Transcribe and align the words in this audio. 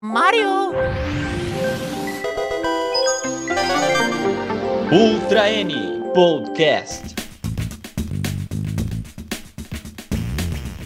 Mario! 0.00 0.70
Ultra 4.92 5.50
N 5.50 5.74
Podcast. 6.14 7.16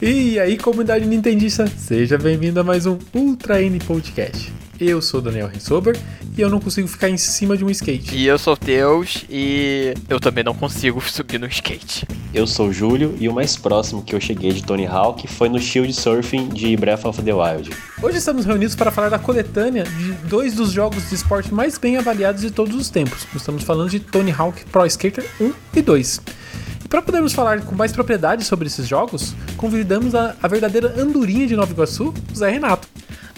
E 0.00 0.40
aí, 0.40 0.56
comunidade 0.56 1.04
nintendista, 1.04 1.66
seja 1.66 2.16
bem-vindo 2.16 2.58
a 2.58 2.64
mais 2.64 2.86
um 2.86 2.96
Ultra 3.14 3.62
N 3.62 3.78
Podcast. 3.80 4.50
Eu 4.80 5.02
sou 5.02 5.20
Daniel 5.20 5.48
Rensober 5.48 5.94
e 6.36 6.40
eu 6.40 6.48
não 6.48 6.60
consigo 6.60 6.88
ficar 6.88 7.08
em 7.08 7.16
cima 7.16 7.56
de 7.56 7.64
um 7.64 7.70
skate. 7.70 8.16
E 8.16 8.26
eu 8.26 8.38
sou 8.38 8.56
Teus 8.56 9.24
e 9.28 9.94
eu 10.08 10.18
também 10.18 10.42
não 10.42 10.54
consigo 10.54 11.00
subir 11.08 11.38
no 11.38 11.46
skate. 11.46 12.06
Eu 12.32 12.46
sou 12.46 12.68
o 12.68 12.72
Júlio 12.72 13.14
e 13.20 13.28
o 13.28 13.34
mais 13.34 13.56
próximo 13.56 14.02
que 14.02 14.14
eu 14.14 14.20
cheguei 14.20 14.52
de 14.52 14.62
Tony 14.62 14.86
Hawk 14.86 15.26
foi 15.28 15.48
no 15.48 15.58
Shield 15.58 15.92
Surfing 15.92 16.48
de 16.48 16.76
Breath 16.76 17.04
of 17.04 17.22
the 17.22 17.32
Wild. 17.32 17.70
Hoje 18.02 18.18
estamos 18.18 18.46
reunidos 18.46 18.74
para 18.74 18.90
falar 18.90 19.10
da 19.10 19.18
coletânea 19.18 19.84
de 19.84 20.12
dois 20.26 20.54
dos 20.54 20.72
jogos 20.72 21.08
de 21.08 21.14
esporte 21.14 21.52
mais 21.52 21.76
bem 21.76 21.96
avaliados 21.96 22.40
de 22.40 22.50
todos 22.50 22.74
os 22.74 22.88
tempos. 22.88 23.26
Estamos 23.34 23.62
falando 23.62 23.90
de 23.90 24.00
Tony 24.00 24.32
Hawk 24.36 24.64
Pro 24.66 24.86
Skater 24.86 25.24
1 25.40 25.52
e 25.74 25.82
2. 25.82 26.20
E 26.84 26.88
para 26.88 27.02
podermos 27.02 27.34
falar 27.34 27.60
com 27.60 27.74
mais 27.74 27.92
propriedade 27.92 28.44
sobre 28.44 28.66
esses 28.66 28.88
jogos, 28.88 29.34
convidamos 29.56 30.14
a, 30.14 30.34
a 30.42 30.48
verdadeira 30.48 30.94
andorinha 30.98 31.46
de 31.46 31.54
Nova 31.54 31.70
Iguaçu, 31.70 32.14
Zé 32.34 32.50
Renato. 32.50 32.88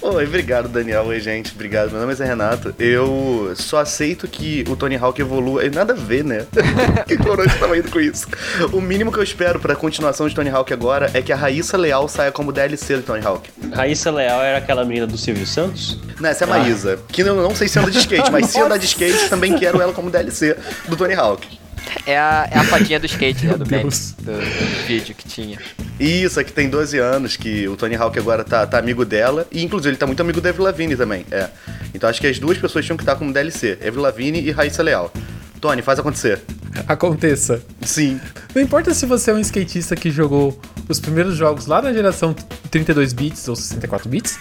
Oi, 0.04 0.26
obrigado 0.26 0.68
Daniel. 0.68 1.06
Oi, 1.06 1.18
gente. 1.18 1.52
Obrigado. 1.54 1.90
Meu 1.90 1.98
nome 1.98 2.12
é 2.12 2.16
Zé 2.16 2.26
Renato. 2.26 2.74
Eu 2.78 3.54
só 3.56 3.78
aceito 3.78 4.28
que 4.28 4.62
o 4.68 4.77
Tony 4.77 4.96
Hawk 4.96 5.18
evolua. 5.18 5.66
Nada 5.70 5.94
a 5.94 5.96
ver, 5.96 6.22
né? 6.22 6.44
que 7.08 7.16
coroa 7.16 7.48
tava 7.58 7.78
indo 7.78 7.90
com 7.90 7.98
isso. 7.98 8.27
O 8.70 8.82
mínimo 8.82 9.10
que 9.10 9.18
eu 9.18 9.22
espero 9.22 9.58
pra 9.58 9.74
continuação 9.74 10.28
de 10.28 10.34
Tony 10.34 10.50
Hawk 10.50 10.70
agora 10.74 11.10
é 11.14 11.22
que 11.22 11.32
a 11.32 11.36
Raíssa 11.36 11.78
Leal 11.78 12.06
saia 12.06 12.30
como 12.30 12.52
DLC 12.52 12.98
de 12.98 13.02
Tony 13.02 13.24
Hawk. 13.24 13.50
Raíssa 13.72 14.10
Leal 14.10 14.42
era 14.42 14.58
aquela 14.58 14.84
menina 14.84 15.06
do 15.06 15.16
Silvio 15.16 15.46
Santos? 15.46 15.98
Não, 16.20 16.28
essa 16.28 16.44
é 16.44 16.46
a 16.46 16.50
Maísa. 16.50 16.98
Que 17.08 17.22
eu 17.22 17.34
não 17.34 17.55
sei 17.55 17.66
se 17.66 17.78
anda 17.78 17.91
de 17.91 17.96
skate, 17.96 18.30
mas 18.30 18.50
se 18.50 18.60
andar 18.60 18.77
de 18.77 18.84
skate, 18.84 19.30
também 19.30 19.58
quero 19.58 19.80
ela 19.80 19.94
como 19.94 20.11
DLC 20.11 20.55
do 20.86 20.96
Tony 20.96 21.14
Hawk. 21.14 21.64
É 22.06 22.18
a, 22.18 22.48
é 22.50 22.58
a 22.58 22.64
fadinha 22.64 23.00
do 23.00 23.06
skate, 23.06 23.46
né? 23.46 23.54
Do, 23.56 23.66
meme, 23.66 23.90
do, 23.90 24.32
do 24.32 24.86
vídeo 24.86 25.14
que 25.14 25.27
tinha. 25.27 25.58
Isso, 25.98 26.38
é 26.38 26.44
que 26.44 26.52
tem 26.52 26.68
12 26.68 26.98
anos, 26.98 27.36
que 27.36 27.66
o 27.68 27.77
Tony 27.77 27.94
Hawk 27.94 28.18
agora 28.18 28.44
tá, 28.44 28.66
tá 28.66 28.78
amigo 28.78 29.04
dela. 29.04 29.46
E 29.50 29.62
inclusive 29.64 29.90
ele 29.90 29.96
tá 29.96 30.06
muito 30.06 30.20
amigo 30.20 30.40
da 30.40 30.50
Avril 30.50 30.64
Lavigne 30.64 30.96
também. 30.96 31.24
É. 31.30 31.48
Então 31.94 32.08
acho 32.08 32.20
que 32.20 32.27
as 32.27 32.38
duas 32.38 32.58
pessoas 32.58 32.84
tinham 32.84 32.96
que 32.96 33.02
estar 33.02 33.16
como 33.16 33.32
DLC: 33.32 33.78
Avril 33.86 34.02
Lavigne 34.02 34.40
e 34.40 34.50
Raíssa 34.50 34.82
Leal. 34.82 35.12
Tony, 35.60 35.80
faz 35.80 35.98
acontecer. 35.98 36.42
Aconteça. 36.86 37.62
Sim. 37.80 38.20
Não 38.55 38.60
importa 38.60 38.92
se 38.92 39.06
você 39.06 39.30
é 39.30 39.34
um 39.34 39.38
skatista 39.38 39.96
que 39.96 40.10
jogou 40.10 40.60
os 40.88 41.00
primeiros 41.00 41.36
jogos 41.36 41.66
lá 41.66 41.80
na 41.80 41.92
geração 41.92 42.34
32 42.70 43.12
bits 43.14 43.48
ou 43.48 43.56
64 43.56 44.08
bits, 44.08 44.38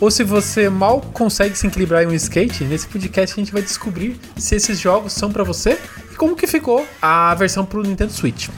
ou 0.00 0.10
se 0.10 0.22
você 0.22 0.68
mal 0.68 1.00
consegue 1.00 1.56
se 1.56 1.66
equilibrar 1.66 2.02
em 2.02 2.06
um 2.06 2.14
skate, 2.14 2.64
nesse 2.64 2.86
podcast 2.86 3.34
a 3.34 3.42
gente 3.42 3.52
vai 3.52 3.62
descobrir 3.62 4.18
se 4.36 4.56
esses 4.56 4.78
jogos 4.78 5.12
são 5.12 5.32
pra 5.32 5.42
você 5.42 5.78
como 6.18 6.34
que 6.34 6.48
ficou 6.48 6.84
a 7.00 7.32
versão 7.36 7.64
pro 7.64 7.82
Nintendo 7.82 8.12
Switch. 8.12 8.48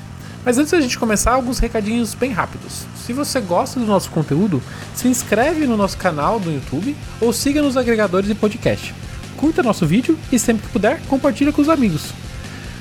Mas 0.45 0.57
antes 0.57 0.73
da 0.73 0.81
gente 0.81 0.99
começar, 0.99 1.33
alguns 1.33 1.59
recadinhos 1.59 2.15
bem 2.15 2.33
rápidos. 2.33 2.87
Se 3.07 3.13
você 3.13 3.39
gosta 3.41 3.79
do 3.79 3.85
nosso 3.85 4.11
conteúdo, 4.11 4.63
se 4.95 5.07
inscreve 5.07 5.67
no 5.67 5.77
nosso 5.77 5.99
canal 5.99 6.41
do 6.41 6.51
YouTube 6.51 6.97
ou 7.21 7.33
siga 7.33 7.61
nos 7.61 7.77
agregadores 7.77 8.27
de 8.27 8.35
podcast. 8.35 8.95
Curta 9.37 9.63
nosso 9.63 9.87
vídeo 9.87 10.19
e 10.33 10.39
sempre 10.39 10.67
que 10.67 10.73
puder, 10.73 11.01
compartilha 11.07 11.53
com 11.53 11.61
os 11.61 11.69
amigos. 11.69 12.13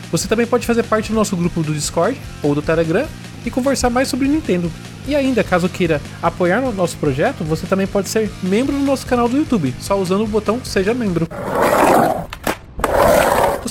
Você 0.09 0.27
também 0.27 0.47
pode 0.47 0.65
fazer 0.65 0.83
parte 0.83 1.09
do 1.09 1.15
nosso 1.15 1.35
grupo 1.35 1.61
do 1.61 1.73
Discord 1.73 2.19
ou 2.41 2.55
do 2.55 2.61
Telegram 2.61 3.05
e 3.45 3.51
conversar 3.51 3.89
mais 3.89 4.07
sobre 4.07 4.29
Nintendo. 4.29 4.71
E 5.05 5.13
ainda, 5.13 5.43
caso 5.43 5.67
queira 5.67 6.01
apoiar 6.23 6.61
o 6.61 6.71
nosso 6.71 6.95
projeto, 6.97 7.43
você 7.43 7.67
também 7.67 7.85
pode 7.85 8.07
ser 8.07 8.31
membro 8.41 8.77
do 8.77 8.85
nosso 8.85 9.05
canal 9.05 9.27
do 9.27 9.37
YouTube, 9.37 9.73
só 9.81 9.99
usando 9.99 10.23
o 10.23 10.27
botão 10.27 10.63
Seja 10.63 10.93
Membro. 10.93 11.27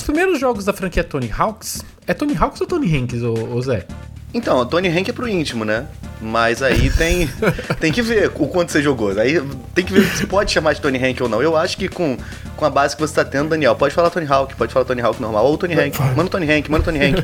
Os 0.08 0.10
primeiros 0.10 0.40
jogos 0.40 0.64
da 0.64 0.72
franquia 0.72 1.04
Tony 1.04 1.30
Hawks. 1.30 1.84
É 2.06 2.14
Tony 2.14 2.34
Hawks 2.34 2.62
ou 2.62 2.66
Tony 2.66 2.96
Hanks, 2.96 3.22
ô, 3.22 3.34
ô 3.34 3.60
Zé? 3.60 3.84
Então, 4.32 4.64
Tony 4.64 4.88
Hank 4.88 5.10
é 5.10 5.12
pro 5.12 5.28
íntimo, 5.28 5.66
né? 5.66 5.86
Mas 6.18 6.62
aí 6.62 6.88
tem, 6.88 7.28
tem 7.78 7.92
que 7.92 8.00
ver 8.00 8.32
o 8.34 8.48
quanto 8.48 8.72
você 8.72 8.80
jogou. 8.80 9.10
Aí 9.10 9.38
tem 9.74 9.84
que 9.84 9.92
ver 9.92 10.06
se 10.16 10.26
pode 10.26 10.50
chamar 10.50 10.72
de 10.72 10.80
Tony 10.80 10.96
Hank 10.96 11.22
ou 11.22 11.28
não. 11.28 11.42
Eu 11.42 11.58
acho 11.58 11.76
que 11.76 11.90
com, 11.90 12.16
com 12.56 12.64
a 12.64 12.70
base 12.70 12.96
que 12.96 13.02
você 13.02 13.16
tá 13.16 13.22
tendo, 13.22 13.50
Daniel, 13.50 13.76
pode 13.76 13.94
falar 13.94 14.08
Tony 14.08 14.26
Hawk, 14.26 14.54
pode 14.54 14.72
falar 14.72 14.86
Tony 14.86 15.02
Hawk 15.02 15.20
normal, 15.20 15.44
ou 15.44 15.58
Tony 15.58 15.74
Hank. 15.74 16.00
Manda 16.00 16.24
o 16.24 16.30
Tony 16.30 16.50
Hank, 16.50 16.70
manda 16.70 16.80
o 16.80 16.84
Tony 16.86 17.00
Hank. 17.04 17.18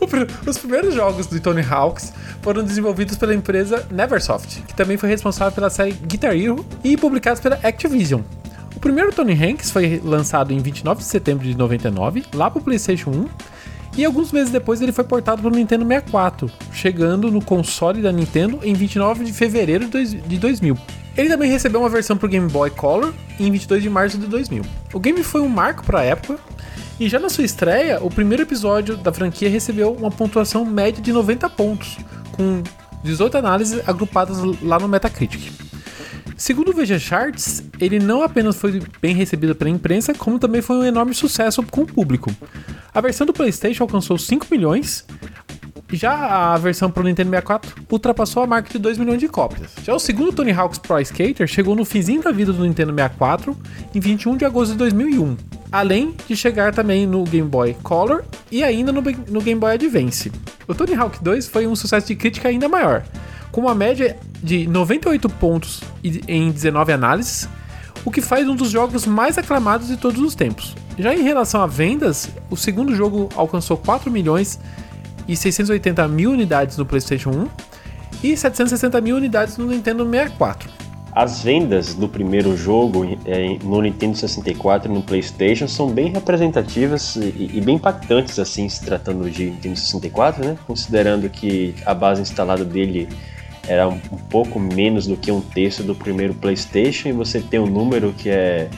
Os 0.46 0.56
primeiros 0.56 0.94
jogos 0.94 1.26
de 1.26 1.40
Tony 1.40 1.60
Hawks 1.60 2.10
foram 2.40 2.64
desenvolvidos 2.64 3.18
pela 3.18 3.34
empresa 3.34 3.86
Neversoft, 3.90 4.62
que 4.62 4.74
também 4.74 4.96
foi 4.96 5.10
responsável 5.10 5.52
pela 5.52 5.68
série 5.68 5.92
Guitar 5.92 6.34
Hero 6.34 6.64
e 6.82 6.96
publicados 6.96 7.38
pela 7.38 7.56
Activision. 7.62 8.22
O 8.86 8.88
primeiro 8.88 9.12
Tony 9.12 9.32
Hanks 9.32 9.72
foi 9.72 10.00
lançado 10.04 10.52
em 10.52 10.60
29 10.60 11.00
de 11.00 11.06
setembro 11.06 11.44
de 11.44 11.56
99, 11.56 12.24
lá 12.32 12.48
pro 12.48 12.60
PlayStation 12.60 13.10
1, 13.10 13.26
e 13.96 14.04
alguns 14.04 14.30
meses 14.30 14.52
depois 14.52 14.80
ele 14.80 14.92
foi 14.92 15.02
portado 15.02 15.42
para 15.42 15.50
o 15.50 15.52
Nintendo 15.52 15.84
64, 15.84 16.48
chegando 16.72 17.28
no 17.28 17.44
console 17.44 18.00
da 18.00 18.12
Nintendo 18.12 18.60
em 18.62 18.74
29 18.74 19.24
de 19.24 19.32
fevereiro 19.32 19.88
de 19.88 20.38
2000. 20.38 20.78
Ele 21.16 21.28
também 21.28 21.50
recebeu 21.50 21.80
uma 21.80 21.88
versão 21.88 22.16
para 22.16 22.26
o 22.26 22.28
Game 22.28 22.48
Boy 22.48 22.70
Color 22.70 23.12
em 23.40 23.50
22 23.50 23.82
de 23.82 23.90
março 23.90 24.18
de 24.18 24.28
2000. 24.28 24.62
O 24.94 25.00
game 25.00 25.20
foi 25.24 25.40
um 25.40 25.48
marco 25.48 25.84
para 25.84 25.98
a 25.98 26.04
época, 26.04 26.38
e 27.00 27.08
já 27.08 27.18
na 27.18 27.28
sua 27.28 27.42
estreia, 27.42 27.98
o 28.00 28.08
primeiro 28.08 28.44
episódio 28.44 28.96
da 28.96 29.12
franquia 29.12 29.50
recebeu 29.50 29.94
uma 29.94 30.12
pontuação 30.12 30.64
média 30.64 31.02
de 31.02 31.12
90 31.12 31.50
pontos, 31.50 31.98
com 32.30 32.62
18 33.02 33.36
análises 33.36 33.88
agrupadas 33.88 34.38
lá 34.62 34.78
no 34.78 34.86
Metacritic. 34.86 35.65
Segundo 36.36 36.68
o 36.68 36.74
Veja 36.74 36.98
Charts, 36.98 37.62
ele 37.80 37.98
não 37.98 38.22
apenas 38.22 38.56
foi 38.56 38.82
bem 39.00 39.14
recebido 39.14 39.54
pela 39.54 39.70
imprensa, 39.70 40.12
como 40.12 40.38
também 40.38 40.60
foi 40.60 40.76
um 40.76 40.84
enorme 40.84 41.14
sucesso 41.14 41.62
com 41.62 41.82
o 41.82 41.86
público. 41.86 42.30
A 42.92 43.00
versão 43.00 43.26
do 43.26 43.32
PlayStation 43.32 43.84
alcançou 43.84 44.18
5 44.18 44.46
milhões, 44.50 45.06
já 45.92 46.52
a 46.52 46.58
versão 46.58 46.90
para 46.90 47.02
o 47.02 47.04
Nintendo 47.04 47.30
64 47.30 47.86
ultrapassou 47.90 48.42
a 48.42 48.46
marca 48.46 48.70
de 48.70 48.78
2 48.78 48.98
milhões 48.98 49.20
de 49.20 49.28
cópias. 49.28 49.72
Já 49.82 49.94
o 49.94 49.98
segundo 49.98 50.32
Tony 50.32 50.52
Hawk's 50.52 50.78
Pro 50.78 51.00
Skater 51.00 51.46
chegou 51.46 51.76
no 51.76 51.84
finzinho 51.84 52.22
da 52.22 52.32
vida 52.32 52.52
do 52.52 52.62
Nintendo 52.64 52.92
64 52.92 53.56
em 53.94 54.00
21 54.00 54.36
de 54.36 54.44
agosto 54.44 54.72
de 54.72 54.78
2001, 54.78 55.36
além 55.70 56.14
de 56.26 56.36
chegar 56.36 56.74
também 56.74 57.06
no 57.06 57.24
Game 57.24 57.48
Boy 57.48 57.74
Color 57.82 58.24
e 58.50 58.62
ainda 58.64 58.92
no, 58.92 59.00
no 59.00 59.40
Game 59.40 59.60
Boy 59.60 59.72
Advance. 59.72 60.32
O 60.66 60.74
Tony 60.74 60.94
Hawk 60.94 61.22
2 61.22 61.48
foi 61.48 61.66
um 61.66 61.76
sucesso 61.76 62.08
de 62.08 62.16
crítica 62.16 62.48
ainda 62.48 62.68
maior, 62.68 63.04
com 63.50 63.62
uma 63.62 63.74
média 63.74 64.16
de 64.42 64.66
98 64.66 65.28
pontos 65.28 65.82
em 66.02 66.50
19 66.50 66.92
análises, 66.92 67.48
o 68.04 68.10
que 68.10 68.20
faz 68.20 68.48
um 68.48 68.54
dos 68.54 68.70
jogos 68.70 69.06
mais 69.06 69.36
aclamados 69.36 69.88
de 69.88 69.96
todos 69.96 70.20
os 70.20 70.34
tempos. 70.34 70.74
Já 70.98 71.14
em 71.14 71.22
relação 71.22 71.60
a 71.60 71.66
vendas, 71.66 72.30
o 72.50 72.56
segundo 72.56 72.94
jogo 72.94 73.28
alcançou 73.34 73.76
4 73.76 74.10
milhões 74.10 74.58
e 75.28 75.36
680 75.36 76.06
mil 76.08 76.30
unidades 76.30 76.76
no 76.76 76.86
PlayStation 76.86 77.30
1 77.30 77.48
e 78.22 78.36
760 78.36 79.00
mil 79.00 79.16
unidades 79.16 79.58
no 79.58 79.66
Nintendo 79.66 80.04
64. 80.08 80.70
As 81.12 81.42
vendas 81.42 81.94
do 81.94 82.08
primeiro 82.08 82.54
jogo 82.56 83.18
eh, 83.24 83.56
no 83.64 83.80
Nintendo 83.80 84.16
64 84.16 84.90
e 84.90 84.94
no 84.94 85.02
PlayStation 85.02 85.66
são 85.66 85.88
bem 85.88 86.10
representativas 86.10 87.16
e, 87.16 87.52
e 87.54 87.60
bem 87.62 87.76
impactantes, 87.76 88.38
assim, 88.38 88.68
se 88.68 88.84
tratando 88.84 89.30
de 89.30 89.46
Nintendo 89.46 89.76
64, 89.76 90.44
né? 90.44 90.58
Considerando 90.66 91.30
que 91.30 91.74
a 91.86 91.94
base 91.94 92.20
instalada 92.20 92.66
dele 92.66 93.08
era 93.68 93.88
um, 93.88 93.98
pouco 94.30 94.58
menos 94.58 95.06
do 95.06 95.16
que 95.16 95.30
um 95.30 95.40
terço 95.40 95.82
do 95.82 95.94
primeiro 95.94 96.34
PlayStation 96.34 97.08
e 97.08 97.12
você 97.12 97.40
tem 97.40 97.58
um 97.60 97.66
número 97.66 98.12
que 98.16 98.28
é 98.30 98.68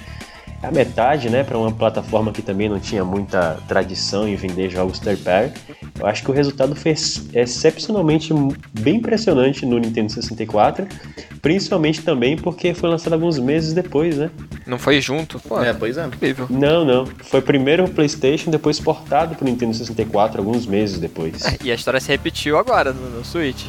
a 0.60 0.72
metade, 0.72 1.30
né, 1.30 1.44
para 1.44 1.56
uma 1.56 1.70
plataforma 1.70 2.32
que 2.32 2.42
também 2.42 2.68
não 2.68 2.80
tinha 2.80 3.04
muita 3.04 3.58
tradição 3.68 4.26
em 4.26 4.34
vender 4.34 4.68
jogos 4.68 4.98
third 4.98 5.22
party. 5.22 5.52
Eu 6.00 6.04
acho 6.06 6.24
que 6.24 6.30
o 6.32 6.34
resultado 6.34 6.74
foi 6.74 6.90
ex- 6.90 7.28
excepcionalmente 7.32 8.32
bem 8.80 8.96
impressionante 8.96 9.64
no 9.64 9.78
Nintendo 9.78 10.10
64, 10.10 10.84
principalmente 11.40 12.02
também 12.02 12.36
porque 12.36 12.74
foi 12.74 12.90
lançado 12.90 13.12
alguns 13.12 13.38
meses 13.38 13.72
depois, 13.72 14.16
né? 14.16 14.30
Não 14.66 14.78
foi 14.80 15.00
junto? 15.00 15.38
Pô, 15.38 15.62
É, 15.62 15.72
pois 15.72 15.96
é. 15.96 16.04
incrível. 16.06 16.46
Não, 16.50 16.84
não. 16.84 17.06
Foi 17.06 17.40
primeiro 17.40 17.84
o 17.84 17.88
PlayStation, 17.90 18.50
depois 18.50 18.80
portado 18.80 19.36
pro 19.36 19.44
Nintendo 19.44 19.74
64 19.74 20.40
alguns 20.40 20.66
meses 20.66 20.98
depois. 20.98 21.40
E 21.62 21.70
a 21.70 21.74
história 21.76 22.00
se 22.00 22.08
repetiu 22.08 22.58
agora 22.58 22.92
no, 22.92 23.08
no 23.18 23.24
Switch. 23.24 23.64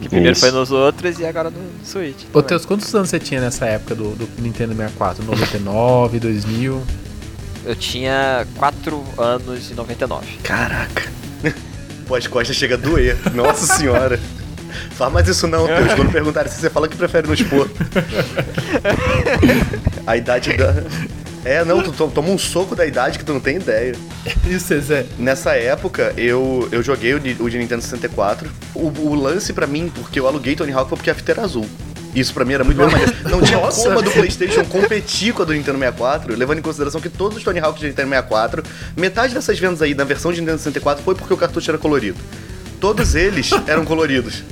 Que 0.00 0.08
primeiro 0.08 0.32
Isso. 0.32 0.40
foi 0.40 0.50
nos 0.50 0.70
outros 0.70 1.18
e 1.18 1.24
agora 1.24 1.50
no 1.50 1.60
Switch. 1.84 2.24
Ô, 2.32 2.42
Teus, 2.42 2.66
quantos 2.66 2.94
anos 2.94 3.08
você 3.08 3.18
tinha 3.18 3.40
nessa 3.40 3.66
época 3.66 3.94
do, 3.94 4.10
do 4.10 4.42
Nintendo 4.42 4.74
64? 4.74 5.24
99, 5.24 6.20
2000? 6.20 6.82
Eu 7.64 7.74
tinha 7.74 8.46
4 8.56 9.04
anos 9.18 9.70
e 9.70 9.74
99. 9.74 10.38
Caraca. 10.42 11.02
Pô, 12.06 12.14
as 12.14 12.26
costas 12.26 12.56
chega 12.56 12.74
a 12.74 12.78
doer. 12.78 13.16
Nossa 13.34 13.78
senhora. 13.78 14.20
Fala 14.92 15.10
mais 15.10 15.26
isso 15.26 15.46
não, 15.46 15.66
Deus. 15.66 15.94
Quando 15.94 16.12
perguntarem 16.12 16.52
se 16.52 16.60
você 16.60 16.70
fala 16.70 16.88
que 16.88 16.96
prefere 16.96 17.26
no 17.26 17.34
expor. 17.34 17.68
A 20.06 20.16
idade 20.16 20.56
da. 20.56 20.74
É, 21.46 21.64
não, 21.64 21.80
tu 21.80 21.92
to- 21.92 22.10
toma 22.12 22.28
um 22.30 22.36
soco 22.38 22.74
da 22.74 22.84
idade 22.84 23.18
que 23.18 23.24
tu 23.24 23.32
não 23.32 23.38
tem 23.40 23.56
ideia. 23.56 23.94
Você, 24.44 24.80
Zé? 24.80 25.06
Nessa 25.16 25.52
época, 25.54 26.12
eu, 26.16 26.68
eu 26.72 26.82
joguei 26.82 27.14
o 27.14 27.20
de, 27.20 27.36
o 27.38 27.48
de 27.48 27.56
Nintendo 27.56 27.82
64. 27.82 28.50
O, 28.74 28.88
o 28.88 29.14
lance 29.14 29.52
pra 29.52 29.66
mim, 29.66 29.90
porque 29.94 30.18
eu 30.18 30.26
aluguei 30.26 30.56
Tony 30.56 30.72
Hawk, 30.72 30.88
foi 30.88 30.96
porque 30.96 31.10
a 31.10 31.14
fita 31.14 31.30
era 31.32 31.42
azul. 31.42 31.64
Isso 32.14 32.34
pra 32.34 32.44
mim 32.44 32.54
era 32.54 32.64
muito 32.64 32.78
maneiro. 32.78 33.12
Não 33.30 33.40
tinha 33.42 33.58
como 33.58 33.98
a 33.98 34.02
do 34.02 34.10
PlayStation 34.10 34.64
competir 34.64 35.32
com 35.34 35.42
a 35.42 35.44
do 35.44 35.52
Nintendo 35.52 35.78
64, 35.78 36.34
levando 36.34 36.58
em 36.58 36.62
consideração 36.62 37.00
que 37.00 37.08
todos 37.10 37.36
os 37.38 37.44
Tony 37.44 37.60
Hawk 37.60 37.78
de 37.78 37.86
Nintendo 37.86 38.08
64, 38.08 38.62
metade 38.96 39.34
dessas 39.34 39.56
vendas 39.58 39.82
aí 39.82 39.94
na 39.94 40.02
versão 40.02 40.32
de 40.32 40.40
Nintendo 40.40 40.58
64 40.58 41.04
foi 41.04 41.14
porque 41.14 41.32
o 41.32 41.36
cartucho 41.36 41.70
era 41.70 41.78
colorido. 41.78 42.18
Todos 42.80 43.14
eles 43.14 43.50
eram 43.68 43.84
coloridos. 43.84 44.42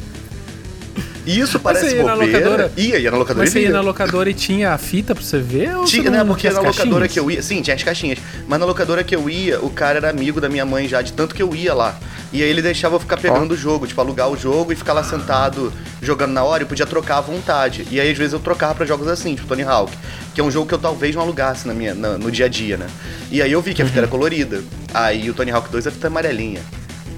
E 1.26 1.38
isso 1.40 1.58
parece 1.58 1.88
você 1.90 1.96
ia 1.96 2.02
na 2.04 2.12
bobeira. 2.14 2.38
locadora? 2.38 2.72
Ia, 2.76 2.98
ia 2.98 3.10
na 3.10 3.16
locadora 3.16 3.44
Mas 3.44 3.52
você 3.52 3.60
ia 3.62 3.70
na 3.70 3.80
locadora 3.80 4.28
e 4.30 4.34
tinha 4.34 4.72
a 4.72 4.78
fita 4.78 5.14
pra 5.14 5.24
você 5.24 5.38
ver? 5.38 5.74
Ou 5.76 5.84
Tinha, 5.84 6.10
né? 6.10 6.22
Porque 6.24 6.48
na 6.50 6.60
locadora 6.60 6.74
caixinhas? 6.76 7.12
que 7.12 7.18
eu 7.20 7.30
ia. 7.30 7.42
Sim, 7.42 7.62
tinha 7.62 7.74
as 7.74 7.82
caixinhas. 7.82 8.18
Mas 8.46 8.60
na 8.60 8.66
locadora 8.66 9.02
que 9.02 9.16
eu 9.16 9.28
ia, 9.30 9.58
o 9.60 9.70
cara 9.70 9.98
era 9.98 10.10
amigo 10.10 10.40
da 10.40 10.48
minha 10.48 10.66
mãe 10.66 10.86
já, 10.86 11.00
de 11.00 11.12
tanto 11.14 11.34
que 11.34 11.42
eu 11.42 11.54
ia 11.54 11.72
lá. 11.72 11.98
E 12.32 12.42
aí 12.42 12.48
ele 12.50 12.60
deixava 12.60 12.96
eu 12.96 13.00
ficar 13.00 13.16
pegando 13.16 13.52
o 13.52 13.56
jogo, 13.56 13.86
tipo, 13.86 14.00
alugar 14.00 14.28
o 14.28 14.36
jogo 14.36 14.72
e 14.72 14.76
ficar 14.76 14.92
lá 14.92 15.04
sentado 15.04 15.72
jogando 16.02 16.32
na 16.32 16.42
hora 16.42 16.64
e 16.64 16.66
podia 16.66 16.84
trocar 16.84 17.18
à 17.18 17.20
vontade. 17.20 17.86
E 17.90 18.00
aí 18.00 18.10
às 18.10 18.18
vezes 18.18 18.32
eu 18.32 18.40
trocava 18.40 18.74
pra 18.74 18.84
jogos 18.84 19.06
assim, 19.08 19.34
tipo 19.36 19.46
Tony 19.46 19.62
Hawk, 19.62 19.92
que 20.34 20.40
é 20.40 20.44
um 20.44 20.50
jogo 20.50 20.66
que 20.66 20.74
eu 20.74 20.78
talvez 20.78 21.14
não 21.14 21.22
alugasse 21.22 21.66
na 21.66 21.72
minha, 21.72 21.94
na- 21.94 22.18
no 22.18 22.30
dia 22.30 22.46
a 22.46 22.48
dia, 22.48 22.76
né? 22.76 22.86
E 23.30 23.40
aí 23.40 23.52
eu 23.52 23.62
vi 23.62 23.72
que 23.72 23.80
a 23.82 23.86
fita 23.86 24.00
era 24.00 24.08
colorida. 24.08 24.62
Aí 24.92 25.30
o 25.30 25.34
Tony 25.34 25.50
Hawk 25.52 25.70
2 25.70 25.86
a 25.86 25.90
fita 25.92 26.06
é 26.06 26.08
amarelinha. 26.08 26.60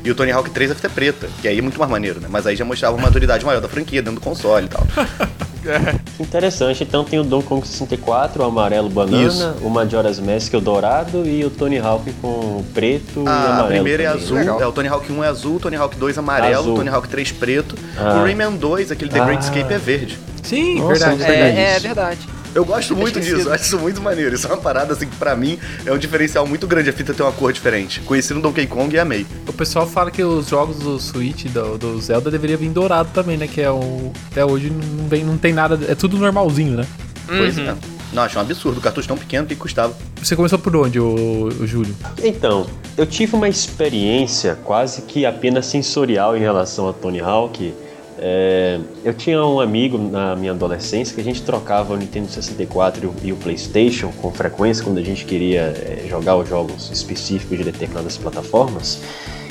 E 0.07 0.11
o 0.11 0.15
Tony 0.15 0.31
Hawk 0.31 0.49
3 0.51 0.71
a 0.71 0.75
fita 0.77 0.87
é 0.87 0.91
preta, 0.91 1.29
que 1.43 1.49
aí 1.49 1.59
é 1.59 1.61
muito 1.61 1.81
mais 1.81 1.91
maneiro, 1.91 2.21
né? 2.21 2.29
Mas 2.31 2.47
aí 2.47 2.55
já 2.55 2.65
mostrava 2.65 2.95
uma 2.97 3.03
maturidade 3.09 3.45
maior 3.45 3.61
da 3.61 3.69
franquia 3.69 4.01
dentro 4.01 4.21
do 4.21 4.25
console 4.25 4.67
e 4.67 4.69
tal. 4.69 4.87
Interessante, 6.21 6.85
então 6.85 7.05
tem 7.05 7.19
o 7.19 7.25
Donkey 7.25 7.49
Kong 7.49 7.67
64, 7.67 8.41
o 8.41 8.47
amarelo 8.47 8.89
banana, 8.89 9.27
Isso. 9.27 9.55
o 9.63 9.69
Majora's 9.69 10.21
Mask, 10.21 10.55
o 10.55 10.61
dourado 10.61 11.27
e 11.27 11.45
o 11.45 11.51
Tony 11.51 11.79
Hawk 11.79 12.13
com 12.23 12.63
preto 12.73 13.25
e 13.25 13.29
A 13.29 13.47
amarelo. 13.47 13.67
primeira 13.69 14.03
é 14.05 14.07
também, 14.07 14.23
azul, 14.23 14.37
né? 14.37 14.43
Legal. 14.43 14.63
é 14.63 14.67
o 14.69 14.73
Tony 14.73 14.89
Hawk 14.89 15.13
1 15.13 15.25
é 15.25 15.27
azul, 15.27 15.57
o 15.57 15.59
Tony 15.59 15.77
Hawk 15.77 15.97
2 15.97 16.19
amarelo, 16.19 16.61
Azul. 16.61 16.75
o 16.75 16.77
Tony 16.77 16.89
Hawk 16.89 17.09
3 17.09 17.33
preto, 17.33 17.75
Ah. 17.99 18.15
o 18.21 18.23
Rayman 18.23 18.53
2, 18.57 18.93
aquele 18.93 19.11
The 19.11 19.19
Great 19.25 19.39
Ah. 19.39 19.49
Escape 19.49 19.75
é 19.75 19.79
verde. 19.79 20.19
Sim, 20.45 20.79
Nossa, 20.79 21.09
verdade. 21.17 21.33
É, 21.33 21.75
é 21.75 21.79
verdade. 21.81 22.21
Eu 22.57 22.65
gosto 22.65 22.97
muito 22.97 23.19
esquecido. 23.19 23.37
disso, 23.37 23.49
eu 23.51 23.55
acho 23.55 23.65
isso 23.65 23.79
muito 23.79 24.01
maneiro. 24.01 24.35
Isso 24.35 24.47
é 24.47 24.51
uma 24.51 24.57
parada 24.57 24.95
assim 24.95 25.07
que 25.07 25.17
pra 25.17 25.37
mim 25.37 25.59
é 25.85 25.93
um 25.93 25.99
diferencial 25.99 26.47
muito 26.47 26.67
grande 26.67 26.89
a 26.89 26.93
fita 26.93 27.13
ter 27.13 27.23
uma 27.23 27.31
cor 27.33 27.53
diferente. 27.53 28.01
Conheci 28.01 28.33
no 28.33 28.41
Donkey 28.41 28.67
Kong 28.67 28.95
e 28.95 28.99
amei. 28.99 29.27
O 29.47 29.53
pessoal 29.53 29.87
fala 29.87 30.11
que 30.11 30.25
os 30.25 30.49
jogos 30.49 30.79
do 30.79 30.99
Switch, 30.99 31.45
do, 31.47 31.77
do 31.77 32.01
Zelda, 32.01 32.31
deveria 32.31 32.57
vir 32.57 32.71
dourado 32.71 33.11
também, 33.13 33.37
né? 33.37 33.47
Que 33.47 33.61
é 33.61 33.71
o. 33.71 34.11
Até 34.33 34.45
hoje 34.45 34.71
não, 34.71 35.07
vem, 35.07 35.23
não 35.23 35.37
tem 35.37 35.53
nada. 35.53 35.79
É 35.87 35.95
tudo 35.95 36.17
normalzinho, 36.17 36.79
né? 36.79 36.87
Pois 37.27 37.59
Uhum. 37.59 37.69
é. 37.71 37.75
Não, 38.13 38.23
acho 38.23 38.39
um 38.39 38.41
absurdo. 38.41 38.79
O 38.79 38.81
cartucho 38.81 39.09
tão 39.09 39.19
pequeno 39.19 39.47
que 39.47 39.55
custava. 39.55 39.93
Você 40.23 40.35
começou 40.35 40.59
por 40.59 40.75
onde, 40.77 40.99
o, 40.99 41.49
o 41.61 41.67
Júlio? 41.67 41.95
Então, 42.25 42.67
eu 42.97 43.05
tive 43.05 43.35
uma 43.37 43.49
experiência 43.49 44.57
quase 44.65 45.03
que 45.03 45.27
apenas 45.27 45.67
sensorial 45.67 46.37
em 46.37 46.41
relação 46.41 46.89
a 46.89 46.93
Tony 46.93 47.21
Hawk. 47.21 47.75
É, 48.19 48.81
eu 49.05 49.13
tinha 49.13 49.45
um 49.45 49.61
amigo 49.61 49.99
na 49.99 50.35
minha 50.35 50.53
adolescência 50.53 51.15
que 51.15 51.21
a 51.21 51.25
gente 51.25 51.43
trocava 51.43 51.93
o 51.93 51.97
Nintendo 51.97 52.29
64 52.29 53.15
e 53.23 53.33
o, 53.33 53.37
PlayStation 53.37 54.11
com 54.23 54.31
frequência 54.33 54.83
quando 54.83 54.99
a 54.99 55.03
gente 55.03 55.25
queria 55.25 55.61
é, 55.63 56.07
jogar 56.09 56.37
os 56.37 56.49
jogos 56.49 56.91
específicos 56.91 57.59
de 57.59 57.65
determinadas 57.65 58.17
plataformas. 58.17 59.01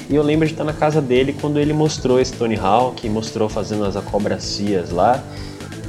E 0.10 0.16
eu 0.16 0.24
lembro 0.24 0.48
de 0.48 0.54
estar 0.54 0.64
na 0.64 0.74
casa 0.74 1.02
dele 1.02 1.36
quando 1.40 1.60
ele 1.60 1.74
mostrou 1.74 2.20
esse 2.20 2.34
Tony 2.34 2.56
Hawk, 2.56 3.08
mostrou 3.10 3.50
fazendo 3.50 3.86
as 3.86 3.96
acobracias 3.96 4.90
lá. 4.90 5.24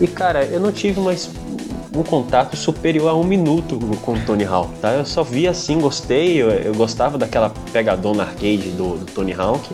E 0.00 0.06
cara, 0.06 0.44
eu 0.44 0.60
não 0.60 0.72
tive 0.72 1.00
mais 1.00 1.30
um 1.94 2.02
contato 2.02 2.56
superior 2.56 3.08
a 3.08 3.14
um 3.14 3.24
minuto 3.24 3.78
com 4.02 4.12
o 4.12 4.20
Tony 4.20 4.44
Hawk, 4.44 4.78
tá? 4.80 4.92
Eu 4.92 5.06
só 5.06 5.22
vi 5.22 5.48
assim, 5.48 5.80
gostei, 5.80 6.36
eu, 6.36 6.50
eu 6.50 6.74
gostava 6.74 7.16
daquela 7.16 7.50
pegadona 7.72 8.24
arcade 8.24 8.70
do, 8.70 8.98
do 8.98 9.06
Tony 9.06 9.32
Hawk, 9.32 9.66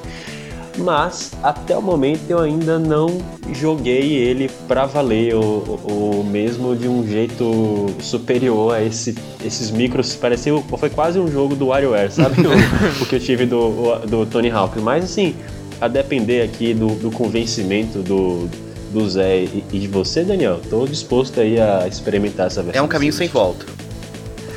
mas 0.78 1.32
até 1.42 1.76
o 1.76 1.82
momento 1.82 2.22
eu 2.28 2.38
ainda 2.38 2.78
não 2.78 3.18
joguei 3.52 4.14
ele 4.14 4.50
pra 4.66 4.86
valer, 4.86 5.34
ou, 5.34 5.80
ou 5.84 6.24
mesmo 6.24 6.74
de 6.74 6.88
um 6.88 7.06
jeito 7.06 7.86
superior 8.00 8.74
a 8.74 8.82
esse, 8.82 9.14
esses 9.44 9.70
micros. 9.70 10.14
Parecia, 10.14 10.52
foi 10.78 10.90
quase 10.90 11.18
um 11.18 11.30
jogo 11.30 11.54
do 11.54 11.66
WarioWare, 11.68 12.10
sabe? 12.10 12.36
o, 12.46 13.02
o 13.02 13.06
que 13.06 13.16
eu 13.16 13.20
tive 13.20 13.46
do, 13.46 13.96
do 14.06 14.26
Tony 14.26 14.50
Hawk. 14.50 14.78
Mas 14.80 15.04
assim, 15.04 15.34
a 15.80 15.88
depender 15.88 16.42
aqui 16.42 16.72
do, 16.72 16.88
do 16.94 17.10
convencimento 17.10 17.98
do, 17.98 18.48
do 18.92 19.08
Zé 19.08 19.40
e, 19.40 19.64
e 19.72 19.78
de 19.78 19.88
você, 19.88 20.22
Daniel, 20.22 20.60
tô 20.70 20.86
disposto 20.86 21.40
aí 21.40 21.60
a 21.60 21.86
experimentar 21.88 22.46
essa 22.46 22.62
versão. 22.62 22.80
É 22.80 22.84
um 22.84 22.88
caminho 22.88 23.12
sem 23.12 23.28
volta. 23.28 23.66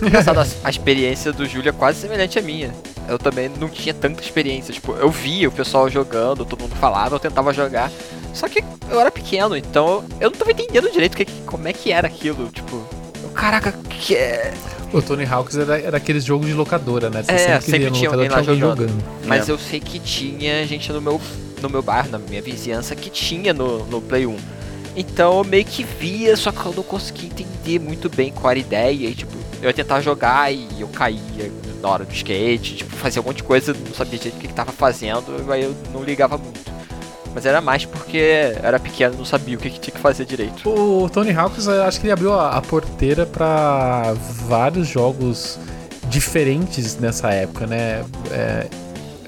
Engraçado, 0.01 0.39
a, 0.39 0.45
a 0.63 0.69
experiência 0.69 1.31
do 1.31 1.45
Júlio 1.45 1.69
é 1.69 1.71
quase 1.71 1.99
semelhante 1.99 2.37
à 2.37 2.41
minha. 2.41 2.71
Eu 3.07 3.19
também 3.19 3.49
não 3.59 3.69
tinha 3.69 3.93
tanta 3.93 4.21
experiência. 4.21 4.73
Tipo, 4.73 4.93
eu 4.93 5.09
via 5.09 5.47
o 5.47 5.51
pessoal 5.51 5.89
jogando, 5.89 6.45
todo 6.45 6.61
mundo 6.61 6.75
falava, 6.75 7.15
eu 7.15 7.19
tentava 7.19 7.53
jogar. 7.53 7.91
Só 8.33 8.47
que 8.49 8.63
eu 8.89 8.99
era 8.99 9.11
pequeno, 9.11 9.55
então 9.55 10.03
eu 10.19 10.29
não 10.29 10.37
tava 10.37 10.51
entendendo 10.51 10.91
direito 10.91 11.13
o 11.13 11.17
que, 11.17 11.25
como 11.45 11.67
é 11.67 11.73
que 11.73 11.91
era 11.91 12.07
aquilo. 12.07 12.49
Tipo, 12.49 12.83
caraca, 13.33 13.71
que 13.89 14.15
é. 14.15 14.53
O 14.93 15.01
Tony 15.01 15.25
Hawks 15.25 15.57
era, 15.57 15.79
era 15.79 15.97
aqueles 15.97 16.23
jogos 16.23 16.47
de 16.47 16.53
locadora, 16.53 17.09
né? 17.09 17.21
Você 17.23 17.31
É, 17.31 17.37
sempre, 17.59 17.61
sempre 17.71 17.91
tinha 17.91 18.09
alguém 18.09 18.29
lá 18.29 18.41
tinha 18.41 18.53
alguém 18.53 18.59
jogando. 18.59 19.03
Mas 19.25 19.47
É. 19.49 19.51
eu 19.51 19.57
sei 19.57 19.79
que 19.79 19.99
tinha 19.99 20.65
gente 20.65 20.91
no 20.91 21.01
meu, 21.01 21.19
no 21.61 21.69
meu 21.69 21.81
bairro, 21.81 22.09
na 22.09 22.17
minha 22.19 22.41
vizinhança, 22.41 22.95
que 22.95 23.09
tinha 23.09 23.53
no, 23.53 23.85
no 23.85 24.01
Play 24.01 24.25
1. 24.25 24.35
Então 24.95 25.37
eu 25.39 25.43
meio 25.43 25.65
que 25.65 25.83
via, 25.83 26.35
só 26.37 26.51
que 26.51 26.65
eu 26.65 26.73
não 26.73 26.83
conseguia 26.83 27.25
entender 27.29 27.79
muito 27.79 28.09
bem 28.09 28.31
qual 28.31 28.51
era 28.51 28.59
a 28.59 28.61
ideia. 28.61 29.07
E 29.09 29.13
tipo, 29.15 29.33
eu 29.61 29.67
ia 29.67 29.73
tentar 29.73 30.01
jogar 30.01 30.53
e 30.53 30.67
eu 30.79 30.87
caía 30.87 31.51
na 31.81 31.89
hora 31.89 32.05
do 32.05 32.13
skate, 32.13 32.77
tipo, 32.77 32.95
fazia 32.95 33.21
um 33.21 33.25
monte 33.25 33.37
de 33.37 33.43
coisa, 33.43 33.73
não 33.73 33.93
sabia 33.93 34.17
direito 34.17 34.37
o 34.37 34.39
que, 34.39 34.47
que 34.47 34.53
tava 34.53 34.71
fazendo, 34.71 35.51
aí 35.51 35.63
eu 35.63 35.75
não 35.93 36.03
ligava 36.03 36.37
muito. 36.37 36.59
Mas 37.33 37.45
era 37.45 37.59
mais 37.59 37.83
porque 37.85 38.17
era 38.63 38.79
pequeno, 38.79 39.17
não 39.17 39.25
sabia 39.25 39.57
o 39.57 39.59
que, 39.59 39.69
que 39.69 39.79
tinha 39.79 39.93
que 39.93 39.99
fazer 39.99 40.23
direito. 40.25 40.67
O 40.69 41.09
Tony 41.09 41.31
Hawks, 41.35 41.67
acho 41.67 41.99
que 41.99 42.05
ele 42.07 42.13
abriu 42.13 42.33
a, 42.33 42.51
a 42.51 42.61
porteira 42.61 43.25
pra 43.25 44.13
vários 44.47 44.87
jogos 44.87 45.59
diferentes 46.09 46.97
nessa 46.97 47.29
época, 47.33 47.67
né? 47.67 48.05
É, 48.31 48.67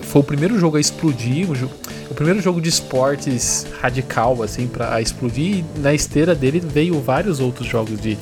foi 0.04 0.22
o 0.22 0.24
primeiro 0.24 0.58
jogo 0.58 0.78
a 0.78 0.80
explodir, 0.80 1.52
o, 1.52 1.54
jo- 1.56 1.70
o 2.10 2.14
primeiro 2.14 2.40
jogo 2.42 2.62
de 2.62 2.70
esportes 2.70 3.66
radical, 3.82 4.42
assim, 4.44 4.68
pra 4.68 5.02
explodir. 5.02 5.58
E 5.58 5.66
na 5.80 5.94
esteira 5.94 6.34
dele 6.34 6.60
veio 6.60 7.00
vários 7.02 7.40
outros 7.40 7.68
jogos 7.68 8.00
de, 8.00 8.18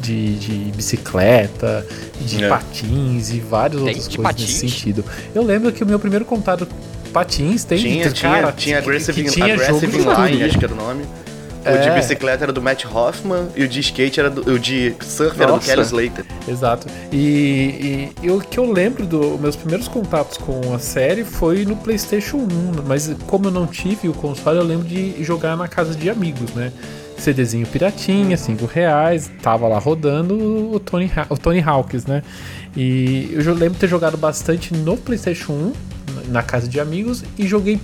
de, 0.00 0.36
de 0.38 0.72
bicicleta, 0.76 1.86
de 2.20 2.44
É. 2.44 2.48
patins 2.48 3.30
e 3.30 3.40
várias 3.40 3.80
outras 3.82 4.08
de 4.08 4.16
coisas 4.16 4.36
nesse 4.36 4.52
patins? 4.54 4.72
sentido. 4.72 5.04
Eu 5.34 5.42
lembro 5.42 5.70
que 5.72 5.82
o 5.82 5.86
meu 5.86 5.98
primeiro 5.98 6.24
contato 6.24 6.66
com 6.66 7.10
patins 7.12 7.64
tem 7.64 7.78
Tinha, 7.78 8.10
tinha, 8.10 8.32
cara, 8.32 8.52
tinha 8.52 8.76
que- 8.76 8.82
Aggressive, 8.88 9.24
que 9.24 9.30
tinha 9.30 9.46
Aggressive 9.54 9.80
jogo 9.80 9.86
de 9.98 9.98
tudo. 10.04 10.28
Inline, 10.28 10.44
acho 10.44 10.58
que 10.58 10.64
era 10.64 10.74
o 10.74 10.76
nome. 10.76 11.04
O 11.60 11.78
de 11.82 11.88
É. 11.88 11.94
bicicleta 11.94 12.44
era 12.44 12.52
do 12.52 12.62
Matt 12.62 12.84
Hoffman 12.86 13.48
e 13.54 13.64
o 13.64 13.68
de 13.68 13.80
skate 13.80 14.18
era 14.18 14.30
do. 14.30 14.52
O 14.54 14.58
de 14.58 14.94
surf 15.02 15.36
era 15.36 15.46
do 15.52 15.56
Nossa. 15.56 15.66
Kelly 15.68 15.82
Slater. 15.82 16.24
Exato. 16.48 16.86
E, 17.12 18.10
e, 18.22 18.26
e 18.26 18.30
o 18.30 18.40
que 18.40 18.58
eu 18.58 18.70
lembro 18.70 19.04
dos 19.06 19.38
meus 19.40 19.56
primeiros 19.56 19.86
contatos 19.86 20.38
com 20.38 20.74
a 20.74 20.78
série 20.78 21.22
foi 21.24 21.64
no 21.64 21.76
PlayStation 21.76 22.38
1, 22.38 22.48
mas 22.86 23.14
como 23.26 23.46
eu 23.46 23.50
não 23.50 23.66
tive 23.66 24.08
o 24.08 24.12
console, 24.14 24.58
eu 24.58 24.64
lembro 24.64 24.86
de 24.86 25.22
jogar 25.22 25.56
na 25.56 25.68
casa 25.68 25.94
de 25.94 26.08
amigos, 26.08 26.52
né? 26.54 26.72
CDzinho 27.18 27.66
piratinha, 27.66 28.34
5 28.34 28.64
reais, 28.64 29.30
tava 29.42 29.68
lá 29.68 29.78
rodando 29.78 30.72
o 30.72 30.80
Tony, 30.80 31.10
o 31.28 31.36
Tony 31.36 31.60
Hawks, 31.60 32.06
né? 32.06 32.22
E 32.74 33.30
eu 33.34 33.52
lembro 33.52 33.74
de 33.74 33.80
ter 33.80 33.88
jogado 33.88 34.16
bastante 34.16 34.72
no 34.74 34.96
PlayStation 34.96 35.52
1, 35.52 35.72
na 36.28 36.42
casa 36.42 36.66
de 36.66 36.80
amigos, 36.80 37.22
e 37.36 37.46
joguei 37.46 37.78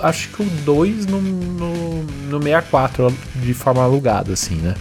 acho 0.00 0.28
que 0.28 0.42
o 0.42 0.46
2 0.46 1.06
no, 1.06 1.20
no, 1.20 2.02
no 2.02 2.42
64, 2.42 3.14
de 3.36 3.54
forma 3.54 3.82
alugada, 3.82 4.32
assim, 4.32 4.56
né? 4.56 4.74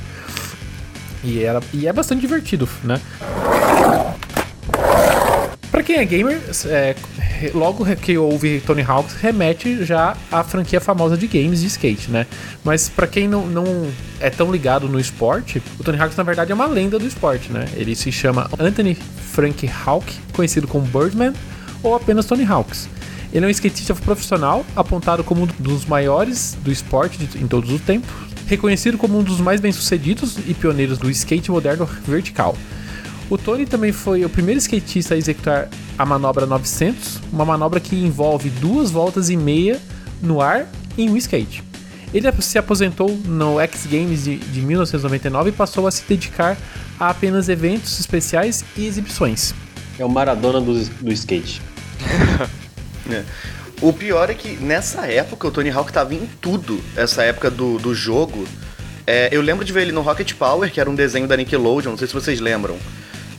E, 1.24 1.44
era, 1.44 1.60
e 1.74 1.88
é 1.88 1.94
bastante 1.94 2.22
divertido, 2.22 2.70
né? 2.84 3.02
Pra 5.72 5.84
quem 5.84 5.98
é 5.98 6.06
gamer, 6.06 6.40
é, 6.68 6.96
logo 7.54 7.86
que 7.98 8.18
ouve 8.18 8.62
Tony 8.62 8.82
Hawks, 8.82 9.16
remete 9.16 9.84
já 9.84 10.16
à 10.32 10.44
franquia 10.44 10.80
famosa 10.80 11.18
de 11.18 11.28
games 11.28 11.60
de 11.60 11.68
skate, 11.68 12.10
né? 12.10 12.26
Mas 12.64 12.88
pra 12.88 13.08
quem 13.08 13.28
não, 13.28 13.46
não 13.46 13.92
é 14.20 14.30
tão 14.30 14.52
ligado 14.52 14.88
no 14.88 15.00
esporte, 15.00 15.62
o 15.78 15.84
Tony 15.84 16.00
Hawks 16.00 16.16
na 16.16 16.24
verdade 16.24 16.52
é 16.52 16.56
uma 16.56 16.68
lenda 16.68 16.98
do 16.98 17.06
esporte, 17.06 17.52
né? 17.52 17.68
Ele 17.74 17.96
se 17.96 18.12
chama 18.12 18.50
Anthony 18.58 18.96
Frank 18.96 19.70
Hawk, 19.86 20.14
conhecido 20.32 20.68
como 20.68 20.86
Birdman 20.86 21.34
ou 21.84 21.94
apenas 21.94 22.26
Tony 22.26 22.46
Hawks. 22.46 22.88
Ele 23.36 23.44
é 23.44 23.48
um 23.50 23.52
skatista 23.52 23.94
profissional, 23.94 24.66
apontado 24.78 25.22
como 25.22 25.44
um 25.44 25.48
dos 25.60 25.84
maiores 25.86 26.58
do 26.64 26.72
esporte 26.72 27.18
de- 27.18 27.38
em 27.38 27.46
todos 27.46 27.70
os 27.70 27.82
tempos, 27.82 28.10
reconhecido 28.48 28.98
como 28.98 29.20
um 29.20 29.24
dos 29.24 29.42
mais 29.42 29.60
bem-sucedidos 29.60 30.38
e 30.48 30.54
pioneiros 30.54 30.98
do 30.98 31.10
skate 31.10 31.52
moderno 31.52 31.86
vertical. 32.08 32.56
O 33.30 33.38
Tony 33.38 33.66
também 33.66 33.92
foi 33.92 34.24
o 34.24 34.30
primeiro 34.30 34.58
skatista 34.60 35.16
a 35.16 35.18
executar 35.18 35.68
a 35.98 36.06
manobra 36.06 36.46
900, 36.46 37.20
uma 37.30 37.44
manobra 37.44 37.82
que 37.82 37.94
envolve 37.98 38.50
duas 38.50 38.90
voltas 38.90 39.30
e 39.30 39.36
meia 39.36 39.82
no 40.22 40.40
ar 40.40 40.66
em 40.98 41.10
um 41.10 41.18
skate. 41.18 41.62
Ele 42.14 42.32
se 42.42 42.58
aposentou 42.58 43.10
no 43.26 43.60
X 43.60 43.86
Games 43.86 44.24
de, 44.24 44.38
de 44.38 44.62
1999 44.62 45.50
e 45.50 45.52
passou 45.52 45.88
a 45.88 45.92
se 45.92 46.04
dedicar 46.08 46.58
a 46.98 47.10
apenas 47.10 47.50
eventos 47.50 48.00
especiais 48.00 48.64
e 48.78 48.86
exibições. 48.86 49.54
É 50.00 50.06
o 50.06 50.10
Maradona 50.10 50.62
do, 50.62 50.82
do 50.86 51.12
skate. 51.12 51.62
É. 53.10 53.24
O 53.82 53.92
pior 53.92 54.30
é 54.30 54.34
que 54.34 54.56
nessa 54.64 55.06
época 55.08 55.48
o 55.48 55.52
Tony 55.52 55.70
Hawk 55.70 55.92
tava 55.92 56.14
em 56.14 56.30
tudo. 56.40 56.82
Essa 56.96 57.24
época 57.24 57.50
do, 57.50 57.78
do 57.78 57.94
jogo. 57.94 58.48
É, 59.06 59.30
eu 59.32 59.42
lembro 59.42 59.64
de 59.64 59.72
ver 59.72 59.84
ele 59.84 59.92
no 59.92 60.02
Rocket 60.02 60.34
Power, 60.34 60.72
que 60.72 60.80
era 60.80 60.90
um 60.90 60.96
desenho 60.96 61.28
da 61.28 61.38
Nickelodeon, 61.38 61.92
não 61.92 61.98
sei 61.98 62.08
se 62.08 62.14
vocês 62.14 62.40
lembram. 62.40 62.78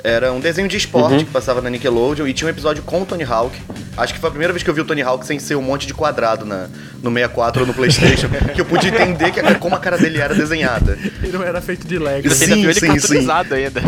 Era 0.04 0.32
um 0.32 0.38
desenho 0.38 0.68
de 0.68 0.76
esporte 0.76 1.24
que 1.24 1.30
passava 1.32 1.60
na 1.60 1.68
Nickelodeon 1.68 2.28
e 2.28 2.32
tinha 2.32 2.46
um 2.46 2.50
episódio 2.50 2.80
com 2.84 3.02
o 3.02 3.06
Tony 3.06 3.24
Hawk. 3.24 3.60
Acho 3.96 4.14
que 4.14 4.20
foi 4.20 4.28
a 4.28 4.30
primeira 4.30 4.52
vez 4.52 4.62
que 4.62 4.70
eu 4.70 4.74
vi 4.74 4.80
o 4.80 4.84
Tony 4.84 5.02
Hawk 5.02 5.26
sem 5.26 5.38
ser 5.40 5.56
um 5.56 5.62
monte 5.62 5.84
de 5.84 5.94
quadrado 5.94 6.44
na, 6.44 6.68
no 7.02 7.10
64 7.10 7.62
ou 7.62 7.66
no 7.66 7.74
Playstation, 7.74 8.28
que 8.54 8.60
eu 8.60 8.64
pude 8.64 8.86
entender 8.86 9.32
que, 9.32 9.42
como 9.54 9.74
a 9.74 9.80
cara 9.80 9.98
dele 9.98 10.20
era 10.20 10.32
desenhada. 10.32 10.96
Ele 11.20 11.32
não 11.32 11.42
era 11.42 11.60
feito 11.60 11.88
de 11.88 11.98
Lego. 11.98 12.30
Sim, 12.30 12.44
ainda 12.44 12.54
viu 12.54 12.70
ele 12.70 12.78
sim, 12.80 12.98
sim. 13.00 13.28
ainda. 13.28 13.82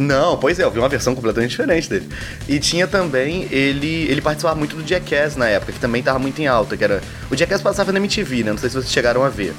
Não, 0.00 0.38
pois 0.38 0.58
é, 0.58 0.64
eu 0.64 0.70
vi 0.70 0.78
uma 0.78 0.88
versão 0.88 1.14
completamente 1.14 1.50
diferente 1.50 1.86
dele. 1.90 2.08
E 2.48 2.58
tinha 2.58 2.86
também, 2.86 3.46
ele 3.50 4.06
ele 4.08 4.22
participava 4.22 4.54
muito 4.58 4.74
do 4.74 4.82
Jackass 4.88 5.36
na 5.36 5.46
época, 5.46 5.72
que 5.72 5.78
também 5.78 6.02
tava 6.02 6.18
muito 6.18 6.40
em 6.40 6.46
alta, 6.46 6.74
que 6.74 6.82
era... 6.82 7.02
O 7.30 7.36
Jackass 7.36 7.60
passava 7.60 7.92
na 7.92 7.98
MTV, 7.98 8.44
né? 8.44 8.50
Não 8.52 8.56
sei 8.58 8.70
se 8.70 8.76
vocês 8.76 8.90
chegaram 8.90 9.22
a 9.22 9.28
ver. 9.28 9.52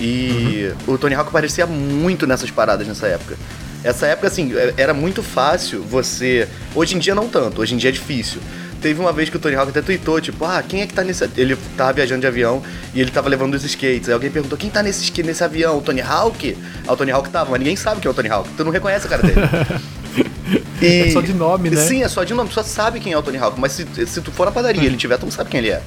E 0.00 0.72
o 0.86 0.96
Tony 0.96 1.14
Hawk 1.14 1.28
aparecia 1.28 1.66
muito 1.66 2.26
nessas 2.26 2.50
paradas 2.50 2.86
nessa 2.88 3.06
época. 3.06 3.36
Essa 3.84 4.06
época, 4.06 4.28
assim, 4.28 4.56
é- 4.56 4.72
era 4.78 4.94
muito 4.94 5.22
fácil 5.22 5.82
você... 5.82 6.48
Hoje 6.74 6.96
em 6.96 6.98
dia 6.98 7.14
não 7.14 7.28
tanto, 7.28 7.60
hoje 7.60 7.74
em 7.74 7.76
dia 7.76 7.90
é 7.90 7.92
difícil. 7.92 8.40
Teve 8.86 9.00
uma 9.00 9.12
vez 9.12 9.28
que 9.28 9.36
o 9.36 9.40
Tony 9.40 9.56
Hawk 9.56 9.70
até 9.70 9.82
tweetou, 9.82 10.20
tipo, 10.20 10.44
ah, 10.44 10.62
quem 10.62 10.80
é 10.80 10.86
que 10.86 10.94
tá 10.94 11.02
nesse... 11.02 11.28
Ele 11.36 11.56
tava 11.76 11.92
viajando 11.94 12.20
de 12.20 12.26
avião 12.28 12.62
e 12.94 13.00
ele 13.00 13.10
tava 13.10 13.28
levando 13.28 13.54
os 13.54 13.64
skates. 13.64 14.06
Aí 14.08 14.14
alguém 14.14 14.30
perguntou, 14.30 14.56
quem 14.56 14.70
tá 14.70 14.80
nesse, 14.80 15.10
nesse 15.24 15.42
avião? 15.42 15.78
O 15.78 15.80
Tony 15.82 16.00
Hawk? 16.00 16.56
Aí 16.86 16.88
o 16.88 16.96
Tony 16.96 17.10
Hawk 17.10 17.28
tava, 17.30 17.50
mas 17.50 17.58
ninguém 17.58 17.74
sabe 17.74 18.00
quem 18.00 18.08
é 18.08 18.12
o 18.12 18.14
Tony 18.14 18.28
Hawk. 18.28 18.48
Tu 18.56 18.64
não 18.64 18.70
reconhece 18.70 19.06
a 19.06 19.10
cara 19.10 19.22
dele. 19.24 19.40
E- 20.80 20.86
É 21.08 21.10
só 21.10 21.20
de 21.20 21.32
nome, 21.34 21.68
né? 21.70 21.80
Sim, 21.84 22.04
é 22.04 22.08
só 22.08 22.22
de 22.22 22.32
nome. 22.32 22.48
Tu 22.48 22.54
só 22.54 22.62
sabe 22.62 23.00
quem 23.00 23.12
é 23.12 23.18
o 23.18 23.22
Tony 23.22 23.38
Hawk. 23.38 23.58
Mas 23.58 23.72
se, 23.72 23.84
se 24.06 24.20
tu 24.20 24.30
for 24.30 24.44
na 24.46 24.52
padaria 24.52 24.80
e 24.80 24.86
ele 24.86 24.96
tiver, 24.96 25.16
tu 25.18 25.24
não 25.24 25.32
sabe 25.32 25.50
quem 25.50 25.58
ele 25.58 25.70
é. 25.70 25.82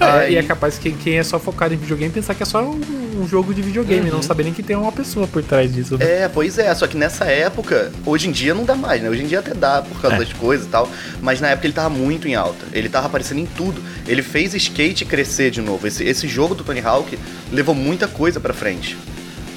É, 0.00 0.04
Aí- 0.04 0.32
E 0.32 0.36
é 0.38 0.42
capaz 0.42 0.78
que 0.78 0.90
quem 0.92 1.18
é 1.18 1.22
só 1.22 1.38
focado 1.38 1.74
em 1.74 1.76
videogame 1.76 2.10
pensar 2.10 2.34
que 2.34 2.42
é 2.42 2.46
só 2.46 2.62
um, 2.62 2.80
um 3.16 3.26
jogo 3.28 3.52
de 3.54 3.60
videogame, 3.62 4.10
não 4.10 4.22
saber 4.22 4.44
nem 4.44 4.52
que 4.52 4.62
tem 4.62 4.76
uma 4.76 4.92
pessoa 4.92 5.26
por 5.26 5.42
trás 5.42 5.72
disso. 5.72 5.96
né? 5.98 6.04
Uhum. 6.04 6.10
É, 6.10 6.28
pois 6.28 6.58
é, 6.58 6.74
só 6.74 6.86
que 6.86 6.96
nessa 6.96 7.24
época, 7.24 7.90
hoje 8.06 8.28
em 8.28 8.32
dia 8.32 8.54
não 8.54 8.64
dá 8.64 8.74
mais, 8.74 9.02
né? 9.02 9.08
Hoje 9.08 9.22
em 9.22 9.26
dia 9.26 9.38
até 9.40 9.54
dá 9.54 9.82
por 9.82 9.96
É. 9.98 10.00
causa 10.02 10.16
das 10.18 10.32
coisas 10.32 10.66
e 10.66 10.68
tal, 10.70 10.88
mas 11.20 11.40
na 11.40 11.48
época 11.48 11.66
ele 11.66 11.74
tava 11.74 11.90
muito 11.90 12.26
em 12.28 12.34
alta. 12.34 12.64
Ele 12.72 12.88
tava 12.88 13.06
aparecendo 13.06 13.38
em 13.40 13.46
tudo. 13.46 13.82
Ele 14.06 14.22
fez 14.22 14.54
skate 14.54 15.04
crescer 15.04 15.50
de 15.50 15.60
novo. 15.60 15.86
Esse, 15.86 16.04
esse 16.04 16.26
jogo 16.28 16.54
do 16.54 16.64
Tony 16.64 16.80
Hawk 16.80 17.18
levou 17.52 17.74
muita 17.74 18.06
coisa 18.08 18.38
pra 18.40 18.52
frente. 18.54 18.96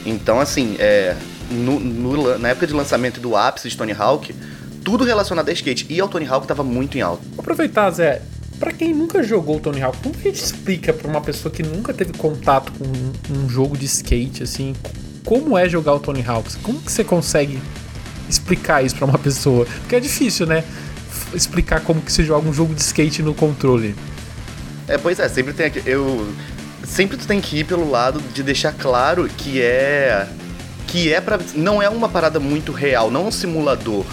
Então, 0.06 0.40
assim, 0.40 0.76
é, 0.80 1.16
no- 1.50 1.80
no 1.80 2.38
na 2.38 2.50
época 2.50 2.68
de 2.68 2.74
lançamento 2.74 3.20
do 3.20 3.36
ápice 3.36 3.70
de 3.70 3.78
Tony 3.78 3.94
Hawk, 3.98 4.34
tudo 4.84 5.04
relacionado 5.06 5.48
a 5.50 5.54
skate 5.54 5.86
e 5.90 6.00
ao 6.02 6.10
Tony 6.10 6.28
Hawk 6.28 6.46
tava 6.46 6.64
muito 6.64 6.98
em 6.98 7.02
alta. 7.02 7.24
Vou 7.32 7.40
aproveitar, 7.40 7.90
Zé. 7.92 8.22
Pra 8.64 8.72
quem 8.72 8.94
nunca 8.94 9.22
jogou 9.22 9.60
Tony 9.60 9.82
Hawk, 9.82 9.98
como 10.02 10.16
que 10.16 10.30
a 10.30 10.32
gente 10.32 10.42
explica 10.42 10.94
pra 10.94 11.06
uma 11.06 11.20
pessoa 11.20 11.54
que 11.54 11.62
nunca 11.62 11.94
teve 11.94 12.14
contato 12.14 12.72
com 12.72 12.86
um, 12.86 13.44
um 13.44 13.50
jogo 13.50 13.78
de 13.78 13.86
skate, 13.86 14.42
assim, 14.42 14.74
como 15.26 15.58
é 15.58 15.68
jogar 15.68 15.94
o 15.96 16.00
Tony 16.00 16.24
Hawk? 16.26 16.56
Como 16.60 16.80
que 16.80 16.90
você 16.90 17.04
consegue 17.04 17.62
explicar 18.30 18.82
isso 18.82 18.96
pra 18.96 19.04
uma 19.04 19.20
pessoa? 19.20 19.66
Porque 19.66 19.98
é 19.98 20.00
difícil, 20.00 20.46
né? 20.46 20.64
Explicar 21.34 21.82
como 21.82 22.00
que 22.00 22.10
se 22.10 22.24
joga 22.24 22.48
um 22.48 22.54
jogo 22.54 22.74
de 22.74 22.80
skate 22.80 23.22
no 23.22 23.34
controle. 23.34 23.94
É, 24.88 24.98
pois 24.98 25.20
é, 25.20 25.28
sempre 25.28 25.52
tem 25.52 25.66
aqui. 25.66 25.84
Eu. 25.86 26.34
Sempre 26.86 27.18
tu 27.18 27.28
tem 27.28 27.42
que 27.42 27.58
ir 27.58 27.64
pelo 27.66 27.92
lado 27.92 28.22
de 28.34 28.42
deixar 28.44 28.72
claro 28.72 29.28
que 29.28 29.62
é. 29.62 30.26
Que 30.88 31.12
é 31.12 31.20
pra. 31.20 31.38
Não 31.54 31.82
é 31.82 31.90
uma 31.90 32.08
parada 32.08 32.40
muito 32.40 32.72
real, 32.72 33.12
não 33.12 33.26
é 33.26 33.28
um 33.28 33.32
simulador. 33.32 34.06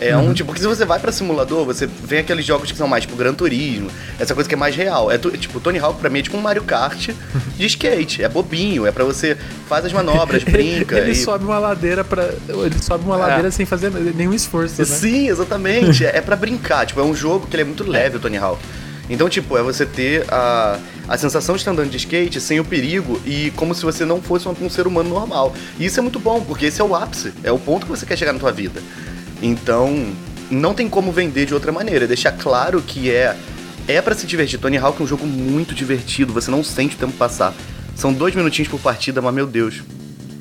É 0.00 0.16
um 0.16 0.32
tipo, 0.32 0.46
porque 0.46 0.62
se 0.62 0.66
você 0.66 0.84
vai 0.86 0.98
pra 0.98 1.12
simulador, 1.12 1.64
você 1.66 1.86
vê 1.86 2.18
aqueles 2.18 2.44
jogos 2.44 2.72
que 2.72 2.78
são 2.78 2.88
mais 2.88 3.04
tipo 3.04 3.14
Gran 3.16 3.34
Turismo, 3.34 3.90
essa 4.18 4.34
coisa 4.34 4.48
que 4.48 4.54
é 4.54 4.58
mais 4.58 4.74
real. 4.74 5.10
É 5.10 5.18
tipo, 5.18 5.60
Tony 5.60 5.78
Hawk 5.78 6.00
pra 6.00 6.08
mim 6.08 6.20
é 6.20 6.22
tipo 6.22 6.36
um 6.38 6.40
Mario 6.40 6.62
Kart 6.64 7.10
de 7.56 7.66
skate. 7.66 8.22
É 8.24 8.28
bobinho, 8.28 8.86
é 8.86 8.92
pra 8.92 9.04
você 9.04 9.36
faz 9.68 9.84
as 9.84 9.92
manobras, 9.92 10.42
brinca. 10.44 10.98
ele 10.98 11.12
e- 11.12 11.14
sobe 11.14 11.44
uma 11.44 11.58
ladeira 11.58 12.02
para 12.02 12.30
Ele 12.48 12.82
sobe 12.82 13.04
uma 13.04 13.16
ladeira 13.16 13.50
sem 13.50 13.66
fazer 13.66 13.90
nenhum 13.90 14.32
esforço, 14.32 14.80
né? 14.80 14.84
Sim, 14.86 15.28
exatamente. 15.28 16.04
é, 16.06 16.16
é 16.16 16.20
para 16.20 16.34
brincar. 16.36 16.86
Tipo, 16.86 17.00
é 17.00 17.04
um 17.04 17.14
jogo 17.14 17.46
que 17.46 17.54
ele 17.54 17.62
é 17.62 17.66
muito 17.66 17.84
leve, 17.88 18.16
o 18.16 18.20
Tony 18.20 18.38
Hawk. 18.38 18.60
Então, 19.10 19.28
tipo, 19.28 19.58
é 19.58 19.62
você 19.62 19.84
ter 19.84 20.24
a, 20.32 20.78
a 21.08 21.18
sensação 21.18 21.56
de 21.56 21.60
estar 21.62 21.72
andando 21.72 21.90
de 21.90 21.96
skate 21.96 22.40
sem 22.40 22.60
o 22.60 22.64
perigo 22.64 23.20
e 23.26 23.50
como 23.56 23.74
se 23.74 23.82
você 23.82 24.04
não 24.04 24.22
fosse 24.22 24.48
um, 24.48 24.54
um 24.62 24.70
ser 24.70 24.86
humano 24.86 25.10
normal. 25.10 25.52
E 25.80 25.84
isso 25.84 25.98
é 25.98 26.02
muito 26.02 26.20
bom, 26.20 26.40
porque 26.40 26.66
esse 26.66 26.80
é 26.80 26.84
o 26.84 26.94
ápice, 26.94 27.32
é 27.42 27.50
o 27.50 27.58
ponto 27.58 27.86
que 27.86 27.90
você 27.90 28.06
quer 28.06 28.16
chegar 28.16 28.32
na 28.32 28.38
tua 28.38 28.52
vida. 28.52 28.80
Então, 29.42 30.12
não 30.50 30.74
tem 30.74 30.88
como 30.88 31.12
vender 31.12 31.46
de 31.46 31.54
outra 31.54 31.72
maneira. 31.72 32.06
Deixar 32.06 32.32
claro 32.32 32.82
que 32.82 33.10
é 33.10 33.36
é 33.88 34.00
para 34.00 34.14
se 34.14 34.26
divertir. 34.26 34.58
Tony 34.58 34.76
Hawk 34.76 35.00
é 35.00 35.04
um 35.04 35.06
jogo 35.06 35.26
muito 35.26 35.74
divertido, 35.74 36.32
você 36.32 36.50
não 36.50 36.62
sente 36.62 36.94
o 36.96 36.98
tempo 36.98 37.12
passar. 37.14 37.54
São 37.96 38.12
dois 38.12 38.34
minutinhos 38.34 38.68
por 38.68 38.80
partida, 38.80 39.20
mas 39.20 39.34
meu 39.34 39.46
Deus, 39.46 39.82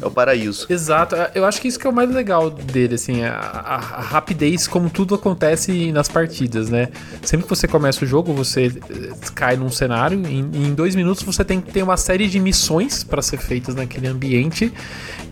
é 0.02 0.06
o 0.06 0.12
paraíso. 0.12 0.66
Exato, 0.70 1.16
eu 1.36 1.46
acho 1.46 1.62
que 1.62 1.68
isso 1.68 1.80
que 1.80 1.86
é 1.86 1.90
o 1.90 1.94
mais 1.94 2.10
legal 2.10 2.50
dele, 2.50 2.96
assim, 2.96 3.24
a, 3.24 3.34
a- 3.34 3.76
a 3.98 4.02
rapidez 4.02 4.68
como 4.68 4.90
tudo 4.90 5.16
acontece 5.16 5.92
nas 5.92 6.08
partidas, 6.08 6.70
né? 6.70 6.90
Sempre 7.24 7.44
que 7.46 7.50
você 7.50 7.68
começa 7.68 8.04
o 8.04 8.08
jogo, 8.08 8.34
você 8.34 8.66
eh, 8.90 9.10
cai 9.36 9.56
num 9.56 9.70
cenário, 9.70 10.22
e 10.28 10.40
em, 10.40 10.74
dois 10.74 10.96
minutos 10.96 11.24
você 11.24 11.44
tem 11.44 11.60
que 11.62 11.72
ter 11.72 11.84
uma 11.84 11.98
série 11.98 12.28
de 12.28 12.40
missões 12.40 13.04
para 13.04 13.22
ser 13.22 13.38
feitas 13.38 13.76
naquele 13.76 14.08
ambiente, 14.08 14.72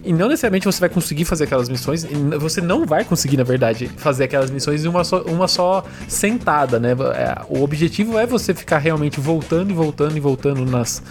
e 0.03 0.13
não 0.13 0.27
necessariamente 0.29 0.65
você 0.65 0.79
vai 0.79 0.89
conseguir 0.89 1.25
fazer 1.25 1.45
aquelas 1.45 1.67
missões, 1.67 2.05
você 2.39 2.61
não 2.61 2.85
vai 2.85 3.03
conseguir, 3.03 3.35
na 3.37 3.43
verdade, 3.43 3.89
fazer 3.97 4.23
aquelas 4.25 4.49
missões 4.49 4.85
em 4.85 4.87
uma 4.87 5.03
só, 5.03 5.21
uma 5.23 5.47
só 5.47 5.83
sentada, 6.07 6.79
né? 6.79 6.91
É, 7.15 7.41
O 7.49 7.61
objetivo 7.63 8.17
é 8.17 8.25
você 8.25 8.53
ficar 8.53 8.77
realmente 8.77 9.19
voltando 9.19 9.69
e 9.69 9.73
voltando 9.73 10.15
e 10.15 10.19
voltando 10.19 10.65
nas, 10.65 11.01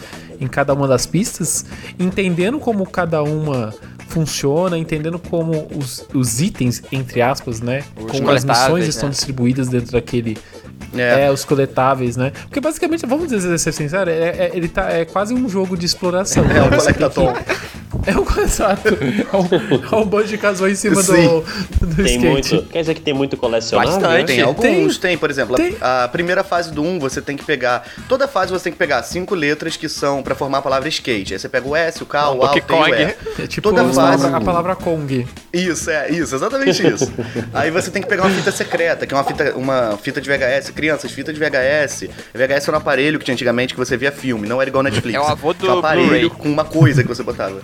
em 0.41 0.47
cada 0.47 0.73
uma 0.75 0.87
das 0.87 1.07
pistas, 1.07 1.65
entendendo 1.99 2.59
como 2.59 2.87
cada 2.87 3.23
uma 3.23 3.75
funciona, 4.09 4.79
entendendo 4.79 5.19
como 5.19 5.69
os, 5.77 6.07
os 6.15 6.41
itens, 6.41 6.83
entre 6.91 7.21
aspas, 7.21 7.61
né? 7.61 7.85
como 8.09 8.31
as 8.31 8.45
missões 8.45 8.87
estão 8.87 9.09
né? 9.09 9.13
distribuídas 9.15 9.69
dentro 9.69 9.93
daquele. 9.93 10.39
É. 10.95 11.27
É. 11.27 11.31
os 11.31 11.45
coletáveis, 11.45 12.17
né? 12.17 12.33
Porque 12.43 12.61
basicamente, 12.61 13.05
vamos 13.07 13.29
dizer, 13.29 13.59
ser 13.59 13.73
sincero, 13.73 14.09
é, 14.09 14.15
é- 14.15 14.51
ele 14.55 14.69
tá, 14.69 14.91
é 14.91 15.05
quase 15.05 15.35
um 15.35 15.49
jogo 15.49 15.77
de 15.77 15.85
exploração. 15.85 16.45
É 16.45 16.63
o 16.63 16.71
né? 16.71 16.77
Collectathon. 16.77 17.33
que- 17.33 17.86
É 18.07 18.17
um 18.19 18.43
exato. 18.43 18.89
É 18.97 19.37
um, 19.37 19.99
é 19.99 20.03
um 20.03 20.05
bando 20.07 20.29
de 20.29 20.39
casou 20.39 20.69
em 20.69 20.75
cima 20.75 20.97
do, 20.97 21.03
Sim. 21.03 21.45
do 21.81 21.97
Tem 22.03 22.05
skate. 22.17 22.55
muito. 22.55 22.63
Quer 22.71 22.81
dizer 22.81 22.95
que 22.95 23.01
tem 23.01 23.15
muito 23.15 23.37
colecionável? 23.37 23.93
Bastante. 24.01 24.19
né? 24.19 24.25
Tem 24.25 24.41
alguns, 24.43 24.99
tem, 24.99 25.11
Tem. 25.11 25.19
por 25.19 25.31
exemplo, 25.31 25.55
a- 25.55 25.59
Tem. 25.59 25.77
A, 25.81 26.09
primeira 26.09 26.43
fase 26.45 26.73
do 26.73 26.83
1 26.83 26.99
você 26.99 27.21
tem 27.23 27.37
que 27.37 27.45
pegar. 27.45 27.85
Toda 28.09 28.27
fase 28.29 28.53
você 28.53 28.65
tem 28.65 28.73
que 28.73 28.79
pegar 28.79 29.03
cinco 29.03 29.35
letras 29.35 29.77
que 29.77 29.89
são 29.89 30.23
pra 30.23 30.35
formar 30.35 30.59
a 30.59 30.63
palavra 30.63 30.89
skate. 30.89 31.33
Aí 31.35 31.39
você 31.39 31.49
pega 31.49 31.67
o 31.69 31.75
S, 31.77 32.03
o 32.03 32.07
K, 32.07 32.31
o 32.31 32.43
A, 32.45 32.51
o 32.51 32.55
T 32.55 32.63
e 32.69 32.73
o. 32.73 32.87
E. 32.95 33.43
É 33.43 33.47
tipo 33.47 33.69
Toda 33.69 33.83
a 33.83 33.85
fase. 33.85 33.97
palavra, 34.23 34.37
a 34.37 34.41
palavra 34.41 34.77
Kong. 34.77 35.27
Isso, 35.53 35.91
é, 35.91 36.11
isso, 36.11 36.35
exatamente 36.35 36.87
isso. 36.87 37.13
Aí 37.55 37.71
você 37.71 37.91
tem 37.91 38.03
que 38.03 38.09
pegar 38.09 38.25
uma 38.25 38.31
fita 38.31 38.53
secreta, 38.53 39.07
que 39.07 39.15
é 39.15 39.17
uma 39.17 39.25
fita, 39.25 39.55
uma 39.57 39.97
fita 40.03 40.21
de 40.21 40.29
VHS. 40.29 40.71
Crianças, 40.71 41.11
fita 41.11 41.33
de 41.33 41.39
VHS. 41.41 42.09
VHS 42.35 42.69
era 42.69 42.77
um 42.77 42.81
aparelho 42.81 43.19
que 43.19 43.25
tinha 43.25 43.35
antigamente 43.35 43.75
que 43.75 43.79
você 43.81 43.97
via 43.97 44.13
filme, 44.13 44.47
não 44.49 44.61
era 44.61 44.69
igual 44.69 44.83
Netflix. 44.83 45.15
É 45.17 45.21
o 45.21 45.25
avô 45.27 45.53
do 45.53 45.61
Tinha 45.61 45.75
um 45.75 45.79
aparelho 45.79 46.31
com 46.31 46.49
uma 46.49 46.65
coisa 46.65 47.03
que 47.03 47.09
você 47.09 47.23
botava. 47.23 47.61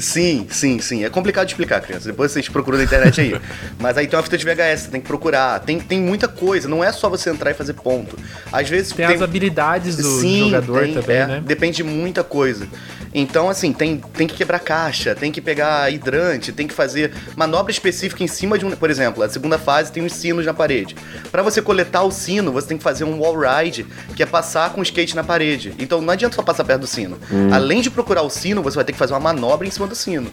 Sim, 0.00 0.46
sim, 0.50 0.78
sim. 0.80 1.04
É 1.04 1.10
complicado 1.10 1.46
de 1.46 1.52
explicar, 1.52 1.80
crianças. 1.80 2.06
Depois 2.06 2.32
vocês 2.32 2.48
procuram 2.48 2.78
na 2.78 2.84
internet 2.84 3.20
aí. 3.20 3.40
Mas 3.78 3.96
aí 3.96 4.06
tem 4.06 4.16
uma 4.16 4.22
fita 4.22 4.36
de 4.36 4.44
VHS, 4.44 4.80
você 4.80 4.90
tem 4.90 5.00
que 5.00 5.06
procurar. 5.06 5.60
Tem, 5.60 5.78
tem 5.78 6.00
muita 6.00 6.28
coisa, 6.28 6.68
não 6.68 6.82
é 6.82 6.92
só 6.92 7.08
você 7.08 7.30
entrar 7.30 7.50
e 7.50 7.54
fazer 7.54 7.74
ponto. 7.74 8.18
Às 8.52 8.68
vezes 8.68 8.92
Tem, 8.92 9.06
as 9.06 9.22
habilidades 9.22 9.96
do 9.96 10.20
Sim, 10.20 10.46
jogador 10.46 10.82
tem, 10.84 10.94
também, 10.94 11.16
é, 11.16 11.26
né? 11.26 11.42
Depende 11.44 11.76
de 11.76 11.84
muita 11.84 12.24
coisa. 12.24 12.66
Então, 13.14 13.48
assim, 13.48 13.72
tem, 13.72 13.98
tem 13.98 14.26
que 14.26 14.34
quebrar 14.34 14.58
caixa, 14.58 15.14
tem 15.14 15.30
que 15.30 15.40
pegar 15.40 15.90
hidrante, 15.92 16.52
tem 16.52 16.66
que 16.66 16.74
fazer 16.74 17.12
manobra 17.36 17.70
específica 17.70 18.24
em 18.24 18.26
cima 18.26 18.58
de 18.58 18.66
um. 18.66 18.72
Por 18.72 18.90
exemplo, 18.90 19.22
a 19.22 19.28
segunda 19.28 19.56
fase 19.56 19.92
tem 19.92 20.02
uns 20.02 20.12
sinos 20.14 20.44
na 20.44 20.52
parede. 20.52 20.96
Pra 21.30 21.42
você 21.42 21.62
coletar 21.62 22.02
o 22.02 22.10
sino, 22.10 22.50
você 22.50 22.66
tem 22.66 22.76
que 22.76 22.82
fazer 22.82 23.04
um 23.04 23.20
wall 23.20 23.38
ride, 23.38 23.86
que 24.16 24.22
é 24.22 24.26
passar 24.26 24.70
com 24.70 24.80
o 24.80 24.82
skate 24.82 25.14
na 25.14 25.22
parede. 25.22 25.72
Então 25.78 26.00
não 26.00 26.12
adianta 26.12 26.34
só 26.34 26.42
passar 26.42 26.64
perto 26.64 26.80
do 26.80 26.86
sino. 26.88 27.16
Além 27.52 27.80
de 27.80 27.90
procurar 27.90 28.22
o 28.22 28.30
sino, 28.30 28.62
você 28.62 28.74
vai 28.74 28.84
ter 28.84 28.92
que 28.92 28.98
fazer 28.98 29.12
uma 29.12 29.20
manobra 29.20 29.66
em 29.66 29.70
cima 29.70 29.86
do 29.86 29.94
sino. 29.94 30.30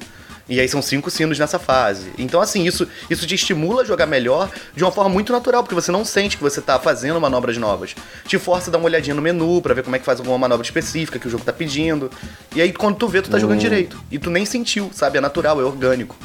E 0.52 0.60
aí 0.60 0.68
são 0.68 0.82
cinco 0.82 1.10
sinos 1.10 1.40
nessa 1.40 1.58
fase. 1.58 2.12
Então, 2.18 2.42
assim, 2.42 2.66
isso, 2.66 2.86
isso 3.10 3.26
te 3.26 3.36
estimula 3.36 3.84
a 3.84 3.86
jogar 3.86 4.06
melhor 4.06 4.52
de 4.76 4.84
uma 4.84 4.92
forma 4.92 5.10
muito 5.10 5.32
natural, 5.32 5.64
porque 5.64 5.74
você 5.74 5.94
não 5.94 6.04
sente 6.04 6.36
que 6.36 6.44
você 6.44 6.60
tá 6.60 6.78
fazendo 6.78 7.22
manobras 7.22 7.56
novas. 7.56 7.96
Te 8.28 8.38
força 8.38 8.70
a 8.70 8.72
dar 8.74 8.78
uma 8.78 8.88
olhadinha 8.88 9.16
no 9.16 9.22
menu 9.22 9.62
pra 9.62 9.74
ver 9.74 9.82
como 9.82 9.96
é 9.96 10.00
que 10.00 10.04
faz 10.04 10.20
alguma 10.20 10.38
manobra 10.38 10.66
específica 10.66 11.18
que 11.18 11.26
o 11.26 11.30
jogo 11.30 11.46
tá 11.46 11.54
pedindo. 11.54 12.12
E 12.54 12.62
aí, 12.62 12.74
quando 12.74 12.98
tu 12.98 13.08
vê, 13.08 13.22
tu 13.22 13.30
tá 13.30 13.40
jogando 13.40 13.60
direito. 13.60 13.98
E 14.12 14.20
tu 14.20 14.30
nem 14.30 14.46
sentiu, 14.46 14.92
sabe? 14.94 15.20
É 15.20 15.22
natural, 15.22 15.62
é 15.62 15.64
orgânico. 15.64 16.18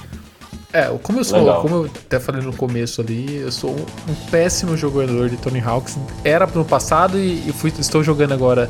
É, 0.73 0.87
como 1.04 1.21
eu 1.21 1.25
sou, 1.25 1.38
Legal. 1.38 1.62
como 1.62 1.76
eu 1.76 1.85
até 1.85 2.18
falei 2.18 2.42
no 2.42 2.52
começo 2.52 3.00
ali, 3.00 3.37
eu 3.37 3.52
sou 3.52 3.71
um, 3.71 4.11
um 4.11 4.14
péssimo 4.28 4.76
jogador 4.76 5.30
de 5.30 5.37
Tony 5.37 5.61
Hawks. 5.61 5.97
Era 6.25 6.49
no 6.49 6.64
passado 6.64 7.16
e, 7.16 7.49
e 7.49 7.52
fui, 7.52 7.73
estou 7.78 8.02
jogando 8.02 8.35
agora 8.35 8.68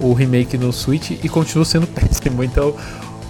o 0.00 0.12
remake 0.12 0.58
no 0.58 0.72
Switch 0.72 1.12
e 1.12 1.28
continuo 1.28 1.64
sendo 1.64 1.86
péssimo. 1.94 2.42
Então, 2.42 2.74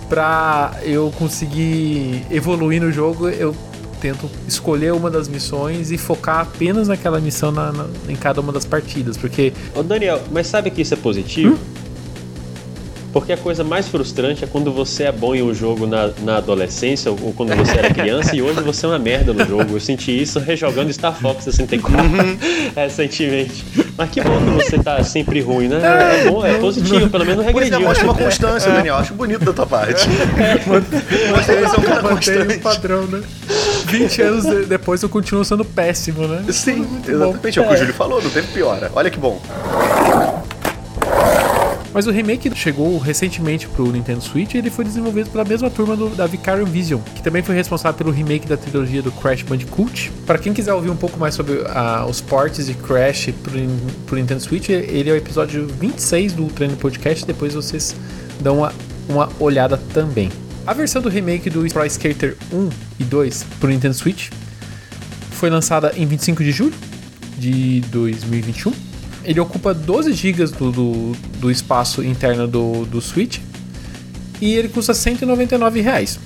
pra 0.08 0.72
eu 0.82 1.12
conseguir 1.18 2.24
evoluir 2.30 2.80
no 2.80 2.90
jogo, 2.90 3.28
eu 3.28 3.54
tento 4.00 4.30
escolher 4.46 4.92
uma 4.92 5.10
das 5.10 5.28
missões 5.28 5.90
e 5.90 5.98
focar 5.98 6.40
apenas 6.40 6.86
naquela 6.88 7.18
missão 7.20 7.50
na- 7.50 7.72
na- 7.72 7.86
em 8.08 8.14
cada 8.14 8.40
uma 8.40 8.52
das 8.52 8.64
partidas, 8.64 9.16
porque 9.16 9.52
Ô 9.74 9.82
Daniel, 9.82 10.22
mas 10.30 10.46
sabe 10.46 10.70
que 10.70 10.82
isso 10.82 10.94
é 10.94 10.96
positivo? 10.96 11.56
Porque 11.58 11.77
porque 13.18 13.32
a 13.32 13.36
coisa 13.36 13.64
mais 13.64 13.88
frustrante 13.88 14.44
é 14.44 14.46
quando 14.46 14.70
você 14.72 15.04
é 15.04 15.12
bom 15.12 15.34
em 15.34 15.42
um 15.42 15.52
jogo 15.52 15.86
na, 15.88 16.10
na 16.22 16.36
adolescência 16.36 17.10
ou 17.10 17.32
quando 17.36 17.52
você 17.56 17.76
era 17.76 17.92
criança 17.92 18.36
e 18.36 18.40
hoje 18.40 18.60
você 18.60 18.86
é 18.86 18.88
uma 18.90 18.98
merda 18.98 19.32
no 19.32 19.44
jogo. 19.44 19.74
Eu 19.74 19.80
senti 19.80 20.22
isso 20.22 20.38
rejogando 20.38 20.92
Star 20.92 21.14
Fox 21.14 21.42
64 21.42 21.98
recentemente. 22.76 23.64
Mas 23.96 24.10
que 24.10 24.20
bom 24.20 24.38
que 24.38 24.64
você 24.64 24.78
tá 24.78 25.02
sempre 25.02 25.40
ruim, 25.40 25.66
né? 25.66 25.80
É 26.24 26.30
bom, 26.30 26.46
é 26.46 26.54
positivo, 26.58 27.10
pelo 27.10 27.24
menos 27.26 27.44
Pois 27.44 27.56
é, 27.56 27.60
regrediu. 27.64 27.80
mostra 27.88 28.04
uma 28.04 28.14
constância, 28.14 28.70
Daniel. 28.70 28.94
Acho 28.94 29.14
bonito 29.14 29.44
da 29.44 29.52
tua 29.52 29.66
parte. 29.66 30.06
É 30.08 31.78
um 31.78 31.82
cara 31.82 32.02
Mantém 32.02 32.10
o 32.10 32.14
constante. 32.14 32.58
padrão, 32.58 33.06
né? 33.06 33.20
20 33.86 34.22
anos 34.22 34.44
de- 34.44 34.66
depois 34.66 35.02
eu 35.02 35.08
continuo 35.08 35.44
sendo 35.44 35.64
péssimo, 35.64 36.28
né? 36.28 36.44
Sim, 36.52 36.76
Muito 36.76 37.10
exatamente. 37.10 37.58
É 37.58 37.62
o 37.62 37.66
que 37.68 37.74
o 37.74 37.76
Júlio 37.76 37.94
falou, 37.94 38.22
não 38.22 38.30
teve 38.30 38.46
piora. 38.48 38.90
Olha 38.94 39.10
que 39.10 39.18
bom. 39.18 39.40
Mas 41.92 42.06
o 42.06 42.10
remake 42.10 42.54
chegou 42.54 42.98
recentemente 42.98 43.66
pro 43.68 43.90
Nintendo 43.90 44.20
Switch 44.20 44.54
e 44.54 44.58
ele 44.58 44.70
foi 44.70 44.84
desenvolvido 44.84 45.30
pela 45.30 45.44
mesma 45.44 45.70
turma 45.70 45.96
do, 45.96 46.10
da 46.10 46.26
Vicarion 46.26 46.66
Vision, 46.66 47.00
que 47.14 47.22
também 47.22 47.42
foi 47.42 47.54
responsável 47.54 47.96
pelo 47.96 48.10
remake 48.10 48.46
da 48.46 48.56
trilogia 48.56 49.02
do 49.02 49.10
Crash 49.10 49.42
Bandicoot. 49.42 50.12
Para 50.26 50.38
quem 50.38 50.52
quiser 50.52 50.74
ouvir 50.74 50.90
um 50.90 50.96
pouco 50.96 51.18
mais 51.18 51.34
sobre 51.34 51.62
ah, 51.68 52.04
os 52.06 52.20
ports 52.20 52.66
de 52.66 52.74
Crash 52.74 53.30
pro, 53.42 53.52
pro 54.06 54.16
Nintendo 54.16 54.40
Switch, 54.40 54.68
ele 54.68 55.08
é 55.08 55.12
o 55.14 55.16
episódio 55.16 55.66
26 55.66 56.34
do 56.34 56.46
Treino 56.48 56.76
Podcast, 56.76 57.24
depois 57.26 57.54
vocês 57.54 57.96
dão 58.40 58.58
uma, 58.58 58.72
uma 59.08 59.28
olhada 59.40 59.78
também. 59.94 60.30
A 60.66 60.74
versão 60.74 61.00
do 61.00 61.08
remake 61.08 61.48
do 61.48 61.66
Pro 61.72 61.86
Skater 61.86 62.36
1 62.52 62.68
e 63.00 63.04
2 63.04 63.46
pro 63.58 63.70
Nintendo 63.70 63.94
Switch 63.94 64.28
foi 65.30 65.48
lançada 65.48 65.92
em 65.96 66.04
25 66.04 66.44
de 66.44 66.52
julho 66.52 66.74
de 67.38 67.80
2021. 67.90 68.87
Ele 69.28 69.40
ocupa 69.40 69.74
12 69.74 70.14
GB 70.14 70.46
do, 70.46 70.72
do, 70.72 71.12
do 71.38 71.50
espaço 71.50 72.02
interno 72.02 72.48
do, 72.48 72.86
do 72.86 72.98
Switch 72.98 73.40
e 74.40 74.54
ele 74.54 74.70
custa 74.70 74.94
199 74.94 75.82
reais. 75.82 76.18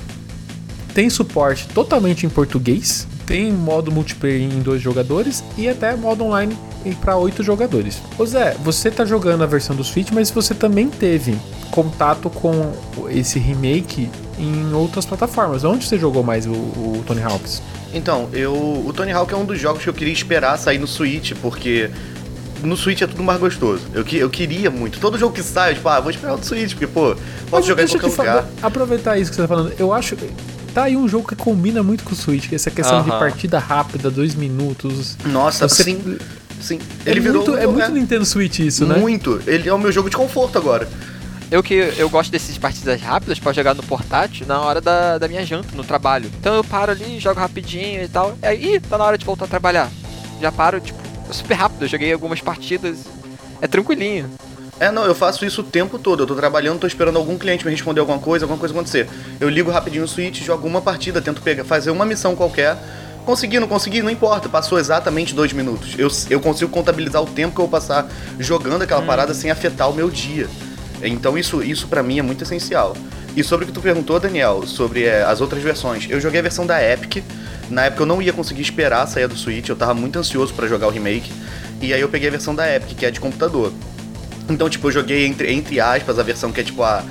Tem 0.94 1.10
suporte 1.10 1.66
totalmente 1.74 2.24
em 2.26 2.28
português, 2.28 3.08
tem 3.26 3.50
modo 3.50 3.90
multiplayer 3.90 4.42
em 4.42 4.60
dois 4.60 4.80
jogadores 4.80 5.42
e 5.58 5.68
até 5.68 5.96
modo 5.96 6.22
online 6.22 6.56
para 7.00 7.16
oito 7.16 7.42
jogadores. 7.42 8.00
Ô 8.16 8.24
Zé, 8.24 8.56
você 8.62 8.88
tá 8.88 9.04
jogando 9.04 9.42
a 9.42 9.46
versão 9.46 9.74
do 9.74 9.82
Switch, 9.82 10.10
mas 10.12 10.30
você 10.30 10.54
também 10.54 10.88
teve 10.88 11.36
contato 11.72 12.30
com 12.30 12.72
esse 13.10 13.40
remake 13.40 14.08
em 14.38 14.72
outras 14.74 15.04
plataformas. 15.04 15.64
Onde 15.64 15.88
você 15.88 15.98
jogou 15.98 16.22
mais 16.22 16.46
o, 16.46 16.52
o 16.52 17.02
Tony 17.04 17.22
Hawk's? 17.22 17.62
Então, 17.92 18.28
eu. 18.32 18.54
O 18.54 18.92
Tony 18.94 19.10
Hawk 19.10 19.32
é 19.32 19.36
um 19.36 19.44
dos 19.44 19.58
jogos 19.58 19.82
que 19.82 19.88
eu 19.88 19.94
queria 19.94 20.12
esperar 20.12 20.56
sair 20.56 20.78
no 20.78 20.86
Switch, 20.86 21.32
porque 21.42 21.90
no 22.62 22.76
Switch 22.76 23.00
é 23.02 23.06
tudo 23.06 23.22
mais 23.22 23.38
gostoso. 23.40 23.82
Eu, 23.92 24.04
que- 24.04 24.16
eu 24.18 24.30
queria 24.30 24.70
muito. 24.70 24.98
Todo 25.00 25.18
jogo 25.18 25.34
que 25.34 25.42
sai, 25.42 25.70
eu, 25.72 25.74
tipo, 25.76 25.88
ah, 25.88 26.00
vou 26.00 26.10
esperar 26.10 26.36
no 26.36 26.44
Switch, 26.44 26.70
porque, 26.72 26.86
pô, 26.86 27.14
posso 27.50 27.66
jogar 27.66 27.82
em 27.84 27.88
qualquer 27.88 28.06
lugar. 28.08 28.46
Aproveitar 28.62 29.18
isso 29.18 29.30
que 29.30 29.36
você 29.36 29.42
tá 29.42 29.48
falando. 29.48 29.72
Eu 29.78 29.92
acho. 29.92 30.16
Tá 30.74 30.84
aí 30.84 30.96
um 30.96 31.06
jogo 31.06 31.28
que 31.28 31.36
combina 31.36 31.82
muito 31.82 32.02
com 32.02 32.12
o 32.12 32.16
Switch, 32.16 32.48
que 32.48 32.54
é 32.54 32.56
essa 32.56 32.70
questão 32.70 33.02
de 33.02 33.10
Aham. 33.10 33.18
partida 33.18 33.58
rápida, 33.58 34.10
dois 34.10 34.34
minutos. 34.34 35.16
Nossa, 35.26 35.68
Você- 35.68 35.84
sim. 35.84 36.18
Sim. 36.60 36.78
Ele 37.04 37.18
Ele 37.18 37.20
virou. 37.20 37.44
muito, 37.44 37.58
é 37.58 37.66
muito 37.66 37.90
Nintendo 37.90 38.24
Switch 38.24 38.60
isso, 38.60 38.86
né? 38.86 38.96
Muito. 38.96 39.42
Ele 39.46 39.68
é 39.68 39.74
o 39.74 39.78
meu 39.78 39.90
jogo 39.92 40.08
de 40.08 40.16
conforto 40.16 40.56
agora. 40.56 40.88
Eu 41.50 41.62
que 41.62 41.74
eu 41.74 42.08
gosto 42.08 42.30
desses 42.30 42.56
partidas 42.56 43.02
rápidas 43.02 43.38
pra 43.38 43.52
jogar 43.52 43.74
no 43.74 43.82
portátil 43.82 44.46
na 44.46 44.58
hora 44.60 44.80
da, 44.80 45.18
da 45.18 45.28
minha 45.28 45.44
janta 45.44 45.68
no 45.74 45.84
trabalho. 45.84 46.30
Então 46.40 46.54
eu 46.54 46.64
paro 46.64 46.92
ali, 46.92 47.20
jogo 47.20 47.38
rapidinho 47.38 48.02
e 48.02 48.08
tal. 48.08 48.38
Aí, 48.40 48.76
ih, 48.76 48.80
tá 48.80 48.96
na 48.96 49.04
hora 49.04 49.18
de 49.18 49.24
voltar 49.26 49.44
a 49.44 49.48
trabalhar. 49.48 49.90
Já 50.40 50.50
paro, 50.50 50.80
tipo, 50.80 50.98
é 51.32 51.34
super 51.34 51.54
rápido. 51.54 51.82
Eu 51.82 51.88
joguei 51.88 52.12
algumas 52.12 52.40
partidas. 52.40 52.98
É 53.60 53.66
tranquilinho. 53.66 54.30
É, 54.78 54.90
não, 54.90 55.04
eu 55.04 55.14
faço 55.14 55.44
isso 55.44 55.62
o 55.62 55.64
tempo 55.64 55.98
todo. 55.98 56.22
Eu 56.22 56.26
tô 56.26 56.34
trabalhando, 56.34 56.80
tô 56.80 56.86
esperando 56.86 57.16
algum 57.16 57.38
cliente 57.38 57.64
me 57.64 57.70
responder 57.70 58.00
alguma 58.00 58.18
coisa, 58.18 58.44
alguma 58.44 58.58
coisa 58.58 58.74
acontecer. 58.74 59.08
Eu 59.40 59.48
ligo 59.48 59.70
rapidinho 59.70 60.04
o 60.04 60.08
Switch, 60.08 60.42
jogo 60.42 60.66
uma 60.66 60.80
partida, 60.80 61.20
tento 61.22 61.40
pegar, 61.40 61.64
fazer 61.64 61.90
uma 61.90 62.04
missão 62.04 62.36
qualquer. 62.36 62.76
Consegui, 63.24 63.60
não 63.60 63.68
consegui, 63.68 64.02
não 64.02 64.10
importa. 64.10 64.48
Passou 64.48 64.78
exatamente 64.78 65.34
dois 65.34 65.52
minutos. 65.52 65.94
Eu, 65.96 66.08
eu 66.28 66.40
consigo 66.40 66.70
contabilizar 66.70 67.22
o 67.22 67.26
tempo 67.26 67.54
que 67.54 67.60
eu 67.60 67.66
vou 67.66 67.70
passar 67.70 68.08
jogando 68.38 68.82
aquela 68.82 69.02
parada 69.02 69.32
sem 69.32 69.50
afetar 69.50 69.88
o 69.88 69.94
meu 69.94 70.10
dia. 70.10 70.48
Então 71.02 71.38
isso, 71.38 71.62
isso 71.62 71.86
para 71.86 72.02
mim 72.02 72.18
é 72.18 72.22
muito 72.22 72.42
essencial. 72.42 72.96
E 73.34 73.42
sobre 73.42 73.64
o 73.64 73.68
que 73.68 73.72
tu 73.72 73.80
perguntou, 73.80 74.20
Daniel, 74.20 74.66
sobre 74.66 75.04
é, 75.04 75.22
as 75.22 75.40
outras 75.40 75.62
versões. 75.62 76.06
Eu 76.10 76.20
joguei 76.20 76.40
a 76.40 76.42
versão 76.42 76.66
da 76.66 76.82
Epic. 76.82 77.24
Na 77.72 77.86
época 77.86 78.02
eu 78.02 78.06
não 78.06 78.20
ia 78.20 78.32
conseguir 78.32 78.60
esperar 78.60 79.02
a 79.02 79.06
sair 79.06 79.26
do 79.26 79.36
Switch, 79.36 79.68
eu 79.68 79.74
tava 79.76 79.94
muito 79.94 80.18
ansioso 80.18 80.52
pra 80.52 80.68
jogar 80.68 80.88
o 80.88 80.90
remake. 80.90 81.32
E 81.80 81.92
aí 81.92 82.00
eu 82.00 82.08
peguei 82.08 82.28
a 82.28 82.30
versão 82.30 82.54
da 82.54 82.72
Epic, 82.76 82.96
que 82.96 83.06
é 83.06 83.10
de 83.10 83.18
computador. 83.18 83.72
Então, 84.48 84.68
tipo, 84.68 84.88
eu 84.88 84.92
joguei 84.92 85.26
entre, 85.26 85.50
entre 85.52 85.80
aspas 85.80 86.18
a 86.18 86.22
versão 86.22 86.52
que 86.52 86.60
é 86.60 86.64
tipo 86.64 86.82
a, 86.82 87.02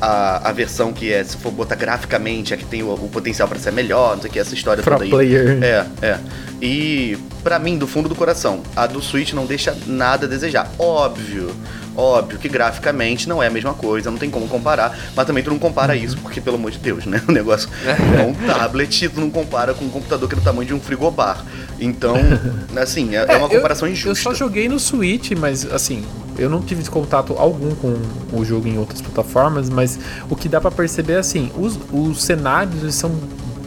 a, 0.00 0.48
a 0.48 0.52
versão 0.52 0.92
que 0.92 1.12
é, 1.12 1.22
se 1.22 1.36
for 1.36 1.52
botar 1.52 1.76
graficamente, 1.76 2.52
é 2.52 2.56
que 2.56 2.64
tem 2.64 2.82
o, 2.82 2.92
o 2.92 3.08
potencial 3.08 3.46
pra 3.46 3.58
ser 3.58 3.72
melhor, 3.72 4.16
não 4.16 4.22
sei 4.22 4.30
o 4.30 4.32
que, 4.32 4.38
essa 4.38 4.54
história 4.54 4.82
Pro 4.82 4.92
toda 4.94 5.04
aí. 5.04 5.10
player. 5.10 5.62
É, 5.62 5.86
é. 6.02 6.18
E 6.60 7.16
pra 7.44 7.58
mim, 7.58 7.78
do 7.78 7.86
fundo 7.86 8.08
do 8.08 8.14
coração, 8.16 8.62
a 8.74 8.86
do 8.86 9.00
Switch 9.00 9.32
não 9.32 9.46
deixa 9.46 9.76
nada 9.86 10.26
a 10.26 10.28
desejar. 10.28 10.70
Óbvio, 10.78 11.54
óbvio 12.00 12.38
que 12.38 12.48
graficamente 12.48 13.28
não 13.28 13.42
é 13.42 13.48
a 13.48 13.50
mesma 13.50 13.74
coisa, 13.74 14.08
não 14.10 14.18
tem 14.18 14.30
como 14.30 14.46
comparar, 14.46 14.96
mas 15.16 15.26
também 15.26 15.42
tu 15.42 15.50
não 15.50 15.58
compara 15.58 15.94
Uhum. 15.96 15.98
isso, 16.04 16.16
porque 16.18 16.40
pelo 16.40 16.54
amor 16.56 16.70
de 16.70 16.78
Deus, 16.78 17.04
né? 17.06 17.20
O 17.28 17.32
negócio 17.32 17.68
é 17.84 18.22
um 18.22 18.32
tablet 18.46 19.04
e 19.04 19.08
tu 19.08 19.20
não 19.20 19.28
compara 19.30 19.74
com 19.74 19.84
um 19.84 19.90
computador 19.90 20.28
que 20.28 20.34
é 20.36 20.38
do 20.38 20.44
tamanho 20.44 20.66
de 20.68 20.74
um 20.74 20.80
frigobar. 20.80 21.44
Então, 21.80 22.14
assim, 22.80 23.16
é, 23.16 23.24
é 23.28 23.36
uma 23.36 23.46
eu- 23.46 23.50
comparação 23.50 23.88
Eu 23.88 23.92
injusta. 23.92 24.22
só 24.22 24.32
joguei 24.32 24.68
no 24.68 24.78
Switch, 24.78 25.32
mas 25.32 25.64
assim, 25.72 26.04
eu 26.38 26.48
não 26.48 26.62
tive 26.62 26.88
contato 26.88 27.34
algum 27.36 27.74
com 27.74 27.96
o 28.32 28.44
jogo 28.44 28.68
em 28.68 28.78
outras 28.78 29.00
plataformas, 29.00 29.68
mas 29.68 29.98
o 30.30 30.36
que 30.36 30.48
dá 30.48 30.60
pra 30.60 30.70
perceber 30.70 31.14
é 31.14 31.18
assim, 31.18 31.50
os, 31.58 31.76
os 31.92 32.22
cenários 32.22 32.94
são 32.94 33.10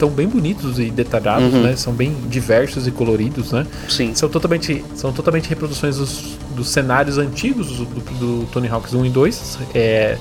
tão 0.01 0.09
bem 0.09 0.27
bonitos 0.27 0.79
e 0.79 0.89
detalhados, 0.89 1.53
Uhum. 1.53 1.61
né? 1.61 1.75
São 1.75 1.93
bem 1.93 2.11
diversos 2.27 2.87
e 2.87 2.91
coloridos, 2.91 3.51
né? 3.51 3.67
Sim. 3.87 4.15
São 4.15 4.27
totalmente, 4.27 4.83
são 4.95 5.13
totalmente 5.13 5.47
reproduções 5.47 5.97
dos, 5.97 6.37
dos 6.55 6.69
cenários 6.69 7.19
antigos 7.19 7.67
do, 7.77 7.85
do- 7.85 8.45
Tony 8.51 8.67
Hawk's 8.67 8.93
1 8.95 9.05
e 9.05 9.09
2, 9.11 9.59
é, 9.75 10.17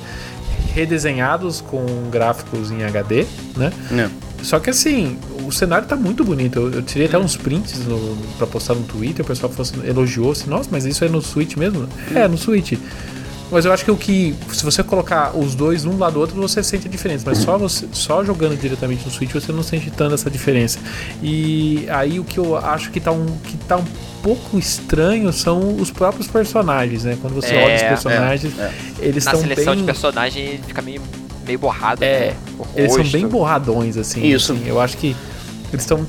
redesenhados 0.75 1.61
com 1.63 1.85
gráficos 2.11 2.71
em 2.71 2.83
HD, 2.85 3.25
né? 3.57 3.73
É. 3.93 4.09
Só 4.43 4.59
que 4.59 4.71
assim, 4.71 5.19
o 5.47 5.53
cenário 5.53 5.87
tá 5.89 5.97
muito 5.97 6.25
bonito. 6.25 6.59
Eu, 6.59 6.71
eu 6.73 6.83
tirei 6.83 7.07
até 7.07 7.19
uns 7.19 7.37
prints 7.37 7.79
no, 7.87 8.17
pra 8.39 8.47
postar 8.47 8.75
no 8.75 8.83
Twitter, 8.83 9.25
o 9.25 9.29
pessoal 9.29 9.51
falou 9.53 9.63
assim- 9.71 9.87
elogiou 9.89 10.33
assim, 10.33 10.49
nossa, 10.49 10.69
mas 10.71 10.85
isso 10.87 11.05
é 11.05 11.09
no 11.09 11.21
Switch 11.21 11.57
mesmo? 11.57 11.87
É, 12.15 12.27
no 12.29 12.37
Switch. 12.39 12.73
Mas 13.51 13.65
eu 13.65 13.73
acho 13.73 13.85
que 13.85 13.91
o 13.91 13.97
que. 13.97 14.35
Se 14.53 14.65
você 14.65 14.83
colocar 14.83 15.37
os 15.37 15.55
dois 15.55 15.85
um 15.85 15.99
lado 15.99 16.15
do 16.15 16.21
outro, 16.21 16.37
você 16.41 16.63
sente 16.63 16.87
a 16.87 16.91
diferença. 16.91 17.25
Mas 17.27 17.39
só, 17.39 17.59
você, 17.59 17.87
só 17.93 18.25
jogando 18.25 18.57
diretamente 18.61 19.05
no 19.05 19.11
Switch 19.11 19.33
você 19.33 19.51
não 19.53 19.63
sente 19.63 19.91
tanto 19.91 20.15
essa 20.15 20.31
diferença. 20.31 20.79
E 21.23 21.87
aí 21.91 22.21
o 22.21 22.25
que 22.25 22.39
eu 22.39 22.57
acho 22.57 22.91
que 22.91 23.01
tá 23.01 23.11
um, 23.13 23.27
que 23.43 23.57
tá 23.57 23.77
um 23.77 23.85
pouco 24.23 24.59
estranho 24.59 25.33
são 25.33 25.77
os 25.77 25.91
próprios 25.91 26.29
personagens, 26.29 27.05
né? 27.05 27.19
Quando 27.21 27.35
você 27.35 27.55
É, 27.55 27.65
olha 27.65 27.75
os 27.77 27.83
personagens, 27.83 28.59
é. 28.59 28.73
eles 29.01 29.25
Na 29.25 29.33
estão 29.33 29.41
seleção 29.49 29.73
bem. 29.73 29.81
de 29.81 29.85
personagem 29.87 30.61
fica 30.67 30.83
meio, 30.83 31.03
meio 31.47 31.59
borrado. 31.59 32.05
É, 32.05 32.29
né? 32.31 32.37
Eles 32.77 32.93
são 32.95 33.05
bem 33.05 33.27
borradões, 33.27 33.97
assim. 33.97 34.25
Isso. 34.25 34.53
assim, 34.53 34.63
eu 34.69 34.81
acho 34.81 34.97
que 34.97 35.17
eles 35.73 35.83
estão. 35.83 36.07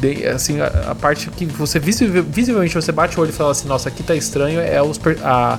bem- 0.00 0.26
Assim, 0.26 0.60
a, 0.60 0.90
a 0.90 0.94
parte 0.94 1.30
que 1.30 1.46
você 1.46 1.78
visivelmente 1.78 2.74
você 2.74 2.92
bate 2.92 3.16
o 3.18 3.22
olho 3.22 3.30
e 3.30 3.32
fala 3.32 3.52
assim, 3.52 3.66
nossa, 3.68 3.88
aqui 3.88 4.02
tá 4.02 4.14
estranho, 4.14 4.60
é 4.60 4.82
os 4.82 5.00
a, 5.22 5.58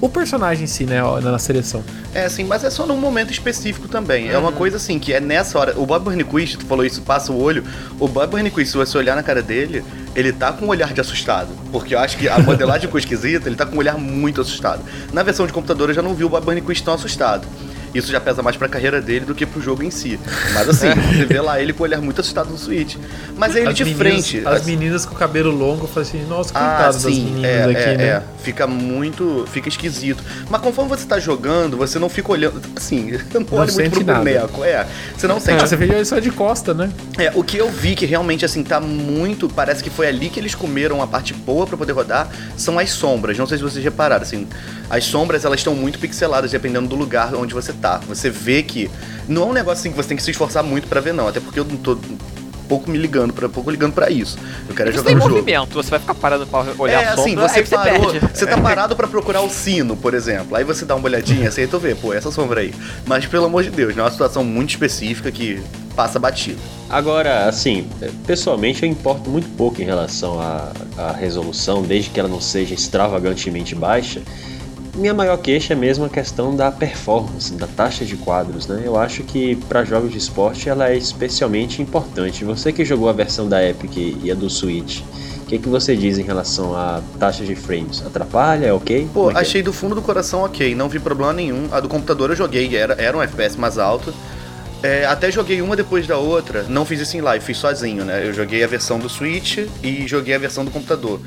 o 0.00 0.08
personagem 0.08 0.64
em 0.64 0.66
si, 0.66 0.84
né, 0.84 1.00
na 1.22 1.38
seleção. 1.38 1.82
É, 2.12 2.28
sim, 2.28 2.44
mas 2.44 2.62
é 2.64 2.70
só 2.70 2.86
num 2.86 2.96
momento 2.96 3.32
específico 3.32 3.88
também. 3.88 4.28
É 4.28 4.38
uma 4.38 4.52
coisa 4.52 4.76
assim, 4.76 4.98
que 4.98 5.12
é 5.12 5.20
nessa 5.20 5.58
hora. 5.58 5.78
O 5.78 5.86
Bob 5.86 6.04
Burnquist, 6.04 6.58
tu 6.58 6.66
falou 6.66 6.84
isso, 6.84 7.02
passa 7.02 7.32
o 7.32 7.40
olho. 7.40 7.64
O 7.98 8.06
Bob 8.06 8.30
Burnquist, 8.30 8.70
se 8.70 8.76
você 8.76 8.96
olhar 8.98 9.16
na 9.16 9.22
cara 9.22 9.42
dele, 9.42 9.84
ele 10.14 10.32
tá 10.32 10.52
com 10.52 10.66
um 10.66 10.68
olhar 10.68 10.92
de 10.92 11.00
assustado. 11.00 11.48
Porque 11.72 11.94
eu 11.94 11.98
acho 11.98 12.16
que 12.16 12.28
a 12.28 12.38
modelagem 12.38 12.82
ficou 12.82 12.98
esquisita, 12.98 13.48
ele 13.48 13.56
tá 13.56 13.66
com 13.66 13.76
um 13.76 13.78
olhar 13.78 13.96
muito 13.98 14.40
assustado. 14.40 14.82
Na 15.12 15.22
versão 15.22 15.46
de 15.46 15.52
computador 15.52 15.88
eu 15.88 15.94
já 15.94 16.02
não 16.02 16.14
vi 16.14 16.24
o 16.24 16.28
Bob 16.28 16.44
Burnquist 16.44 16.84
tão 16.84 16.94
assustado. 16.94 17.46
Isso 17.94 18.10
já 18.10 18.20
pesa 18.20 18.42
mais 18.42 18.56
pra 18.56 18.68
carreira 18.68 19.00
dele 19.00 19.24
do 19.24 19.34
que 19.34 19.46
pro 19.46 19.60
jogo 19.60 19.82
em 19.82 19.90
si. 19.90 20.18
Mas 20.52 20.68
assim, 20.68 20.88
você 21.16 21.24
vê 21.24 21.40
lá 21.40 21.60
ele 21.60 21.72
com 21.72 21.82
o 21.82 21.86
olhar 21.86 22.00
muito 22.00 22.20
assustado 22.20 22.50
no 22.50 22.58
Switch. 22.58 22.96
Mas 23.36 23.54
é 23.54 23.60
ele 23.60 23.68
as 23.68 23.74
de 23.76 23.84
meninas, 23.84 23.98
frente. 24.28 24.46
As 24.46 24.54
assim, 24.62 24.70
meninas 24.76 25.06
com 25.06 25.14
o 25.14 25.18
cabelo 25.18 25.50
longo, 25.50 25.84
eu 25.84 25.88
falei 25.88 26.08
assim, 26.08 26.24
nossa, 26.26 26.50
ah, 26.54 26.60
coitado 26.60 26.92
das 26.94 27.04
meninas 27.04 27.44
é, 27.44 27.64
aqui, 27.64 27.76
é, 27.76 27.96
né? 27.96 28.04
é. 28.04 28.22
Fica 28.42 28.66
muito. 28.66 29.44
Fica 29.50 29.68
esquisito. 29.68 30.22
Mas 30.50 30.60
conforme 30.60 30.90
você 30.90 31.06
tá 31.06 31.18
jogando, 31.18 31.76
você 31.76 31.98
não 31.98 32.08
fica 32.08 32.32
olhando. 32.32 32.60
Assim, 32.76 33.12
não, 33.32 33.40
Não 33.40 33.58
olha 33.58 33.72
muito 33.72 33.90
pro 33.90 34.04
nada. 34.04 34.18
boneco. 34.18 34.64
É. 34.64 34.86
Você 35.16 35.26
não 35.26 35.36
Ah, 35.36 35.40
sente. 35.40 35.60
você 35.68 35.76
vê 35.76 36.04
só 36.04 36.18
de 36.18 36.30
costa, 36.30 36.74
né? 36.74 36.90
É, 37.18 37.30
o 37.34 37.42
que 37.44 37.56
eu 37.56 37.70
vi 37.70 37.94
que 37.94 38.04
realmente, 38.06 38.44
assim, 38.44 38.62
tá 38.64 38.80
muito. 38.80 39.48
Parece 39.48 39.82
que 39.82 39.90
foi 39.90 40.06
ali 40.08 40.28
que 40.28 40.38
eles 40.40 40.54
comeram 40.54 41.00
a 41.00 41.06
parte 41.06 41.32
boa 41.32 41.66
pra 41.66 41.76
poder 41.76 41.92
rodar. 41.92 42.28
São 42.56 42.78
as 42.78 42.90
sombras. 42.90 43.38
Não 43.38 43.46
sei 43.46 43.56
se 43.58 43.62
vocês 43.62 43.82
repararam, 43.84 44.22
assim. 44.22 44.46
As 44.90 45.04
sombras, 45.04 45.44
elas 45.44 45.60
estão 45.60 45.74
muito 45.74 45.98
pixeladas, 45.98 46.50
dependendo 46.50 46.88
do 46.88 46.96
lugar 46.96 47.34
onde 47.34 47.54
você 47.54 47.72
tá. 47.84 48.00
Você 48.08 48.30
vê 48.30 48.62
que. 48.62 48.90
Não 49.28 49.42
é 49.42 49.46
um 49.46 49.52
negócio 49.52 49.80
assim 49.80 49.90
que 49.90 49.96
você 49.96 50.08
tem 50.08 50.16
que 50.16 50.22
se 50.22 50.30
esforçar 50.30 50.62
muito 50.64 50.88
pra 50.88 51.00
ver, 51.00 51.12
não. 51.12 51.28
Até 51.28 51.38
porque 51.40 51.60
eu 51.60 51.64
não 51.64 51.76
tô 51.76 51.98
pouco 52.66 52.90
me 52.90 52.96
ligando 52.96 53.30
para 53.34 53.46
pouco 53.46 53.70
ligando 53.70 53.92
para 53.92 54.08
isso. 54.10 54.38
Eu 54.66 54.74
quero 54.74 54.90
Você 54.90 54.96
jogar 54.96 55.08
tem 55.08 55.16
um 55.16 55.20
jogo. 55.20 55.34
movimento, 55.34 55.74
você 55.74 55.90
vai 55.90 55.98
ficar 55.98 56.14
parado 56.14 56.46
pra 56.46 56.64
olhar 56.78 57.02
É, 57.02 57.08
a 57.08 57.16
sombra, 57.16 57.20
assim, 57.20 57.34
você, 57.36 57.58
aí 57.60 57.66
você 57.66 57.76
parou, 57.76 58.10
perde. 58.10 58.26
você 58.34 58.46
tá 58.46 58.56
parado 58.60 58.96
pra 58.96 59.06
procurar 59.06 59.42
o 59.42 59.50
sino, 59.50 59.94
por 59.96 60.14
exemplo. 60.14 60.56
Aí 60.56 60.64
você 60.64 60.86
dá 60.86 60.94
uma 60.94 61.04
olhadinha, 61.04 61.48
assim, 61.50 61.60
aí 61.60 61.66
tu 61.66 61.78
vê, 61.78 61.94
pô, 61.94 62.14
essa 62.14 62.30
sombra 62.30 62.62
aí. 62.62 62.74
Mas 63.06 63.26
pelo 63.26 63.44
amor 63.44 63.62
de 63.64 63.70
Deus, 63.70 63.94
não 63.94 64.04
é 64.04 64.06
uma 64.06 64.10
situação 64.12 64.42
muito 64.42 64.70
específica 64.70 65.30
que 65.30 65.62
passa 65.94 66.18
batido. 66.18 66.58
Agora, 66.88 67.46
assim, 67.48 67.86
pessoalmente 68.26 68.82
eu 68.82 68.88
importo 68.88 69.28
muito 69.28 69.48
pouco 69.56 69.82
em 69.82 69.84
relação 69.84 70.40
à, 70.40 70.72
à 70.96 71.12
resolução, 71.12 71.82
desde 71.82 72.08
que 72.10 72.18
ela 72.18 72.28
não 72.30 72.40
seja 72.40 72.72
extravagantemente 72.74 73.74
baixa. 73.74 74.22
Minha 74.94 75.12
maior 75.12 75.36
queixa 75.38 75.72
é 75.72 75.76
mesmo 75.76 76.04
a 76.04 76.08
questão 76.08 76.54
da 76.54 76.70
performance, 76.70 77.52
da 77.54 77.66
taxa 77.66 78.04
de 78.04 78.16
quadros, 78.16 78.68
né? 78.68 78.82
Eu 78.84 78.96
acho 78.96 79.24
que 79.24 79.56
para 79.68 79.84
jogos 79.84 80.12
de 80.12 80.18
esporte 80.18 80.68
ela 80.68 80.88
é 80.88 80.96
especialmente 80.96 81.82
importante. 81.82 82.44
Você 82.44 82.72
que 82.72 82.84
jogou 82.84 83.08
a 83.08 83.12
versão 83.12 83.48
da 83.48 83.62
Epic 83.66 83.96
e 84.22 84.30
a 84.30 84.34
do 84.34 84.48
Switch, 84.48 85.00
o 85.42 85.46
que, 85.46 85.58
que 85.58 85.68
você 85.68 85.96
diz 85.96 86.16
em 86.16 86.22
relação 86.22 86.76
à 86.76 87.02
taxa 87.18 87.44
de 87.44 87.56
frames? 87.56 88.06
Atrapalha? 88.06 88.66
É 88.66 88.72
ok? 88.72 89.08
Pô, 89.12 89.32
é 89.32 89.34
é? 89.34 89.38
achei 89.38 89.64
do 89.64 89.72
fundo 89.72 89.96
do 89.96 90.02
coração 90.02 90.42
ok, 90.44 90.76
não 90.76 90.88
vi 90.88 91.00
problema 91.00 91.32
nenhum. 91.32 91.68
A 91.72 91.80
do 91.80 91.88
computador 91.88 92.30
eu 92.30 92.36
joguei, 92.36 92.76
era, 92.76 92.94
era 92.94 93.16
um 93.16 93.22
FPS 93.22 93.58
mais 93.58 93.78
alto. 93.78 94.14
É, 94.80 95.06
até 95.06 95.28
joguei 95.28 95.60
uma 95.60 95.74
depois 95.74 96.06
da 96.06 96.18
outra, 96.18 96.62
não 96.68 96.84
fiz 96.84 97.00
isso 97.00 97.16
em 97.16 97.20
live, 97.20 97.44
fiz 97.44 97.56
sozinho, 97.56 98.04
né? 98.04 98.24
Eu 98.24 98.32
joguei 98.32 98.62
a 98.62 98.66
versão 98.66 98.98
do 98.98 99.08
Switch 99.08 99.58
e 99.82 100.06
joguei 100.06 100.34
a 100.34 100.38
versão 100.38 100.64
do 100.64 100.70
computador. 100.70 101.20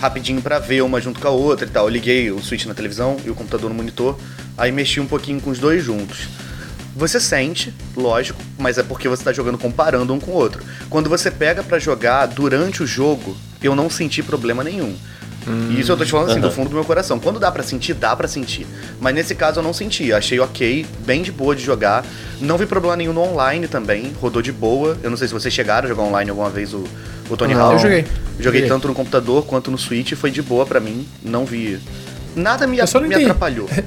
Rapidinho 0.00 0.42
pra 0.42 0.58
ver 0.58 0.82
uma 0.82 1.00
junto 1.00 1.20
com 1.20 1.28
a 1.28 1.30
outra 1.30 1.66
e 1.66 1.70
tal. 1.70 1.86
Eu 1.86 1.90
liguei 1.90 2.30
o 2.30 2.42
Switch 2.42 2.66
na 2.66 2.74
televisão 2.74 3.16
e 3.24 3.30
o 3.30 3.34
computador 3.34 3.70
no 3.70 3.76
monitor, 3.76 4.18
aí 4.56 4.70
mexi 4.70 5.00
um 5.00 5.06
pouquinho 5.06 5.40
com 5.40 5.50
os 5.50 5.58
dois 5.58 5.82
juntos. 5.82 6.28
Você 6.96 7.18
sente, 7.18 7.74
lógico, 7.96 8.40
mas 8.56 8.78
é 8.78 8.82
porque 8.82 9.08
você 9.08 9.24
tá 9.24 9.32
jogando 9.32 9.58
comparando 9.58 10.14
um 10.14 10.20
com 10.20 10.30
o 10.30 10.34
outro. 10.34 10.62
Quando 10.88 11.08
você 11.08 11.28
pega 11.28 11.62
pra 11.62 11.78
jogar 11.78 12.26
durante 12.26 12.84
o 12.84 12.86
jogo, 12.86 13.36
eu 13.60 13.74
não 13.74 13.90
senti 13.90 14.22
problema 14.22 14.62
nenhum. 14.62 14.96
E 15.46 15.78
isso 15.80 15.92
eu 15.92 15.96
tô 15.96 16.04
te 16.04 16.10
falando 16.10 16.30
assim, 16.30 16.40
do 16.40 16.46
Aham. 16.46 16.54
fundo 16.56 16.68
do 16.70 16.74
meu 16.74 16.84
coração. 16.84 17.18
Quando 17.20 17.38
dá 17.38 17.52
pra 17.52 17.62
sentir, 17.62 17.92
dá 17.94 18.16
pra 18.16 18.26
sentir. 18.26 18.66
Mas 19.00 19.14
nesse 19.14 19.34
caso 19.34 19.60
eu 19.60 19.62
não 19.62 19.72
senti. 19.72 20.12
Achei 20.12 20.40
ok, 20.40 20.86
bem 21.04 21.22
de 21.22 21.30
boa 21.30 21.54
de 21.54 21.62
jogar. 21.62 22.04
Não 22.40 22.56
vi 22.56 22.64
problema 22.66 22.96
nenhum 22.96 23.12
no 23.12 23.20
online 23.22 23.68
também. 23.68 24.12
Rodou 24.20 24.40
de 24.40 24.50
boa. 24.52 24.96
Eu 25.02 25.10
não 25.10 25.16
sei 25.16 25.28
se 25.28 25.34
vocês 25.34 25.52
chegaram 25.52 25.84
a 25.86 25.88
jogar 25.88 26.02
online 26.02 26.30
alguma 26.30 26.48
vez 26.50 26.72
o, 26.72 26.84
o 27.28 27.36
Tony. 27.36 27.52
Hawk. 27.54 27.74
Eu 27.74 27.78
joguei. 27.78 28.00
Joguei 28.38 28.42
Joguei. 28.60 28.66
tanto 28.68 28.88
no 28.88 28.94
computador 28.94 29.44
quanto 29.44 29.70
no 29.70 29.76
Switch. 29.78 30.12
Foi 30.14 30.30
de 30.30 30.40
boa 30.42 30.64
pra 30.64 30.80
mim. 30.80 31.06
Não 31.22 31.44
vi. 31.44 31.78
Nada 32.34 32.66
me, 32.66 32.78
Eu 32.78 32.86
só 32.86 32.98
não 32.98 33.06
me 33.06 33.14
entendi. 33.14 33.30
atrapalhou. 33.30 33.68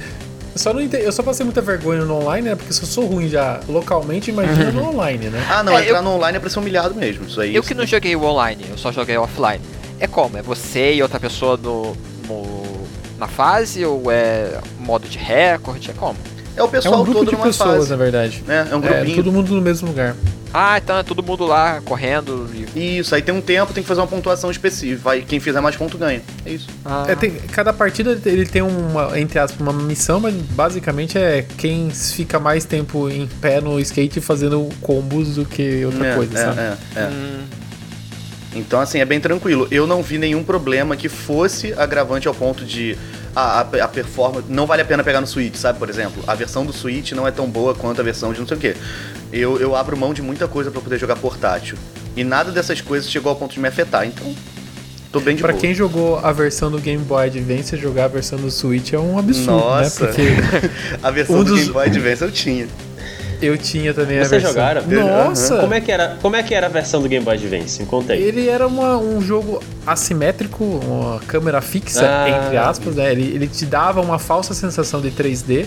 Eu 0.58 0.60
só, 0.60 0.74
não 0.74 0.82
ente- 0.82 0.96
eu 0.98 1.12
só 1.12 1.22
passei 1.22 1.44
muita 1.46 1.62
vergonha 1.62 2.04
no 2.04 2.16
online, 2.16 2.50
né? 2.50 2.56
Porque 2.56 2.74
se 2.74 2.82
eu 2.82 2.88
sou 2.88 3.06
ruim 3.06 3.30
já 3.30 3.60
localmente, 3.70 4.32
imagina 4.32 4.72
no 4.72 4.90
online, 4.90 5.28
né? 5.30 5.46
Ah, 5.48 5.62
não, 5.62 5.78
É, 5.78 5.84
entrar 5.84 5.98
eu- 6.00 6.02
no 6.02 6.16
online 6.16 6.38
é 6.38 6.40
pra 6.40 6.50
ser 6.50 6.58
humilhado 6.58 6.96
mesmo. 6.96 7.28
Isso 7.28 7.40
aí. 7.40 7.54
Eu 7.56 7.62
que 7.62 7.76
não 7.76 7.86
joguei 7.86 8.16
o 8.16 8.24
online, 8.24 8.66
eu 8.68 8.76
só 8.76 8.92
joguei 8.92 9.16
offline. 9.18 9.60
É 10.00 10.08
como? 10.08 10.38
É 10.38 10.42
você 10.42 10.94
e 10.94 11.02
outra 11.02 11.20
pessoa 11.20 11.58
no, 11.58 11.96
no- 12.28 12.88
na 13.18 13.28
fase? 13.28 13.84
Ou 13.86 14.12
é 14.12 14.60
modo 14.80 15.08
de 15.08 15.18
recorde? 15.18 15.90
É 15.92 15.94
como? 15.94 16.18
É 16.56 16.64
o 16.64 16.66
É 16.68 16.70
pessoal 16.70 17.02
um 17.02 17.04
grupo 17.04 17.20
todo 17.20 17.30
de 17.30 17.36
numa 17.36 17.46
pessoas, 17.48 17.78
fase. 17.78 17.90
na 17.92 17.96
verdade. 17.96 18.44
né? 18.48 18.68
É 18.72 18.76
um 18.76 18.84
É, 18.84 18.90
grupinho. 18.90 19.16
todo 19.18 19.32
mundo 19.32 19.54
no 19.56 19.62
mesmo 19.62 19.88
lugar. 19.88 20.16
Ah, 20.54 20.78
então 20.78 20.98
é 20.98 21.04
todo 21.04 21.22
mundo 21.22 21.46
lá 21.46 21.82
correndo 21.82 22.50
e. 22.76 22.98
Isso, 23.00 23.14
aí 23.14 23.22
tem 23.22 23.36
um 23.36 23.42
tempo, 23.42 23.74
tem 23.74 23.84
que 23.84 23.88
fazer 23.88 24.00
uma 24.00 24.08
pontuação 24.08 24.50
específica. 24.50 25.02
Vai, 25.04 25.22
quem 25.22 25.40
fizer 25.42 25.60
mais 25.60 25.76
ponto 25.76 25.98
ganha. 25.98 26.22
É 26.46 26.50
isso. 26.52 26.68
Ah, 26.86 27.04
É, 27.08 27.16
tem- 27.16 27.32
cada 27.52 27.74
partida 27.74 28.18
ele 28.26 28.46
tem 28.46 28.62
uma, 28.62 29.20
entre 29.20 29.38
aspas, 29.38 29.60
uma 29.60 29.74
missão, 29.74 30.20
mas 30.22 30.34
basicamente 30.34 31.18
é 31.18 31.46
quem 31.58 31.90
fica 31.92 32.40
mais 32.40 32.64
tempo 32.66 33.10
em 33.10 33.28
pé 33.28 33.60
no 33.60 33.78
skate 33.82 34.22
fazendo 34.22 34.68
combos 34.82 35.36
do 35.36 35.46
que 35.46 35.84
outra 35.86 36.08
é, 36.08 36.16
coisa, 36.16 36.40
é, 36.40 36.44
sabe? 36.46 36.60
é, 36.62 36.78
é. 37.02 37.06
hum, 37.08 37.44
Então, 38.58 38.80
assim, 38.80 39.00
é 39.00 39.06
bem 39.06 39.20
tranquilo. 39.20 39.68
Eu 39.72 39.86
não 39.88 40.02
vi 40.02 40.18
nenhum 40.18 40.44
problema 40.44 40.96
que 40.96 41.08
fosse 41.10 41.74
agravante 41.78 42.28
ao 42.28 42.34
ponto 42.34 42.66
de 42.66 42.98
a, 43.36 43.60
a, 43.60 43.62
a 43.62 43.88
performance. 43.88 44.46
Não 44.50 44.66
vale 44.66 44.82
a 44.82 44.86
pena 44.86 45.04
pegar 45.04 45.22
no 45.22 45.28
Switch, 45.28 45.56
sabe? 45.56 45.78
Por 45.80 45.90
exemplo, 45.90 46.24
a 46.28 46.34
versão 46.36 46.66
do 46.66 46.74
Switch 46.74 47.12
não 47.12 47.28
é 47.28 47.32
tão 47.32 47.48
boa 47.50 47.76
quanto 47.76 48.02
a 48.02 48.04
versão 48.04 48.34
de 48.34 48.40
não 48.40 48.48
sei 48.48 48.58
o 48.58 48.60
quê. 48.60 48.76
Eu, 49.32 49.60
eu 49.60 49.76
abro 49.76 49.96
mão 49.98 50.14
de 50.14 50.22
muita 50.22 50.48
coisa 50.48 50.72
pra 50.72 50.82
poder 50.82 50.98
jogar 50.98 51.16
portátil. 51.18 51.78
E 52.16 52.24
nada 52.24 52.52
dessas 52.52 52.82
coisas 52.82 53.10
chegou 53.12 53.30
ao 53.30 53.36
ponto 53.36 53.54
de 53.54 53.60
me 53.60 53.68
afetar. 53.68 54.06
Então, 54.08 54.34
tô 55.12 55.20
bem 55.20 55.36
de 55.36 55.42
Pra 55.44 55.52
boa. 55.52 55.62
quem 55.62 55.74
jogou 55.74 56.18
a 56.18 56.32
versão 56.32 56.72
do 56.72 56.80
Game 56.80 57.04
Boy 57.04 57.28
Advance, 57.28 57.78
jogar 57.78 58.06
a 58.06 58.08
versão 58.08 58.40
do 58.40 58.50
Switch 58.50 58.94
é 58.94 58.98
um 59.00 59.20
absurdo, 59.20 59.52
Nossa. 59.52 60.06
né? 60.08 60.12
Porque 60.14 60.28
A 61.04 61.12
versão 61.12 61.36
um 61.38 61.44
do 61.44 61.52
dos- 61.52 61.60
Game 61.60 61.74
Boy 61.74 61.86
Advance 61.86 62.22
eu 62.24 62.32
tinha. 62.32 62.68
Eu 63.42 63.58
tinha 63.58 63.94
também 63.94 64.20
a 64.20 64.24
Você 64.24 64.30
versão. 64.32 64.50
jogaram? 64.52 64.82
Nossa! 64.88 65.58
Como 65.58 65.74
é, 65.74 65.82
que 65.82 65.92
era, 65.92 66.18
como 66.22 66.36
é 66.36 66.44
que 66.44 66.54
era 66.54 66.68
a 66.68 66.70
versão 66.70 67.02
do 67.02 67.08
Game 67.10 67.24
Boy 67.24 67.36
Advance? 67.36 67.80
Me 67.82 67.86
conta 67.88 68.14
aí. 68.14 68.22
Ele 68.22 68.48
era 68.48 68.66
uma- 68.68 68.98
um 68.98 69.22
jogo 69.22 69.62
assimétrico, 69.86 70.64
uma 70.64 71.20
câmera 71.22 71.62
fixa, 71.62 72.06
Ah. 72.08 72.30
entre 72.46 72.58
aspas, 72.58 72.96
né? 72.96 73.12
Ele, 73.12 73.24
ele 73.36 73.48
te 73.48 73.66
dava 73.66 74.02
uma 74.02 74.20
falsa 74.20 74.54
sensação 74.54 75.02
de 75.02 75.12
3D, 75.12 75.66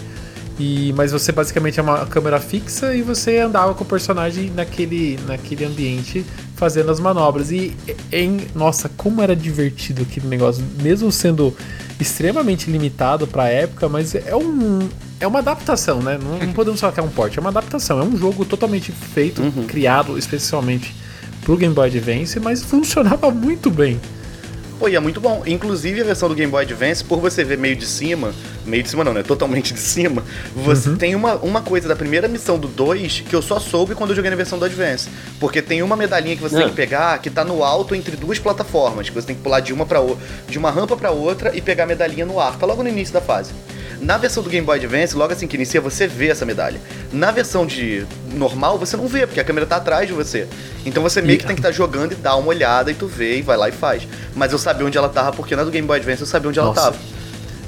e, 0.61 0.93
mas 0.95 1.11
você 1.11 1.33
basicamente 1.33 1.81
é 1.81 1.83
uma 1.83 2.05
câmera 2.05 2.39
fixa 2.39 2.95
e 2.95 3.01
você 3.01 3.39
andava 3.39 3.73
com 3.73 3.83
o 3.83 3.87
personagem 3.87 4.51
naquele, 4.55 5.19
naquele 5.27 5.65
ambiente 5.65 6.23
fazendo 6.55 6.91
as 6.91 7.01
manobras. 7.01 7.51
E 7.51 7.75
em. 8.13 8.41
Nossa, 8.55 8.91
como 8.95 9.23
era 9.23 9.35
divertido 9.35 10.03
aquele 10.03 10.27
negócio, 10.29 10.63
mesmo 10.83 11.11
sendo 11.11 11.57
extremamente 11.99 12.71
limitado 12.71 13.27
pra 13.27 13.49
época, 13.49 13.89
mas 13.89 14.15
é 14.15 14.37
um. 14.37 14.81
É 15.19 15.27
uma 15.27 15.39
adaptação, 15.39 16.01
né? 16.03 16.19
Não, 16.23 16.39
não 16.47 16.53
podemos 16.55 16.79
falar 16.79 16.93
que 16.93 17.01
é 17.01 17.03
um 17.03 17.09
porte, 17.09 17.39
é 17.39 17.41
uma 17.41 17.51
adaptação. 17.51 17.99
É 17.99 18.03
um 18.03 18.17
jogo 18.17 18.45
totalmente 18.45 18.93
feito, 18.93 19.41
Uhum. 19.41 19.67
criado 19.67 20.19
especialmente 20.19 20.95
pro 21.43 21.57
Game 21.57 21.75
Boy 21.75 21.89
Advance, 21.89 22.39
mas 22.39 22.63
funcionava 22.63 23.31
muito 23.31 23.71
bem. 23.71 23.99
Pô, 24.81 24.89
e 24.89 24.97
é 24.97 25.01
muito 25.01 25.21
bom. 25.21 25.43
Inclusive 25.47 26.01
a 26.01 26.05
versão 26.05 26.27
do 26.27 26.35
Game 26.35 26.51
Boy 26.51 26.63
Advance, 26.65 27.05
por 27.05 27.21
você 27.21 27.45
ver 27.45 27.59
meio 27.59 27.77
de 27.77 27.85
cima, 27.85 28.33
meio 28.65 28.83
de 28.83 28.89
cima 28.89 29.05
não, 29.05 29.13
né? 29.13 29.23
Totalmente 29.23 29.75
de 29.75 29.79
cima, 29.79 30.25
você 30.57 30.89
Uhum. 30.89 30.97
tem 30.97 31.15
uma, 31.15 31.35
uma 31.35 31.61
coisa 31.61 31.87
da 31.87 31.95
primeira 31.95 32.27
missão 32.27 32.59
do 32.59 32.67
2 32.67 33.21
que 33.29 33.37
eu 33.37 33.43
só 33.43 33.61
soube 33.61 33.95
quando 33.95 34.11
eu 34.11 34.17
joguei 34.17 34.31
na 34.31 34.37
versão 34.39 34.59
do 34.59 34.65
Advance. 34.65 35.11
Porque 35.39 35.61
tem 35.61 35.83
uma 35.83 35.97
medalhinha 35.97 36.35
que 36.35 36.41
você 36.43 36.57
Ah. 36.57 36.61
tem 36.61 36.69
que 36.71 36.75
pegar 36.77 37.19
que 37.19 37.29
tá 37.29 37.45
no 37.45 37.63
alto 37.63 37.95
entre 37.95 38.17
duas 38.17 38.39
plataformas, 38.39 39.07
que 39.11 39.15
você 39.15 39.27
tem 39.27 39.37
que 39.37 39.43
pular 39.43 39.61
de 39.61 39.71
uma 39.75 39.85
para 39.85 40.01
outra, 40.01 40.25
de 40.49 40.57
uma 40.59 40.71
rampa 40.71 40.97
pra 40.97 41.11
outra 41.11 41.55
e 41.55 41.61
pegar 41.61 41.85
a 41.85 41.87
medalhinha 41.87 42.25
no 42.25 42.41
ar. 42.41 42.57
Tá 42.59 42.65
logo 42.65 42.83
no 42.83 42.89
início 42.89 43.13
da 43.13 43.21
fase. 43.21 43.53
Na 44.01 44.17
versão 44.17 44.43
do 44.43 44.49
Game 44.49 44.65
Boy 44.67 44.79
Advance, 44.79 45.15
logo 45.15 45.33
assim 45.33 45.47
que 45.47 45.57
inicia, 45.57 45.81
você 45.81 46.07
vê 46.07 46.29
essa 46.29 46.47
medalha. 46.47 46.81
Na 47.13 47.31
versão 47.31 47.67
de 47.67 48.07
normal, 48.35 48.79
você 48.79 48.97
não 48.97 49.07
vê, 49.07 49.27
porque 49.27 49.39
a 49.41 49.45
câmera 49.45 49.67
tá 49.67 49.77
atrás 49.77 50.07
de 50.07 50.15
você. 50.15 50.47
Então 50.87 51.03
você 51.03 51.21
meio 51.21 51.39
que 51.39 51.45
tem 51.47 51.55
que 51.55 51.61
estar 51.61 51.71
jogando 51.73 52.13
e 52.13 52.15
dar 52.15 52.37
uma 52.37 52.49
olhada 52.49 52.91
e 52.91 52.95
tu 52.95 53.07
vê 53.07 53.39
e 53.39 53.43
vai 53.43 53.57
lá 53.59 53.69
e 53.69 53.73
faz. 53.73 54.09
Mas 54.35 54.53
eu 54.53 54.59
sabia 54.59 54.87
onde 54.87 54.97
ela 54.97 55.09
tava, 55.11 55.33
porque 55.33 55.55
na 55.55 55.65
do 55.65 55.71
Game 55.71 55.87
Boy 55.87 55.99
Advance 55.99 56.23
eu 56.23 56.27
sabia 56.27 56.49
onde 56.49 56.59
ela 56.59 56.69
Nossa. 56.69 56.81
tava. 56.81 56.97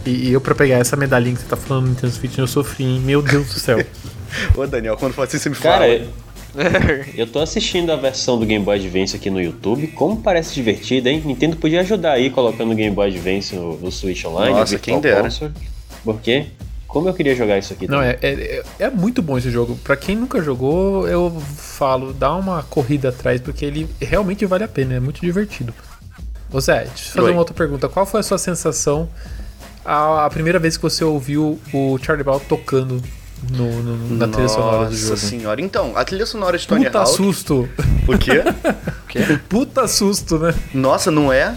E, 0.06 0.28
e 0.28 0.32
eu, 0.32 0.40
pra 0.40 0.54
pegar 0.54 0.78
essa 0.78 0.96
medalhinha 0.96 1.34
que 1.36 1.42
você 1.42 1.48
tá 1.48 1.56
falando 1.56 1.84
no 1.84 1.90
Nintendo 1.90 2.12
Switch, 2.12 2.36
eu 2.38 2.46
sofri, 2.46 2.84
hein? 2.84 3.00
Meu 3.04 3.20
Deus 3.20 3.48
do 3.52 3.60
céu. 3.60 3.84
Ô 4.56 4.66
Daniel, 4.66 4.96
quando 4.96 5.12
for 5.12 5.22
assim 5.24 5.38
você 5.38 5.50
me 5.50 5.54
Cara, 5.56 5.84
fala. 5.84 5.86
eu- 6.58 7.04
eu 7.14 7.26
tô 7.26 7.40
assistindo 7.40 7.92
a 7.92 7.96
versão 7.96 8.38
do 8.38 8.44
Game 8.46 8.64
Boy 8.64 8.76
Advance 8.78 9.14
aqui 9.16 9.28
no 9.30 9.40
YouTube. 9.40 9.86
Como 9.88 10.16
parece 10.22 10.54
divertida, 10.54 11.10
hein? 11.10 11.22
Nintendo 11.24 11.56
podia 11.56 11.80
ajudar 11.82 12.12
aí 12.12 12.30
colocando 12.30 12.72
o 12.72 12.74
Game 12.74 12.94
Boy 12.94 13.08
Advance 13.08 13.54
no, 13.54 13.76
no 13.78 13.92
Switch 13.92 14.24
Online. 14.24 14.54
Nossa, 14.58 14.78
quem 14.78 14.98
dera. 15.00 15.22
Console. 15.24 15.52
Porque, 16.04 16.46
como 16.88 17.08
eu 17.08 17.14
queria 17.14 17.34
jogar 17.36 17.58
isso 17.58 17.72
aqui 17.72 17.86
Não, 17.88 17.98
também. 17.98 18.16
é, 18.22 18.62
é, 18.78 18.84
é 18.86 18.90
muito 18.90 19.22
bom 19.22 19.38
esse 19.38 19.50
jogo. 19.50 19.76
Pra 19.84 19.96
quem 19.96 20.16
nunca 20.16 20.42
jogou, 20.42 21.06
eu 21.08 21.30
falo, 21.56 22.12
dá 22.12 22.34
uma 22.34 22.62
corrida 22.64 23.08
atrás, 23.10 23.40
porque 23.40 23.64
ele 23.64 23.88
realmente 24.00 24.44
vale 24.46 24.64
a 24.64 24.68
pena, 24.68 24.94
é 24.94 25.00
muito 25.00 25.20
divertido. 25.20 25.72
Ô 26.52 26.60
Zé, 26.60 26.84
deixa 26.84 27.08
eu 27.08 27.12
fazer 27.14 27.26
Oi. 27.26 27.30
uma 27.32 27.38
outra 27.38 27.54
pergunta. 27.54 27.88
Qual 27.88 28.04
foi 28.04 28.20
a 28.20 28.22
sua 28.22 28.36
sensação 28.38 29.08
a, 29.84 30.26
a 30.26 30.30
primeira 30.30 30.58
vez 30.58 30.76
que 30.76 30.82
você 30.82 31.02
ouviu 31.02 31.58
o 31.72 31.98
Charlie 32.02 32.22
Brown 32.24 32.38
tocando 32.40 33.02
no, 33.50 33.82
no- 33.82 34.16
na 34.16 34.28
trilha 34.28 34.48
sonora 34.48 34.88
do 34.88 34.94
jogo? 34.94 35.10
Nossa 35.12 35.26
senhora. 35.26 35.60
Então, 35.62 35.96
a 35.96 36.04
trilha 36.04 36.26
sonora 36.26 36.58
de 36.58 36.66
Tony 36.66 36.84
Puta 36.84 36.98
Hawk. 36.98 37.10
susto! 37.16 37.68
O 38.06 38.18
quê? 38.18 38.42
Puta 39.48 39.88
susto, 39.88 40.38
né? 40.38 40.54
Nossa, 40.74 41.10
não 41.10 41.32
é? 41.32 41.54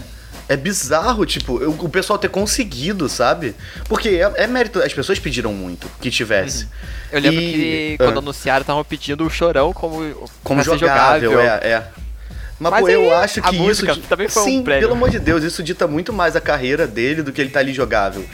É 0.48 0.56
bizarro, 0.56 1.26
tipo, 1.26 1.60
eu- 1.60 1.72
o 1.72 1.88
pessoal 1.88 2.18
ter 2.18 2.28
conseguido, 2.28 3.08
sabe? 3.08 3.54
Porque 3.88 4.08
é, 4.10 4.44
é 4.44 4.46
mérito, 4.46 4.80
as 4.80 4.94
pessoas 4.94 5.18
pediram 5.18 5.52
muito 5.52 5.88
que 6.00 6.08
tivesse. 6.10 6.68
Eu 7.10 7.20
lembro 7.20 7.40
E- 7.40 7.52
que 7.52 7.96
ah. 8.00 8.04
quando 8.04 8.18
anunciaram 8.20 8.60
estavam 8.60 8.84
pedindo 8.84 9.24
o 9.26 9.30
chorão 9.30 9.72
como, 9.72 10.28
Como 10.44 10.62
ser 10.62 10.78
jogável, 10.78 11.40
é, 11.40 11.46
é. 11.46 11.86
Mas, 12.58 12.70
Mas 12.72 12.80
pô, 12.82 12.88
eu 12.88 13.14
acho 13.14 13.42
que 13.42 13.56
isso. 13.56 13.84
também 14.08 14.28
foi 14.28 14.42
um 14.42 14.46
Sim, 14.46 14.62
prêmio. 14.62 14.82
pelo 14.82 14.92
amor 14.92 15.10
de 15.10 15.18
Deus, 15.18 15.42
isso 15.42 15.62
dita 15.62 15.86
muito 15.86 16.12
mais 16.12 16.34
a 16.36 16.40
carreira 16.40 16.86
dele 16.86 17.22
do 17.22 17.32
que 17.32 17.40
ele 17.40 17.50
tá 17.50 17.58
ali 17.60 17.74
jogável. 17.74 18.24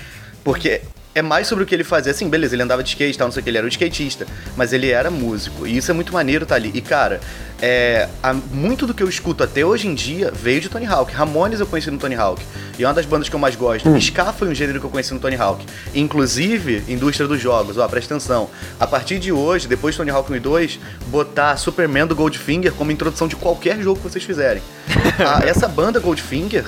Porque 0.45 0.83
é 1.15 1.21
mais 1.23 1.47
sobre 1.47 1.65
o 1.65 1.67
que 1.67 1.75
ele 1.75 1.85
fazia. 1.85 2.11
Assim, 2.13 2.29
beleza, 2.29 2.55
ele 2.55 2.63
andava 2.63 2.83
de 2.83 2.89
skate, 2.91 3.19
tal, 3.19 3.27
não 3.29 3.33
sei 3.33 3.41
o 3.41 3.45
que, 3.45 3.51
ele 3.51 3.59
era 3.59 3.67
um 3.67 3.69
skatista, 3.69 4.27
mas 4.57 4.73
ele 4.73 4.91
era 4.91 5.11
músico. 5.11 5.67
E 5.67 5.77
isso 5.77 5.91
é 5.91 5.95
muito 5.95 6.13
maneiro 6.13 6.47
tá 6.47 6.55
ali. 6.55 6.71
E 6.75 6.81
cara, 6.81 7.21
é, 7.61 8.09
a- 8.23 8.33
muito 8.35 8.87
do 8.87 8.95
que 8.95 9.03
eu 9.03 9.09
escuto 9.09 9.43
até 9.45 9.65
hoje 9.65 9.87
em 9.89 9.95
dia 9.95 10.33
veio 10.35 10.61
de 10.61 10.69
Tony 10.69 10.87
Hawk. 10.87 11.13
Ramones 11.13 11.61
eu 11.61 11.67
conheci 11.67 11.91
no 11.91 11.99
Tony 11.99 12.15
Hawk. 12.15 12.43
E 12.79 12.85
é 12.85 12.89
uma 12.89 12.95
das 12.95 13.05
bandas 13.05 13.29
que 13.29 13.37
eu 13.37 13.39
mais 13.41 13.55
gosto. 13.55 13.89
Ska 14.01 14.33
foi 14.33 14.49
um 14.49 14.55
gênero 14.55 14.81
que 14.81 14.87
eu 14.87 14.91
conheci 14.91 15.13
no 15.13 15.21
Tony 15.21 15.37
Hawk. 15.37 15.65
Inclusive, 15.95 16.83
indústria 16.89 17.29
dos 17.29 17.41
jogos. 17.41 17.77
Ó, 17.79 17.87
presta 17.89 18.15
atenção. 18.15 18.49
A 18.81 18.87
partir 18.87 19.19
de 19.19 19.31
hoje, 19.31 19.69
depois 19.69 19.95
de 19.95 19.99
Tony 19.99 20.11
Hawk 20.11 20.33
1 20.33 20.37
e 20.37 20.41
2, 20.41 20.81
botar 21.09 21.57
Superman 21.57 22.07
do 22.07 22.17
Goldfinger 22.17 22.73
como 22.73 22.91
introdução 22.91 23.29
de 23.29 23.37
qualquer 23.37 23.81
jogo 23.81 24.01
que 24.01 24.09
vocês 24.11 24.25
fizerem. 24.25 24.63
Ah, 25.25 25.43
essa 25.47 25.69
banda 25.69 26.01
Goldfinger 26.01 26.65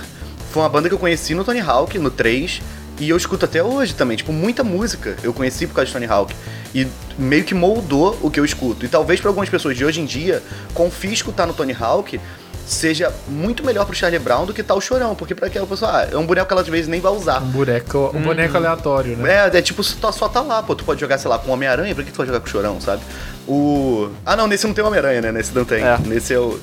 foi 0.53 0.63
uma 0.63 0.69
banda 0.69 0.89
que 0.89 0.95
eu 0.95 0.99
conheci 0.99 1.35
no 1.35 1.43
Tony 1.45 1.61
Hawk, 1.61 1.99
no 1.99 2.11
3, 2.11 2.61
e 2.99 3.09
eu 3.09 3.17
escuto 3.17 3.45
até 3.45 3.63
hoje 3.63 3.95
também. 3.95 4.17
Tipo, 4.17 4.33
muita 4.33 4.63
música 4.63 5.17
eu 5.23 5.33
conheci 5.33 5.67
por 5.67 5.75
causa 5.75 5.87
de 5.87 5.93
Tony 5.93 6.07
Hawk. 6.07 6.35
E 6.75 6.87
meio 7.19 7.45
que 7.45 7.55
moldou 7.55 8.19
o 8.23 8.31
que 8.31 8.39
eu 8.39 8.45
escuto. 8.45 8.85
E 8.85 8.89
talvez 8.89 9.21
para 9.21 9.31
algumas 9.31 9.49
pessoas 9.49 9.77
de 9.77 9.85
hoje 9.85 10.01
em 10.01 10.05
dia, 10.05 10.43
confisco 10.73 11.33
tá 11.33 11.47
no 11.47 11.55
Tony 11.55 11.77
Hawk 11.79 12.21
seja 12.67 13.13
muito 13.29 13.65
melhor 13.65 13.85
pro 13.85 13.95
Charlie 13.95 14.19
Brown 14.19 14.47
do 14.47 14.55
que 14.55 14.63
tá 14.63 14.75
o 14.75 14.81
Chorão. 14.81 15.15
Porque 15.15 15.35
pra 15.35 15.47
aquela 15.47 15.67
pessoa, 15.67 15.91
ah, 15.91 16.09
é 16.11 16.17
um 16.17 16.27
boneco 16.27 16.47
que 16.47 16.53
ela 16.53 16.63
às 16.63 16.69
vezes 16.69 16.89
nem 16.89 17.01
vai 17.01 17.13
usar. 17.13 17.43
Um 17.43 17.51
boneco, 17.51 18.11
um 18.15 18.23
boneco 18.23 18.57
aleatório, 18.57 19.17
né? 19.17 19.51
É, 19.53 19.59
é 19.59 19.63
tipo, 19.63 19.83
só, 19.83 20.11
só 20.11 20.29
tá 20.29 20.41
lá, 20.41 20.63
pô. 20.63 20.75
Tu 20.75 20.85
pode 20.85 21.01
jogar, 21.01 21.19
sei 21.19 21.29
lá, 21.29 21.39
com 21.39 21.51
Homem-Aranha, 21.51 21.95
por 21.95 22.05
que 22.05 22.11
tu 22.11 22.17
vai 22.17 22.27
jogar 22.27 22.41
com 22.41 22.47
o 22.47 22.51
Chorão, 22.51 22.81
sabe? 22.81 23.03
O. 23.47 24.11
Ah, 24.25 24.37
não, 24.37 24.47
nesse 24.47 24.67
não 24.67 24.75
tem 24.75 24.85
Homem-Aranha, 24.85 25.21
né? 25.21 25.33
Nesse 25.33 25.55
não 25.55 25.65
tem. 25.65 25.83
É. 25.83 25.99
Nesse 26.07 26.33
é 26.33 26.39
o. 26.39 26.59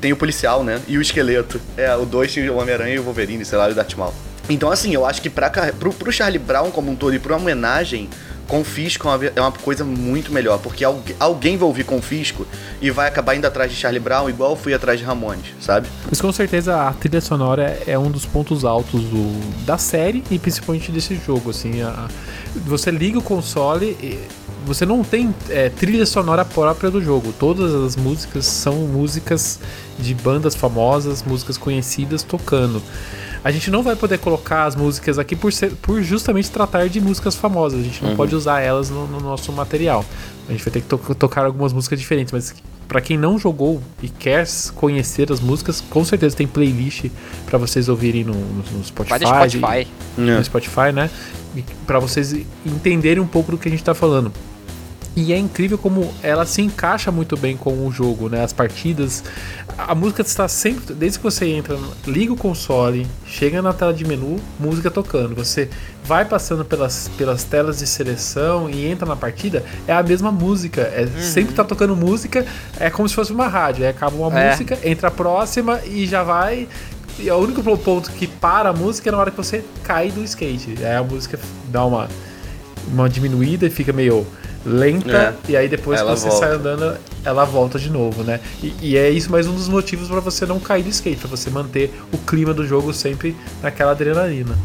Tem 0.00 0.12
o 0.12 0.16
policial, 0.16 0.64
né? 0.64 0.80
E 0.88 0.98
o 0.98 1.02
esqueleto. 1.02 1.60
É, 1.76 1.94
o 1.96 2.04
dois 2.04 2.32
tem 2.32 2.48
o 2.48 2.56
Homem-Aranha 2.56 2.94
e 2.94 2.98
o 2.98 3.02
Wolverine, 3.02 3.44
sei 3.44 3.58
lá, 3.58 3.68
e 3.68 3.72
o 3.72 3.74
Darth 3.74 3.94
Maul. 3.94 4.14
Então, 4.48 4.70
assim, 4.70 4.92
eu 4.92 5.06
acho 5.06 5.22
que 5.22 5.30
pra, 5.30 5.50
pro, 5.50 5.92
pro 5.92 6.12
Charlie 6.12 6.38
Brown 6.38 6.70
como 6.70 6.90
um 6.90 6.96
todo 6.96 7.14
e 7.14 7.18
pra 7.18 7.36
homenagem, 7.36 8.08
Confisco 8.48 9.08
é 9.08 9.32
é 9.36 9.40
uma 9.40 9.52
coisa 9.52 9.82
muito 9.84 10.30
melhor, 10.32 10.58
porque 10.58 10.84
algu- 10.84 11.14
alguém 11.18 11.56
vai 11.56 11.66
ouvir 11.66 11.84
Confisco 11.84 12.44
e 12.82 12.90
vai 12.90 13.08
acabar 13.08 13.34
indo 13.36 13.46
atrás 13.46 13.70
de 13.70 13.76
Charlie 13.78 14.00
Brown 14.00 14.28
igual 14.28 14.50
eu 14.50 14.56
fui 14.56 14.74
atrás 14.74 14.98
de 14.98 15.06
Ramones, 15.06 15.44
sabe? 15.60 15.88
Mas 16.10 16.20
com 16.20 16.30
certeza 16.32 16.88
a 16.88 16.92
trilha 16.92 17.20
sonora 17.20 17.80
é 17.86 17.96
um 17.98 18.10
dos 18.10 18.26
pontos 18.26 18.64
altos 18.64 19.00
do, 19.04 19.64
da 19.64 19.78
série 19.78 20.22
e 20.30 20.38
principalmente 20.38 20.90
desse 20.92 21.14
jogo. 21.14 21.50
Assim, 21.50 21.80
a- 21.82 22.08
você 22.66 22.90
liga 22.90 23.18
o 23.18 23.22
console, 23.22 23.96
e 24.02 24.18
você 24.66 24.84
não 24.84 25.02
tem 25.02 25.34
é, 25.48 25.70
trilha 25.70 26.04
sonora 26.04 26.44
própria 26.44 26.90
do 26.90 27.00
jogo. 27.02 27.32
Todas 27.38 27.72
as 27.72 27.96
músicas 27.96 28.44
são 28.44 28.74
músicas 28.74 29.60
de 29.98 30.14
bandas 30.14 30.54
famosas, 30.54 31.22
músicas 31.22 31.56
conhecidas 31.56 32.22
tocando. 32.22 32.82
A 33.44 33.50
gente 33.50 33.70
não 33.70 33.82
vai 33.82 33.96
poder 33.96 34.18
colocar 34.18 34.64
as 34.64 34.76
músicas 34.76 35.18
aqui 35.18 35.34
por, 35.34 35.52
ser, 35.52 35.72
por 35.82 36.00
justamente 36.02 36.50
tratar 36.50 36.88
de 36.88 37.00
músicas 37.00 37.34
famosas. 37.34 37.80
A 37.80 37.82
gente 37.82 38.02
não 38.04 38.14
pode 38.14 38.34
usar 38.36 38.60
elas 38.60 38.88
no, 38.88 39.06
no 39.08 39.20
nosso 39.20 39.52
material. 39.52 40.04
A 40.48 40.52
gente 40.52 40.64
vai 40.64 40.72
ter 40.72 40.80
que 40.80 40.86
to- 40.86 41.14
tocar 41.16 41.44
algumas 41.44 41.72
músicas 41.72 41.98
diferentes, 42.00 42.32
mas 42.32 42.54
Pra 42.88 43.00
quem 43.00 43.16
não 43.16 43.38
jogou 43.38 43.80
e 44.02 44.08
quer 44.08 44.46
conhecer 44.74 45.32
as 45.32 45.40
músicas, 45.40 45.80
com 45.80 46.04
certeza 46.04 46.36
tem 46.36 46.46
playlist 46.46 47.06
pra 47.46 47.56
vocês 47.56 47.88
ouvirem 47.88 48.22
no, 48.22 48.34
no- 48.34 48.62
no 48.70 48.84
Spotify. 48.84 49.18
Vai 49.18 49.18
no 49.20 49.50
Spotify. 49.50 49.88
No 50.18 50.44
Spotify, 50.44 50.92
né? 50.92 51.10
E 51.56 51.64
Pra 51.86 51.98
vocês 51.98 52.34
entenderem 52.66 53.22
um 53.22 53.26
pouco 53.26 53.50
do 53.52 53.56
que 53.56 53.66
a 53.66 53.70
gente 53.70 53.82
tá 53.82 53.94
falando. 53.94 54.30
E 55.14 55.30
é 55.32 55.38
incrível 55.38 55.76
como 55.76 56.12
ela 56.22 56.46
se 56.46 56.62
encaixa 56.62 57.12
muito 57.12 57.36
bem 57.36 57.54
com 57.54 57.86
o 57.86 57.92
jogo, 57.92 58.30
né? 58.30 58.42
As 58.42 58.52
partidas. 58.52 59.22
A 59.76 59.94
música 59.94 60.22
está 60.22 60.48
sempre. 60.48 60.94
Desde 60.94 61.18
que 61.18 61.22
você 61.24 61.46
entra, 61.48 61.78
liga 62.06 62.32
o 62.32 62.36
console, 62.36 63.06
chega 63.26 63.60
na 63.60 63.74
tela 63.74 63.92
de 63.92 64.06
menu, 64.06 64.40
música 64.58 64.90
tocando. 64.90 65.34
Você 65.34 65.68
vai 66.02 66.24
passando 66.24 66.64
pelas, 66.64 67.10
pelas 67.18 67.44
telas 67.44 67.78
de 67.80 67.86
seleção 67.86 68.70
e 68.70 68.86
entra 68.86 69.06
na 69.06 69.14
partida, 69.14 69.62
é 69.86 69.92
a 69.92 70.02
mesma 70.02 70.32
música. 70.32 70.80
É, 70.80 71.06
Sempre 71.20 71.54
tá 71.54 71.62
tocando 71.62 71.94
música, 71.94 72.46
é 72.80 72.88
como 72.88 73.06
se 73.06 73.14
fosse 73.14 73.32
uma 73.32 73.48
rádio. 73.48 73.84
Aí 73.84 73.90
acaba 73.90 74.16
uma 74.16 74.40
É. 74.40 74.50
música, 74.52 74.78
entra 74.82 75.08
a 75.08 75.10
próxima 75.10 75.78
e 75.84 76.06
já 76.06 76.22
vai. 76.22 76.66
E 77.18 77.30
o 77.30 77.36
único 77.36 77.62
ponto 77.76 78.10
que 78.12 78.26
para 78.26 78.70
a 78.70 78.72
música 78.72 79.10
é 79.10 79.12
na 79.12 79.18
hora 79.18 79.30
que 79.30 79.36
você 79.36 79.62
cai 79.84 80.10
do 80.10 80.24
skate. 80.24 80.76
Aí 80.82 80.96
a 80.96 81.02
música 81.02 81.38
dá 81.68 81.84
uma, 81.84 82.08
uma 82.88 83.10
diminuída 83.10 83.66
e 83.66 83.70
fica 83.70 83.92
meio 83.92 84.26
lenta. 84.64 85.36
E 85.48 85.56
aí 85.56 85.68
depois 85.68 86.00
que 86.00 86.06
Ela 86.06 86.16
você 86.16 86.28
volta. 86.28 86.46
sai 86.46 86.54
andando, 86.56 86.96
ela 87.24 87.44
volta 87.44 87.78
de 87.78 87.90
novo, 87.90 88.22
né? 88.22 88.40
E, 88.62 88.74
e 88.80 88.96
é 88.96 89.10
isso 89.10 89.30
mais 89.30 89.46
um 89.46 89.54
dos 89.54 89.68
motivos 89.68 90.08
para 90.08 90.20
você 90.20 90.46
não 90.46 90.58
cair 90.60 90.82
do 90.82 90.88
skate, 90.90 91.16
pra 91.20 91.28
você 91.28 91.50
manter 91.50 91.92
o 92.12 92.18
clima 92.18 92.52
do 92.54 92.66
jogo 92.66 92.92
sempre 92.92 93.36
naquela 93.62 93.92
adrenalina. 93.92 94.56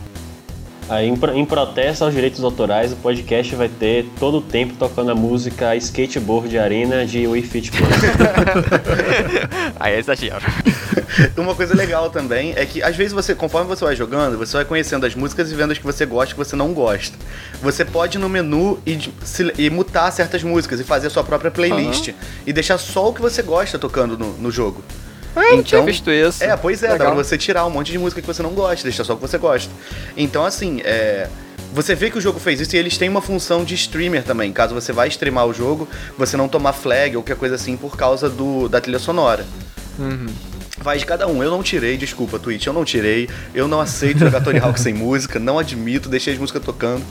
Aí, 0.90 1.08
em, 1.10 1.18
pro- 1.18 1.34
em 1.36 1.46
protesto 1.46 2.06
aos 2.06 2.14
direitos 2.14 2.42
autorais, 2.44 2.94
o 2.94 2.96
podcast 2.96 3.54
vai 3.56 3.68
ter 3.68 4.06
todo 4.20 4.38
o 4.38 4.42
tempo 4.42 4.74
tocando 4.80 5.12
a 5.12 5.16
música 5.16 5.76
Skateboard 5.76 6.58
Arena 6.58 7.06
de 7.06 7.28
Wii 7.28 7.44
Fit 7.44 7.72
Plus. 7.72 7.90
Aí 9.80 9.94
é 9.96 10.00
exagero. 10.00 10.42
Uma 11.38 11.54
coisa 11.56 11.76
legal 11.76 12.10
também 12.10 12.54
é 12.56 12.66
que 12.66 12.82
às 12.82 12.96
vezes 12.96 13.12
você, 13.14 13.36
conforme 13.36 13.68
você 13.68 13.84
vai 13.84 13.96
jogando, 13.96 14.38
você 14.38 14.54
vai 14.58 14.66
conhecendo 14.66 15.06
as 15.06 15.14
músicas 15.16 15.52
e 15.52 15.56
vendo 15.56 15.72
as 15.72 15.78
que 15.78 15.84
você 15.86 16.06
gosta 16.06 16.32
e 16.32 16.36
que 16.36 16.40
você 16.44 16.56
não 16.56 16.74
gosta. 16.74 17.18
Você 17.62 17.84
pode 17.84 18.18
ir 18.18 18.22
no 18.22 18.30
menu 18.30 18.80
e, 18.86 18.96
de- 18.96 19.14
se- 19.26 19.54
e 19.58 19.70
mutar 19.70 20.12
certas 20.12 20.42
músicas 20.44 20.80
e 20.80 20.84
fazer 20.84 21.08
a 21.08 21.10
sua 21.10 21.24
própria 21.24 21.52
playlist 21.52 22.10
e 22.46 22.54
deixar 22.54 22.78
só 22.78 23.10
o 23.10 23.14
que 23.14 23.22
você 23.22 23.42
gosta 23.42 23.78
tocando 23.78 24.18
no, 24.18 24.34
no 24.38 24.52
jogo. 24.52 24.84
Ah, 25.38 25.52
eu 25.52 25.58
não 25.58 25.64
tinha 25.64 25.82
visto 25.82 26.10
isso. 26.10 26.44
É, 26.44 26.56
pois 26.58 26.82
é, 26.84 26.88
dá 26.88 26.94
Legal. 26.94 27.08
pra 27.14 27.24
você 27.24 27.38
tirar 27.38 27.66
um 27.66 27.70
monte 27.70 27.92
de 27.92 27.98
música 27.98 28.22
que 28.22 28.28
você 28.28 28.42
não 28.42 28.52
gosta, 28.52 28.84
deixar 28.84 29.04
só 29.04 29.14
o 29.14 29.16
que 29.16 29.22
você 29.22 29.38
gosta. 29.38 29.72
Então, 30.16 30.46
assim, 30.46 30.82
é. 30.84 31.28
Você 31.74 31.94
vê 31.94 32.10
que 32.10 32.18
o 32.18 32.22
jogo 32.22 32.40
fez 32.40 32.60
isso 32.62 32.76
e 32.76 32.80
eles 32.80 32.98
têm 32.98 33.10
uma 33.10 33.22
função 33.22 33.64
de 33.64 33.76
streamer 33.76 34.24
também. 34.24 34.52
Caso 34.52 34.74
você 34.74 34.92
vá 34.94 35.06
streamar 35.06 35.46
o 35.46 35.54
jogo, 35.54 35.88
você 36.18 36.38
não 36.38 36.48
tomar 36.48 36.74
flag 36.74 37.16
ou 37.16 37.22
qualquer 37.22 37.36
coisa 37.38 37.56
assim 37.56 37.76
por 37.76 37.96
causa 37.96 38.30
do, 38.30 38.68
da 38.70 38.80
trilha 38.80 39.00
sonora. 39.00 39.46
Vai 40.80 40.98
de 40.98 41.06
cada 41.06 41.28
um. 41.28 41.44
Eu 41.44 41.52
não 41.52 41.62
tirei, 41.62 41.98
desculpa, 41.98 42.40
Twitch, 42.40 42.66
eu 42.66 42.74
não 42.74 42.86
tirei. 42.86 43.30
Eu 43.54 43.68
não 43.68 43.82
aceito 43.82 44.20
jogar 44.20 44.42
Tony 44.42 44.60
Hawk 44.60 44.80
sem 44.80 44.94
música, 44.94 45.40
não 45.40 45.60
admito, 45.60 46.10
deixei 46.10 46.34
as 46.34 46.40
músicas 46.40 46.64
tocando. 46.64 47.04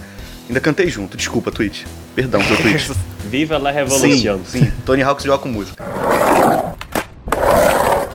Ainda 0.48 0.60
cantei 0.60 0.88
junto, 0.88 1.16
desculpa, 1.16 1.50
Twitch. 1.50 1.84
Perdão, 2.14 2.42
seu 2.42 2.56
Twitch. 2.56 2.90
Viva 3.28 3.58
la 3.58 3.70
sim, 3.70 3.76
Revolution! 3.76 4.40
sim. 4.46 4.72
Tony 4.84 5.02
Hawk 5.02 5.22
joga 5.22 5.38
com 5.38 5.48
música. 5.48 6.35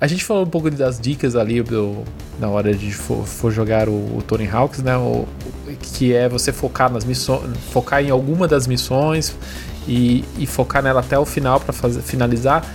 A 0.02 0.08
gente 0.08 0.26
falou 0.26 0.44
um 0.44 0.50
pouco 0.50 0.70
das 0.72 1.00
dicas 1.00 1.36
ali 1.36 1.62
do, 1.62 2.04
na 2.40 2.50
hora 2.50 2.74
de 2.74 2.92
for, 2.92 3.24
for 3.24 3.52
jogar 3.52 3.88
o, 3.88 4.18
o 4.18 4.24
Tony 4.28 4.50
Hawks, 4.50 4.82
né? 4.82 4.98
O, 4.98 5.28
que 5.80 6.12
é 6.14 6.28
você 6.28 6.52
focar 6.52 6.92
nas 6.92 7.06
missões, 7.06 7.44
focar 7.72 8.04
em 8.04 8.10
alguma 8.10 8.48
das 8.48 8.66
missões 8.66 9.36
e, 9.88 10.26
e 10.40 10.48
focar 10.48 10.82
nela 10.82 11.02
até 11.02 11.20
o 11.20 11.26
final 11.26 11.60
para 11.60 11.72
finalizar. 12.02 12.66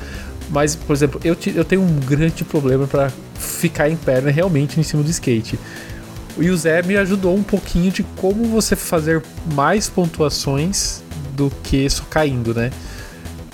Mas, 0.50 0.76
por 0.76 0.92
exemplo, 0.94 1.20
eu, 1.24 1.34
ti- 1.34 1.52
eu 1.56 1.64
tenho 1.64 1.82
um 1.82 1.98
grande 1.98 2.44
problema 2.44 2.86
para 2.86 3.10
ficar 3.34 3.90
em 3.90 3.96
perna 3.96 4.30
realmente 4.30 4.78
em 4.78 4.84
cima 4.84 5.02
do 5.02 5.10
skate. 5.10 5.58
E 6.38 6.48
o 6.48 6.56
Zé 6.56 6.80
me 6.82 6.96
ajudou 6.96 7.34
um 7.34 7.42
pouquinho 7.42 7.90
de 7.90 8.04
como 8.04 8.44
você 8.44 8.76
fazer 8.76 9.20
mais 9.52 9.88
pontuações 9.88 11.02
do 11.34 11.50
que 11.64 11.90
só 11.90 12.04
caindo, 12.08 12.54
né? 12.54 12.70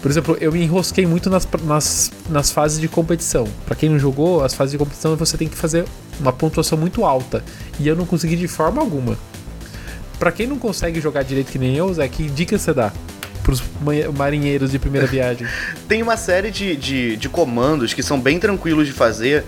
Por 0.03 0.11
exemplo, 0.11 0.37
eu 0.41 0.51
me 0.51 0.61
enrosquei 0.63 1.07
muito 1.07 1.31
nas, 1.31 1.47
nas, 1.65 2.11
nas 2.29 2.51
fases 2.51 2.81
de 2.81 2.89
competição. 2.89 3.47
Pra 3.65 3.77
quem 3.77 3.89
não 3.89 3.99
jogou, 4.01 4.43
as 4.43 4.53
fases 4.53 4.73
de 4.73 4.79
competição 4.79 5.15
você 5.17 5.39
tem 5.39 5.47
que 5.49 5.57
fazer 5.57 5.85
uma 6.19 6.33
pontuação 6.33 6.77
muito 6.77 7.05
alta. 7.05 7.45
E 7.79 7.87
eu 7.87 7.95
não 7.95 8.05
consegui 8.05 8.35
de 8.35 8.49
forma 8.49 8.83
alguma. 8.83 9.17
Pra 10.19 10.33
quem 10.33 10.47
não 10.47 10.59
consegue 10.59 11.01
jogar 11.01 11.23
direito 11.23 11.53
que 11.53 11.59
nem 11.59 11.77
eu, 11.77 11.93
Zé, 11.95 12.07
que 12.09 12.25
dica 12.29 12.59
você 12.59 12.75
dá 12.75 12.93
pros 13.45 13.61
ma- 13.81 14.13
marinheiros 14.17 14.73
de 14.73 14.79
primeira 14.79 15.07
viagem? 15.09 15.47
Tem 15.89 16.03
uma 16.03 16.17
série 16.17 16.51
de, 16.51 16.75
de, 16.77 17.17
de 17.17 17.29
comandos 17.29 17.95
que 17.95 18.03
são 18.03 18.21
bem 18.21 18.41
tranquilos 18.41 18.87
de 18.89 18.93
fazer 18.93 19.45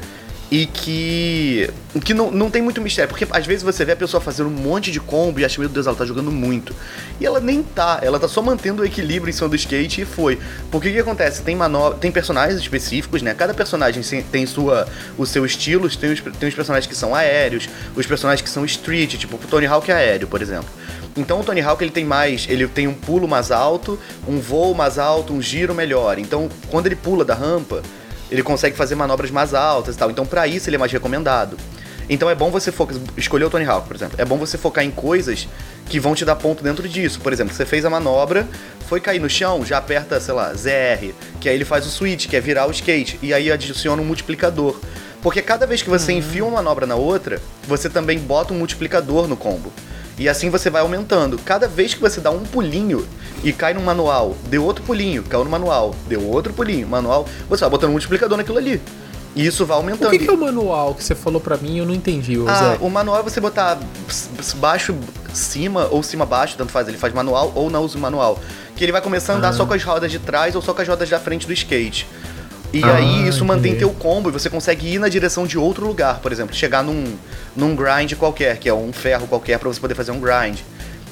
e 0.55 0.67
que, 0.67 1.69
que 2.05 2.15
não, 2.15 2.31
não 2.31 2.49
tem 2.49 2.63
muito 2.63 2.81
mistério. 2.81 3.09
Porque 3.09 3.27
às 3.29 3.45
vezes 3.45 3.65
você 3.65 3.85
vê 3.85 3.91
a 3.91 3.97
pessoa 3.97 4.21
fazendo 4.21 4.49
um 4.49 4.53
monte 4.53 4.93
de 4.93 5.01
combo 5.01 5.41
e 5.41 5.45
acha, 5.45 5.61
meu 5.61 5.69
Deus, 5.69 5.89
ela 5.89 5.97
tá 5.97 6.05
jogando 6.07 6.31
muito. 6.31 6.73
E 7.19 7.27
ela 7.27 7.41
nem 7.41 7.61
tá, 7.61 7.99
ela 8.03 8.21
tá 8.21 8.29
só 8.29 8.41
mantendo 8.41 8.83
o 8.83 8.87
equilíbrio 8.87 9.29
em 9.29 9.33
cima 9.33 9.49
do 9.49 9.57
skate 9.57 10.03
e 10.03 10.05
foi. 10.05 10.39
Porque 10.71 10.91
o 10.91 10.93
que 10.93 10.99
acontece? 11.01 11.43
Tem, 11.43 11.57
manobra, 11.57 11.99
tem 11.99 12.13
personagens 12.13 12.61
específicos, 12.61 13.21
né? 13.21 13.35
Cada 13.35 13.53
personagem 13.53 14.01
tem 14.31 14.47
sua, 14.47 14.87
o 15.19 15.27
seu 15.27 15.45
estilo, 15.45 15.91
tem 15.91 16.13
os, 16.13 16.21
tem 16.21 16.49
os 16.49 16.55
personagens 16.55 16.87
que 16.87 16.95
são 16.95 17.17
aéreos, 17.17 17.69
os 17.97 18.07
personagens 18.07 18.41
que 18.41 18.49
são 18.49 18.65
street, 18.65 19.17
tipo 19.17 19.35
o 19.35 19.39
Tony 19.41 19.67
Hawk 19.67 19.91
é 19.91 19.95
aéreo, 19.95 20.29
por 20.29 20.41
exemplo. 20.41 20.71
Então 21.17 21.41
o 21.41 21.43
Tony 21.43 21.63
Hawk 21.63 21.83
ele 21.83 21.91
tem 21.91 22.05
mais, 22.05 22.47
ele 22.49 22.69
tem 22.69 22.87
um 22.87 22.95
pulo 22.95 23.27
mais 23.27 23.51
alto, 23.51 23.99
um 24.25 24.39
voo 24.39 24.73
mais 24.73 25.01
alto, 25.01 25.33
um 25.33 25.43
giro 25.43 25.75
melhor. 25.75 26.17
Então 26.17 26.49
quando 26.71 26.87
ele 26.87 26.95
pula 26.95 27.25
da 27.25 27.35
rampa, 27.35 27.83
ele 28.35 28.43
consegue 28.43 28.77
fazer 28.77 28.95
manobras 28.95 29.31
mais 29.31 29.55
altas 29.55 29.95
e 29.95 29.99
tal. 29.99 30.11
Então 30.11 30.27
pra 30.27 30.47
isso 30.47 30.69
ele 30.69 30.77
é 30.77 30.79
mais 30.79 30.93
recomendado. 30.93 31.57
Então 32.09 32.29
é 32.29 32.35
bom 32.35 32.51
você 32.51 32.71
focar, 32.71 32.97
escolher 33.17 33.45
o 33.45 33.51
Tony 33.51 33.65
Hawk, 33.65 33.87
por 33.87 33.97
exemplo. 33.97 34.17
É 34.21 34.25
bom 34.25 34.37
você 34.37 34.59
focar 34.59 34.85
em 34.85 34.91
coisas 34.91 35.49
que 35.89 35.99
vão 35.99 36.15
te 36.15 36.25
dar 36.25 36.37
ponto 36.37 36.63
dentro 36.63 36.87
disso. 36.89 37.21
Por 37.21 37.33
exemplo, 37.33 37.55
você 37.55 37.65
fez 37.65 37.85
a 37.85 37.91
manobra, 37.91 38.47
foi 38.89 39.01
cair 39.01 39.21
no 39.21 39.31
chão, 39.31 39.65
já 39.65 39.79
aperta, 39.79 40.21
sei 40.21 40.35
lá, 40.35 40.53
ZR, 40.53 41.15
que 41.41 41.49
aí 41.49 41.55
ele 41.55 41.65
faz 41.65 41.87
o 41.87 41.91
switch, 41.91 42.27
que 42.29 42.37
é 42.37 42.41
virar 42.41 42.67
o 42.67 42.71
skate, 42.71 43.19
e 43.23 43.33
aí 43.33 43.51
adiciona 43.51 44.03
um 44.03 44.05
multiplicador. 44.05 44.79
Porque 45.23 45.41
cada 45.41 45.67
vez 45.67 45.81
que 45.81 45.89
você 45.89 46.13
enfia 46.13 46.45
uma 46.45 46.57
manobra 46.57 46.87
na 46.87 46.97
outra, 46.97 47.41
você 47.67 47.89
também 47.89 48.19
bota 48.19 48.53
um 48.53 48.59
multiplicador 48.59 49.27
no 49.27 49.37
combo. 49.37 49.73
E 50.19 50.29
assim 50.29 50.49
você 50.51 50.71
vai 50.71 50.81
aumentando. 50.83 51.39
Cada 51.45 51.67
vez 51.67 51.93
que 51.95 52.01
você 52.01 52.21
dá 52.21 52.31
um 52.31 52.41
pulinho 52.45 53.07
e 53.43 53.53
cai 53.53 53.75
no 53.75 53.81
manual, 53.81 54.37
deu 54.49 54.65
outro 54.65 54.85
pulinho, 54.85 55.23
caiu 55.25 55.45
no 55.45 55.51
manual, 55.51 55.95
deu 56.09 56.23
outro 56.29 56.53
pulinho, 56.53 56.87
manual, 56.87 57.27
você 57.49 57.63
vai 57.63 57.71
botando 57.71 57.89
um 57.91 57.93
multiplicador 57.93 58.37
naquilo 58.39 58.59
ali. 58.59 58.81
E 59.37 59.45
isso 59.45 59.67
vai 59.67 59.77
aumentando. 59.77 60.07
O 60.07 60.11
que, 60.13 60.21
que 60.21 60.31
é 60.31 60.33
o 60.33 60.39
manual 60.39 60.95
que 60.95 61.03
você 61.03 61.13
falou 61.15 61.41
pra 61.41 61.57
mim? 61.57 61.79
Eu 61.79 61.85
não 61.85 61.93
entendi, 61.93 62.39
ô 62.39 62.47
Ah, 62.49 62.77
o 62.81 62.89
manual 62.89 63.19
é 63.19 63.23
você 63.25 63.41
botar 63.41 63.77
baixo, 64.57 64.95
cima 65.33 65.89
ou 65.91 66.05
cima 66.05 66.25
baixo, 66.25 66.55
tanto 66.57 66.71
faz. 66.71 66.87
Ele 66.87 66.97
faz 66.97 67.13
manual 67.13 67.51
ou 67.57 67.69
não 67.69 67.83
usa 67.83 67.99
o 67.99 68.01
manual. 68.01 68.39
Que 68.77 68.85
ele 68.85 68.93
vai 68.93 69.01
começar 69.01 69.33
a 69.33 69.37
andar 69.37 69.49
Ah. 69.49 69.53
só 69.53 69.67
com 69.67 69.75
as 69.75 69.83
rodas 69.83 70.13
de 70.13 70.21
trás 70.21 70.55
ou 70.55 70.63
só 70.63 70.73
com 70.73 70.81
as 70.83 70.87
rodas 70.87 71.09
da 71.11 71.19
frente 71.19 71.47
do 71.49 71.53
skate. 71.53 72.07
E 72.75 72.83
Ah, 72.83 72.97
aí 72.97 73.29
isso 73.29 73.45
mantém 73.45 73.73
entendi. 73.73 73.79
teu 73.79 73.91
combo 73.91 74.29
e 74.29 74.33
você 74.33 74.51
consegue 74.51 74.95
ir 74.95 74.99
na 74.99 75.09
direção 75.09 75.47
de 75.47 75.57
outro 75.57 75.87
lugar, 75.87 76.19
por 76.19 76.33
exemplo, 76.33 76.55
chegar 76.57 76.83
num, 76.83 77.17
num 77.55 77.77
grind 77.77 78.15
qualquer, 78.15 78.59
que 78.59 78.69
é 78.69 78.75
um 78.75 78.93
ferro 78.93 79.29
qualquer 79.29 79.59
pra 79.61 79.69
você 79.69 79.79
poder 79.79 79.95
fazer 79.95 80.11
um 80.11 80.19
grind. 80.19 80.59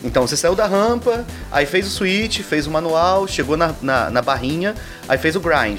Então 0.03 0.27
você 0.27 0.37
saiu 0.37 0.57
da 0.57 0.67
rampa, 0.67 1.25
aí 1.53 1.65
fez 1.65 1.87
o 1.87 1.91
switch, 1.91 2.41
fez 2.41 2.67
o 2.67 2.71
manual, 2.73 3.29
chegou 3.29 3.57
na, 3.57 3.73
na, 3.81 4.11
na 4.11 4.21
barrinha, 4.21 4.75
aí 5.09 5.17
fez 5.17 5.37
o 5.37 5.41
grind. 5.41 5.79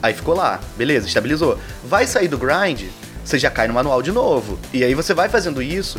Aí 0.00 0.14
ficou 0.14 0.34
lá, 0.36 0.60
beleza, 0.76 1.08
estabilizou. 1.08 1.58
Vai 1.84 2.06
sair 2.06 2.28
do 2.28 2.38
grind, 2.38 2.82
você 3.24 3.36
já 3.36 3.50
cai 3.50 3.66
no 3.66 3.74
manual 3.74 4.00
de 4.02 4.12
novo. 4.12 4.56
E 4.72 4.84
aí 4.84 4.94
você 4.94 5.12
vai 5.12 5.28
fazendo 5.28 5.60
isso 5.60 5.98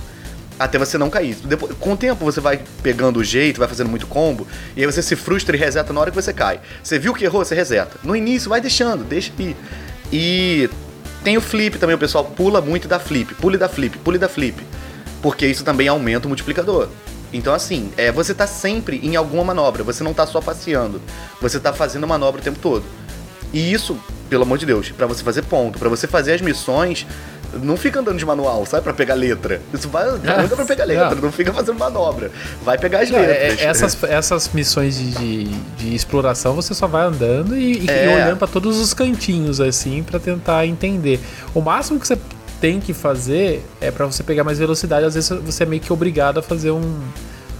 até 0.59 0.77
você 0.77 0.97
não 0.97 1.09
cair. 1.09 1.35
Depois, 1.43 1.75
com 1.79 1.93
o 1.93 1.97
tempo 1.97 2.23
você 2.23 2.39
vai 2.39 2.59
pegando 2.81 3.19
o 3.19 3.23
jeito, 3.23 3.59
vai 3.59 3.67
fazendo 3.67 3.89
muito 3.89 4.07
combo, 4.07 4.47
e 4.75 4.81
aí 4.81 4.85
você 4.85 5.01
se 5.01 5.15
frustra 5.15 5.55
e 5.55 5.59
reseta 5.59 5.91
na 5.91 5.99
hora 6.01 6.11
que 6.11 6.15
você 6.15 6.33
cai. 6.33 6.59
Você 6.83 6.97
viu 6.97 7.13
que 7.13 7.25
errou, 7.25 7.43
você 7.43 7.55
reseta. 7.55 7.97
No 8.03 8.15
início, 8.15 8.49
vai 8.49 8.61
deixando, 8.61 9.03
deixa 9.03 9.31
ir. 9.39 9.55
E 10.11 10.69
tem 11.23 11.37
o 11.37 11.41
flip 11.41 11.77
também, 11.77 11.95
o 11.95 11.99
pessoal 11.99 12.23
pula 12.23 12.61
muito 12.61 12.87
da 12.87 12.99
flip, 12.99 13.33
pule 13.35 13.57
da 13.57 13.67
flip, 13.67 13.97
pule 13.99 14.17
da 14.17 14.29
flip. 14.29 14.61
Porque 15.21 15.47
isso 15.47 15.63
também 15.63 15.87
aumenta 15.87 16.27
o 16.27 16.29
multiplicador. 16.29 16.89
Então, 17.33 17.53
assim, 17.53 17.91
é, 17.97 18.11
você 18.11 18.33
tá 18.33 18.47
sempre 18.47 18.99
em 19.03 19.15
alguma 19.15 19.43
manobra, 19.43 19.83
você 19.83 20.03
não 20.03 20.13
tá 20.13 20.25
só 20.25 20.39
passeando, 20.39 21.01
você 21.41 21.59
tá 21.59 21.73
fazendo 21.73 22.07
manobra 22.07 22.39
o 22.39 22.43
tempo 22.43 22.59
todo. 22.59 22.85
E 23.51 23.73
isso, 23.73 23.97
pelo 24.29 24.43
amor 24.43 24.57
de 24.57 24.65
Deus, 24.65 24.91
pra 24.91 25.07
você 25.07 25.23
fazer 25.23 25.41
ponto, 25.43 25.79
pra 25.79 25.89
você 25.89 26.07
fazer 26.07 26.33
as 26.33 26.41
missões, 26.41 27.05
não 27.61 27.77
fica 27.77 27.99
andando 27.99 28.17
de 28.17 28.25
manual, 28.25 28.65
sabe? 28.65 28.83
Pra 28.83 28.93
pegar 28.93 29.13
letra. 29.15 29.61
Isso 29.73 29.87
vai 29.89 30.05
anda 30.09 30.55
pra 30.55 30.65
pegar 30.65 30.85
letra, 30.85 31.15
não. 31.15 31.21
não 31.23 31.31
fica 31.31 31.53
fazendo 31.53 31.77
manobra. 31.77 32.31
Vai 32.63 32.77
pegar 32.77 32.99
as 33.01 33.09
Não, 33.09 33.19
é- 33.19 33.27
letras. 33.27 33.59
é- 33.61 33.65
essas, 33.65 34.03
essas 34.03 34.49
missões 34.53 34.97
de, 34.97 35.11
de, 35.11 35.43
de 35.77 35.95
exploração 35.95 36.53
você 36.55 36.73
só 36.73 36.87
vai 36.87 37.05
andando 37.05 37.55
e, 37.57 37.85
e 37.85 37.89
É. 37.89 38.13
olhando 38.15 38.37
pra 38.37 38.47
todos 38.47 38.77
os 38.79 38.93
cantinhos 38.93 39.59
assim 39.61 40.03
pra 40.03 40.19
tentar 40.19 40.65
entender. 40.65 41.19
O 41.53 41.61
máximo 41.61 41.99
que 41.99 42.07
você 42.07 42.17
tem 42.61 42.79
que 42.79 42.93
fazer 42.93 43.65
é 43.81 43.91
pra 43.91 44.05
você 44.05 44.23
pegar 44.23 44.43
mais 44.43 44.57
velocidade. 44.59 45.05
Às 45.05 45.13
vezes 45.15 45.29
você 45.29 45.63
é 45.63 45.65
meio 45.65 45.81
que 45.81 45.91
obrigado 45.91 46.39
a 46.39 46.41
fazer 46.41 46.71
um 46.71 46.99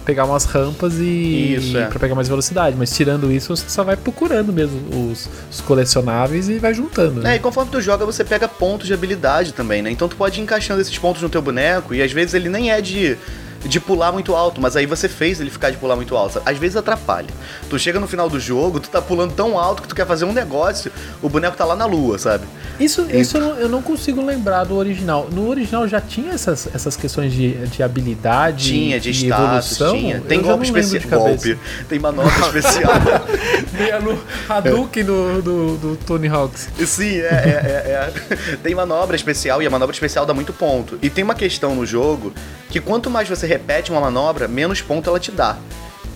pegar 0.06 0.24
umas 0.24 0.44
rampas 0.44 0.94
e 0.94 1.54
Isso, 1.54 1.76
é. 1.76 1.86
para 1.86 1.98
pegar 1.98 2.14
mais 2.14 2.28
velocidade. 2.28 2.76
Mas 2.78 2.94
tirando 2.96 3.30
isso 3.30 3.54
você 3.54 3.68
só 3.68 3.82
vai 3.84 3.96
procurando 3.96 4.52
mesmo 4.52 4.80
os, 5.10 5.28
os 5.50 5.60
colecionáveis 5.60 6.48
e 6.48 6.58
vai 6.58 6.72
juntando. 6.72 7.20
né? 7.20 7.32
É, 7.32 7.36
e 7.36 7.38
conforme 7.40 7.70
tu 7.70 7.80
joga, 7.80 8.06
você 8.06 8.24
pega 8.24 8.48
pontos 8.48 8.86
de 8.86 8.94
habilidade 8.94 9.52
também, 9.52 9.82
né? 9.82 9.90
Então 9.90 10.08
tu 10.08 10.16
pode 10.16 10.40
ir 10.40 10.44
encaixando 10.44 10.80
esses 10.80 10.96
pontos 10.96 11.20
no 11.20 11.28
teu 11.28 11.42
boneco 11.42 11.92
e 11.92 12.00
às 12.00 12.12
vezes 12.12 12.34
ele 12.34 12.48
nem 12.48 12.70
é 12.70 12.80
de, 12.80 13.18
de 13.66 13.80
pular 13.80 14.12
muito 14.12 14.34
alto, 14.34 14.60
mas 14.60 14.76
aí 14.76 14.86
você 14.86 15.08
fez 15.08 15.40
ele 15.40 15.50
ficar 15.50 15.70
de 15.70 15.76
pular 15.76 15.96
muito 15.96 16.16
alto. 16.16 16.40
Às 16.44 16.58
vezes 16.58 16.76
atrapalha. 16.76 17.28
Tu 17.68 17.78
chega 17.78 17.98
no 17.98 18.06
final 18.06 18.28
do 18.28 18.38
jogo, 18.38 18.80
tu 18.80 18.88
tá 18.88 19.00
pulando 19.02 19.32
tão 19.32 19.58
alto 19.58 19.82
que 19.82 19.88
tu 19.88 19.94
quer 19.94 20.06
fazer 20.06 20.24
um 20.24 20.32
negócio, 20.32 20.90
o 21.22 21.28
boneco 21.28 21.56
tá 21.56 21.64
lá 21.64 21.76
na 21.76 21.86
lua, 21.86 22.18
sabe? 22.18 22.44
Isso, 22.78 23.06
isso 23.10 23.38
eu, 23.38 23.40
não, 23.40 23.76
eu 23.76 23.82
consigo 23.82 24.24
lembrar 24.24 24.64
do 24.64 24.76
original. 24.76 25.28
No 25.32 25.48
original 25.48 25.86
já 25.88 26.00
tinha 26.00 26.32
essas, 26.32 26.68
essas 26.74 26.96
questões 26.96 27.32
de, 27.32 27.52
de 27.68 27.82
habilidade 27.82 28.70
Tinha, 28.70 29.00
de 29.00 29.10
e 29.10 29.12
status, 29.12 29.72
evolução? 29.72 29.96
tinha. 29.96 30.16
Eu 30.16 30.22
Tem 30.22 30.40
já 30.40 30.46
golpe 30.46 30.78
especial. 30.78 31.20
Golpe. 31.20 31.58
Tem 31.88 31.98
manobra 31.98 32.32
especial. 32.46 32.92
Meia 33.78 34.00
no 34.00 34.18
Hadouken 34.48 35.04
do, 35.04 35.42
do, 35.42 35.76
do 35.76 35.96
Tony 35.96 36.28
Hawks. 36.28 36.68
Sim, 36.86 37.20
é, 37.20 37.24
é, 37.24 37.82
é, 37.86 38.36
é. 38.52 38.56
Tem 38.62 38.74
manobra 38.74 39.16
especial 39.16 39.62
e 39.62 39.66
a 39.66 39.70
manobra 39.70 39.94
especial 39.94 40.24
dá 40.24 40.32
muito 40.32 40.52
ponto. 40.52 40.98
E 41.02 41.10
tem 41.10 41.22
uma 41.22 41.34
questão 41.34 41.74
no 41.74 41.84
jogo 41.84 42.32
que 42.70 42.80
quanto 42.80 43.10
mais 43.10 43.28
você 43.28 43.46
repete 43.46 43.90
uma 43.90 44.00
manobra, 44.00 44.48
menos 44.48 44.80
ponto 44.80 45.08
ela 45.08 45.20
te 45.20 45.30
dá. 45.30 45.56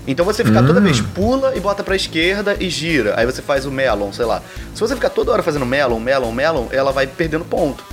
Então 0.07 0.25
você 0.25 0.42
fica 0.44 0.62
toda 0.62 0.81
vez 0.81 1.01
pula 1.01 1.55
e 1.55 1.61
bota 1.61 1.85
pra 1.85 1.94
esquerda 1.94 2.57
e 2.59 2.70
gira. 2.70 3.14
Aí 3.16 3.27
você 3.27 3.42
faz 3.42 3.66
o 3.66 3.70
melon, 3.70 4.12
sei 4.12 4.25
lá. 4.25 4.42
Se 4.75 4.81
você 4.81 4.94
ficar 4.94 5.11
toda 5.11 5.31
hora 5.31 5.42
fazendo 5.42 5.66
melon, 5.66 6.01
melon, 6.01 6.33
melon, 6.33 6.66
ela 6.73 6.90
vai 6.90 7.07
perdendo 7.07 7.44
ponto. 7.44 7.85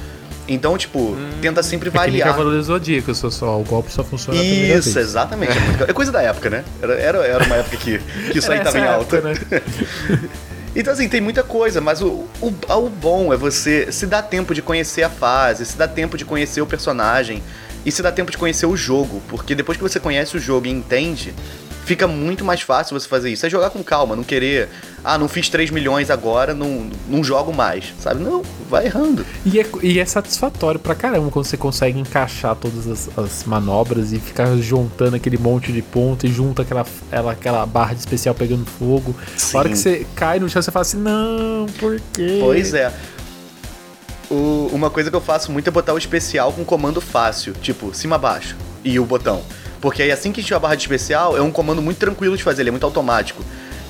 Então, 0.48 0.78
tipo, 0.78 1.16
tenta 1.42 1.62
sempre 1.62 1.90
É 1.90 1.92
que 1.92 1.98
nem 2.12 2.22
variar. 2.22 2.62
Zodíaco, 2.62 3.14
só, 3.14 3.30
só, 3.30 3.60
o 3.60 3.64
golpe 3.64 3.92
só 3.92 4.04
funciona 4.04 4.40
a 4.40 4.42
primeira 4.44 4.80
Isso, 4.80 4.94
vez. 4.94 5.08
exatamente. 5.08 5.52
É, 5.86 5.92
é 5.92 5.94
coisa 5.94 6.12
da 6.12 6.22
época, 6.22 6.50
né? 6.50 6.64
Era, 6.82 6.94
era, 6.94 7.18
era 7.26 7.44
uma 7.46 7.56
época 7.58 7.76
que, 7.78 8.00
que 8.32 8.38
isso 8.38 8.52
aí 8.52 8.60
tava 8.62 8.80
em 8.80 8.86
alta. 8.86 9.18
época, 9.18 9.30
né? 9.30 9.62
Então, 10.76 10.94
assim, 10.94 11.10
tem 11.10 11.20
muita 11.20 11.42
coisa, 11.42 11.82
mas 11.82 12.04
o, 12.04 12.28
o, 12.40 12.54
o 12.70 12.90
bom 12.90 13.34
é 13.34 13.38
você 13.38 13.92
se 13.92 14.06
dar 14.06 14.22
tempo 14.22 14.54
de 14.54 14.62
conhecer 14.62 15.02
a 15.02 15.10
fase, 15.10 15.66
se 15.66 15.76
dar 15.76 15.88
tempo 15.88 16.16
de 16.16 16.24
conhecer 16.24 16.62
o 16.62 16.68
personagem 16.68 17.42
e 17.84 17.92
se 17.92 18.04
dar 18.04 18.12
tempo 18.12 18.30
de 18.30 18.38
conhecer 18.38 18.68
o 18.68 18.78
jogo, 18.78 19.20
porque 19.28 19.56
depois 19.56 19.76
que 19.76 19.82
você 19.82 20.00
conhece 20.00 20.38
o 20.38 20.40
jogo 20.40 20.68
e 20.68 20.70
entende, 20.70 21.34
fica 21.88 22.06
muito 22.08 22.44
mais 22.44 22.62
fácil 22.62 23.00
você 23.00 23.08
fazer 23.08 23.32
isso. 23.32 23.46
É 23.46 23.50
jogar 23.50 23.70
com 23.70 23.82
calma, 23.82 24.16
não 24.16 24.24
querer, 24.24 24.68
ah, 25.04 25.18
não 25.18 25.28
fiz 25.30 25.48
3 25.50 25.72
milhões 25.72 26.10
agora, 26.12 26.54
não, 26.54 26.90
não 27.08 27.24
jogo 27.24 27.54
mais, 27.54 27.94
sabe? 28.00 28.22
Não, 28.22 28.44
vai 28.70 28.86
errando. 28.86 29.26
E 29.46 29.60
é, 29.60 29.66
e 29.82 29.98
é 29.98 30.06
satisfatório 30.06 30.80
pra 30.80 30.94
caramba 30.94 31.32
quando 31.32 31.46
você 31.46 31.56
consegue 31.58 31.98
encaixar 31.98 32.56
todas 32.56 32.86
as, 32.88 33.10
as 33.18 33.44
manobras 33.46 34.12
e 34.12 34.20
ficar 34.20 34.56
juntando 34.58 35.16
aquele 35.16 35.38
monte 35.38 35.72
de 35.72 35.82
ponto 35.82 36.28
e 36.28 36.30
junta 36.32 36.62
aquela, 36.62 36.86
ela, 37.10 37.32
aquela 37.32 37.66
barra 37.66 37.94
de 37.94 38.02
especial 38.02 38.36
pegando 38.36 38.66
fogo. 38.66 39.16
A 39.54 39.58
hora 39.58 39.70
Sim. 39.70 39.74
que 39.74 39.80
você 39.80 40.08
cai 40.14 40.40
no 40.40 40.50
chão, 40.50 40.62
você 40.62 40.70
fala 40.72 40.82
assim, 40.82 40.98
não, 40.98 41.66
por 41.80 42.00
quê? 42.14 42.40
Pois 42.42 42.74
é. 42.74 42.92
O- 44.30 44.70
uma 44.74 44.90
coisa 44.90 45.10
que 45.10 45.16
eu 45.16 45.22
faço 45.22 45.52
muito 45.54 45.68
é 45.68 45.72
botar 45.72 45.94
o 45.94 45.98
especial 45.98 46.52
com 46.52 46.66
comando 46.66 47.00
fácil, 47.00 47.54
tipo 47.54 47.94
cima 47.94 48.18
baixo 48.18 48.58
e 48.84 49.00
o 49.00 49.06
botão. 49.06 49.42
Porque 49.82 50.02
aí 50.04 50.12
assim 50.12 50.32
que 50.32 50.42
tiver 50.44 50.56
a 50.56 50.60
barra 50.60 50.76
de 50.76 50.82
especial, 50.82 51.38
é 51.38 51.42
um 51.42 51.52
comando 51.52 51.82
muito 51.82 51.98
tranquilo 51.98 52.36
de 52.36 52.44
fazer, 52.44 52.62
ele 52.64 52.70
é 52.70 52.72
muito 52.72 52.86
automático. 52.86 53.44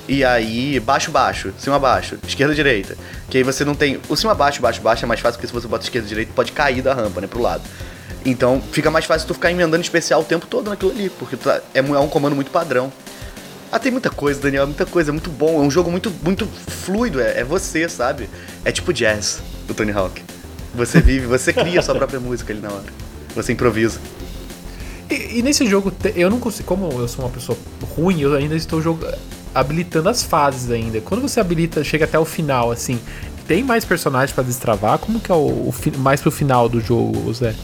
E 0.06 0.24
aí, 0.24 0.80
baixo, 0.80 1.10
baixo, 1.10 1.52
cima, 1.58 1.78
baixo, 1.78 2.18
esquerda, 2.26 2.54
direita. 2.54 2.96
Que 3.28 3.36
aí 3.38 3.42
você 3.42 3.62
não 3.64 3.74
tem. 3.74 4.00
O 4.08 4.16
cima, 4.16 4.34
baixo, 4.34 4.60
baixo, 4.62 4.80
baixo 4.80 5.04
é 5.04 5.08
mais 5.08 5.20
fácil, 5.20 5.36
porque 5.38 5.46
se 5.46 5.52
você 5.52 5.68
bota 5.68 5.84
esquerda, 5.84 6.08
direita, 6.08 6.32
pode 6.34 6.50
cair 6.52 6.80
da 6.80 6.94
rampa, 6.94 7.20
né, 7.20 7.26
pro 7.26 7.40
lado. 7.42 7.62
Então 8.24 8.62
fica 8.72 8.90
mais 8.90 9.04
fácil 9.04 9.28
tu 9.28 9.34
ficar 9.34 9.50
emendando 9.50 9.82
especial 9.82 10.20
o 10.22 10.24
tempo 10.24 10.46
todo 10.46 10.70
naquilo 10.70 10.90
ali, 10.90 11.10
porque 11.10 11.36
tá- 11.36 11.60
é, 11.74 11.78
é 11.80 11.82
um 11.82 12.08
comando 12.08 12.34
muito 12.34 12.50
padrão. 12.50 12.90
Ah, 13.70 13.78
tem 13.78 13.92
muita 13.92 14.08
coisa, 14.08 14.40
Daniel, 14.40 14.66
muita 14.66 14.86
coisa, 14.86 15.10
é 15.10 15.12
muito 15.12 15.28
bom. 15.30 15.62
É 15.62 15.66
um 15.66 15.70
jogo 15.70 15.90
muito, 15.90 16.10
muito 16.22 16.46
fluido, 16.46 17.20
é, 17.20 17.40
é 17.40 17.44
você, 17.44 17.86
sabe? 17.86 18.30
É 18.64 18.72
tipo 18.72 18.92
jazz 18.94 19.42
do 19.66 19.74
Tony 19.74 19.92
Hawk. 19.92 20.22
Você 20.74 21.02
vive, 21.02 21.26
você 21.26 21.52
cria 21.52 21.80
a 21.80 21.82
sua 21.82 21.94
própria 21.96 22.18
música 22.18 22.50
ali 22.50 22.62
na 22.62 22.70
hora. 22.70 22.84
Você 23.36 23.52
improvisa. 23.52 24.00
E, 25.10 25.42
nesse 25.42 25.66
jogo, 25.66 25.92
eu 26.14 26.28
não 26.28 26.38
consigo. 26.38 26.66
Como 26.68 26.90
eu 27.00 27.08
sou 27.08 27.24
uma 27.24 27.30
pessoa 27.30 27.56
ruim, 27.96 28.20
eu 28.20 28.34
ainda 28.34 28.54
estou 28.54 28.80
jog- 28.82 29.04
habilitando 29.54 30.08
as 30.08 30.22
fases 30.22 30.70
ainda. 30.70 31.00
Quando 31.00 31.20
você 31.22 31.40
habilita, 31.40 31.82
chega 31.82 32.04
até 32.04 32.18
o 32.18 32.24
final, 32.24 32.70
assim, 32.70 33.00
tem 33.46 33.62
mais 33.64 33.84
personagens 33.84 34.32
pra 34.32 34.44
destravar? 34.44 34.98
Como 34.98 35.18
que 35.18 35.32
é 35.32 35.34
o, 35.34 35.38
o 35.38 35.74
mais 35.98 36.20
pro 36.20 36.30
final 36.30 36.68
do 36.68 36.80
jogo, 36.80 37.32
Zé? 37.32 37.54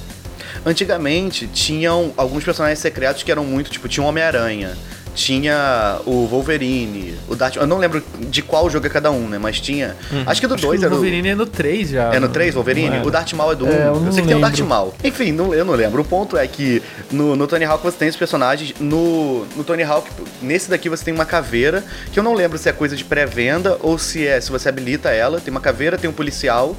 Antigamente, 0.65 1.47
tinham 1.49 2.13
alguns 2.17 2.45
personagens 2.45 2.79
secretos 2.79 3.23
que 3.23 3.31
eram 3.31 3.45
muito, 3.45 3.71
tipo, 3.71 3.89
tinha 3.89 4.05
o 4.05 4.09
Homem-Aranha, 4.09 4.77
tinha 5.15 6.01
o 6.07 6.27
Wolverine, 6.27 7.15
o 7.29 7.35
Darth... 7.35 7.57
Eu 7.57 7.67
não 7.67 7.79
lembro 7.79 8.03
de 8.19 8.43
qual 8.43 8.69
jogo 8.69 8.87
é 8.87 8.91
cada 8.91 9.11
um, 9.11 9.29
né? 9.29 9.39
Mas 9.39 9.61
tinha... 9.61 9.97
Acho 10.27 10.41
que 10.41 10.47
do 10.47 10.55
Acho 10.55 10.67
2 10.67 10.81
que 10.81 10.85
o 10.85 10.87
era 10.87 10.95
o... 10.95 10.99
Wolverine 10.99 11.29
é 11.29 11.35
no 11.35 11.47
3 11.47 11.89
já. 11.91 12.15
É 12.15 12.21
no 12.21 12.29
3, 12.29 12.55
Wolverine? 12.55 12.99
O 13.05 13.11
Darth 13.11 13.33
Maul 13.33 13.53
é 13.53 13.55
do 13.55 13.67
1. 13.67 13.69
É, 13.69 13.89
eu 13.89 14.05
eu, 14.07 14.13
sei 14.13 14.23
que 14.23 14.29
tem 14.29 14.37
o 14.37 14.41
Darth. 14.41 14.59
Maul. 14.61 14.95
Enfim, 15.03 15.33
não, 15.33 15.55
eu 15.55 15.65
não 15.65 15.75
lembro. 15.75 16.03
O 16.03 16.05
ponto 16.05 16.37
é 16.37 16.47
que 16.47 16.83
no, 17.11 17.37
no 17.37 17.47
Tony 17.47 17.65
Hawk 17.65 17.83
você 17.83 17.97
tem 17.97 18.09
esses 18.09 18.19
personagens. 18.19 18.75
No, 18.81 19.47
no 19.57 19.65
Tony 19.65 19.83
Hawk, 19.83 20.09
nesse 20.43 20.71
daqui 20.71 20.89
você 20.89 21.05
tem 21.05 21.15
uma 21.15 21.25
caveira, 21.25 21.85
que 22.13 22.19
eu 22.19 22.23
não 22.23 22.35
lembro 22.35 22.59
se 22.59 22.69
é 22.69 22.73
coisa 22.73 22.97
de 22.97 23.05
pré-venda 23.05 23.79
ou 23.81 23.99
se 23.99 24.27
é 24.27 24.41
se 24.41 24.51
você 24.51 24.69
habilita 24.69 25.11
ela. 25.11 25.41
Tem 25.41 25.51
uma 25.51 25.61
caveira, 25.61 25.99
tem 25.99 26.09
um 26.09 26.13
policial. 26.13 26.77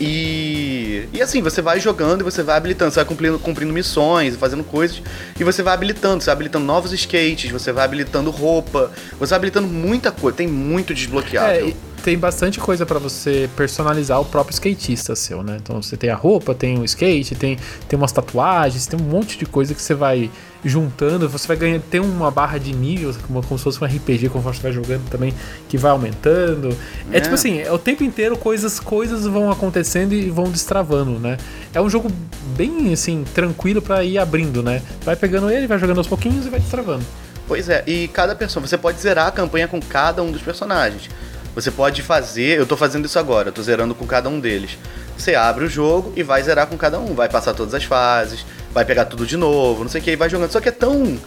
E, 0.00 1.06
e 1.12 1.20
assim, 1.20 1.42
você 1.42 1.60
vai 1.60 1.78
jogando 1.78 2.22
e 2.22 2.24
você 2.24 2.42
vai 2.42 2.56
habilitando, 2.56 2.90
você 2.90 3.00
vai 3.00 3.04
cumprindo, 3.04 3.38
cumprindo 3.38 3.72
missões, 3.72 4.34
fazendo 4.34 4.64
coisas, 4.64 5.02
e 5.38 5.44
você 5.44 5.62
vai 5.62 5.74
habilitando, 5.74 6.22
você 6.22 6.26
vai 6.26 6.32
habilitando 6.34 6.64
novos 6.64 6.92
skates, 6.92 7.50
você 7.50 7.70
vai 7.70 7.84
habilitando 7.84 8.30
roupa, 8.30 8.90
você 9.18 9.30
vai 9.30 9.36
habilitando 9.36 9.68
muita 9.68 10.10
coisa, 10.10 10.38
tem 10.38 10.48
muito 10.48 10.92
É, 10.92 10.96
desbloqueável. 10.96 11.68
e, 11.68 11.76
tem 12.02 12.18
bastante 12.18 12.58
coisa 12.58 12.86
pra 12.86 12.98
você 12.98 13.48
personalizar 13.54 14.18
o 14.18 14.24
próprio 14.24 14.54
skatista 14.54 15.14
seu, 15.14 15.42
né? 15.42 15.58
Então 15.62 15.82
você 15.82 15.98
tem 15.98 16.08
a 16.08 16.14
roupa, 16.14 16.54
tem 16.54 16.78
o 16.78 16.84
skate, 16.86 17.34
tem, 17.34 17.58
tem 17.86 17.98
umas 17.98 18.10
tatuagens, 18.10 18.86
tem 18.86 18.98
um 18.98 19.02
monte 19.02 19.36
de 19.36 19.44
coisa 19.44 19.74
que 19.74 19.82
você 19.82 19.92
vai 19.92 20.30
juntando, 20.64 21.28
você 21.28 21.48
vai 21.48 21.56
ganhar, 21.56 21.80
tem 21.80 22.00
uma 22.00 22.30
barra 22.30 22.58
de 22.58 22.72
nível, 22.74 23.14
como, 23.26 23.42
como 23.42 23.58
se 23.58 23.64
fosse 23.64 23.82
um 23.82 23.86
RPG, 23.86 24.28
conforme 24.28 24.56
você 24.58 24.62
vai 24.62 24.72
jogando 24.72 25.08
também, 25.08 25.34
que 25.68 25.78
vai 25.78 25.90
aumentando. 25.90 26.76
É, 27.10 27.16
É. 27.18 27.20
tipo 27.20 27.34
assim, 27.34 27.60
é 27.60 27.72
o 27.72 27.78
tempo 27.78 28.04
inteiro 28.04 28.36
coisas, 28.36 28.78
coisas 28.78 29.24
vão 29.26 29.50
acontecendo 29.50 30.12
e 30.12 30.30
vão 30.30 30.50
destravando, 30.50 31.18
né? 31.18 31.38
É 31.72 31.80
um 31.80 31.88
jogo 31.88 32.10
bem, 32.56 32.92
assim, 32.92 33.24
tranquilo 33.34 33.80
pra 33.80 34.04
ir 34.04 34.18
abrindo, 34.18 34.62
né? 34.62 34.82
Vai 35.04 35.16
pegando 35.16 35.50
ele, 35.50 35.66
vai 35.66 35.78
jogando 35.78 35.98
aos 35.98 36.06
pouquinhos 36.06 36.46
e 36.46 36.50
vai 36.50 36.60
destravando. 36.60 37.04
Pois 37.48 37.68
é, 37.68 37.82
e 37.86 38.06
cada 38.08 38.34
pessoa, 38.36 38.64
você 38.64 38.76
pode 38.78 39.00
zerar 39.00 39.26
a 39.26 39.30
campanha 39.32 39.66
com 39.66 39.80
cada 39.80 40.22
um 40.22 40.30
dos 40.30 40.42
personagens. 40.42 41.08
Você 41.54 41.70
pode 41.70 42.00
fazer, 42.02 42.58
eu 42.58 42.64
tô 42.66 42.76
fazendo 42.76 43.06
isso 43.06 43.18
agora, 43.18 43.48
eu 43.48 43.52
tô 43.52 43.60
zerando 43.62 43.92
com 43.94 44.06
cada 44.06 44.28
um 44.28 44.38
deles. 44.38 44.78
Você 45.20 45.34
abre 45.34 45.64
o 45.64 45.68
jogo 45.68 46.12
e 46.16 46.22
vai 46.22 46.42
zerar 46.42 46.66
com 46.66 46.76
cada 46.78 46.98
um, 46.98 47.14
vai 47.14 47.28
passar 47.28 47.52
todas 47.52 47.74
as 47.74 47.84
fases, 47.84 48.44
vai 48.72 48.84
pegar 48.84 49.04
tudo 49.04 49.26
de 49.26 49.36
novo, 49.36 49.82
não 49.82 49.90
sei 49.90 50.00
o 50.00 50.04
que, 50.04 50.10
e 50.12 50.16
vai 50.16 50.30
jogando. 50.30 50.50
Só 50.50 50.60
que 50.60 50.68
é 50.68 50.72
tão. 50.72 51.18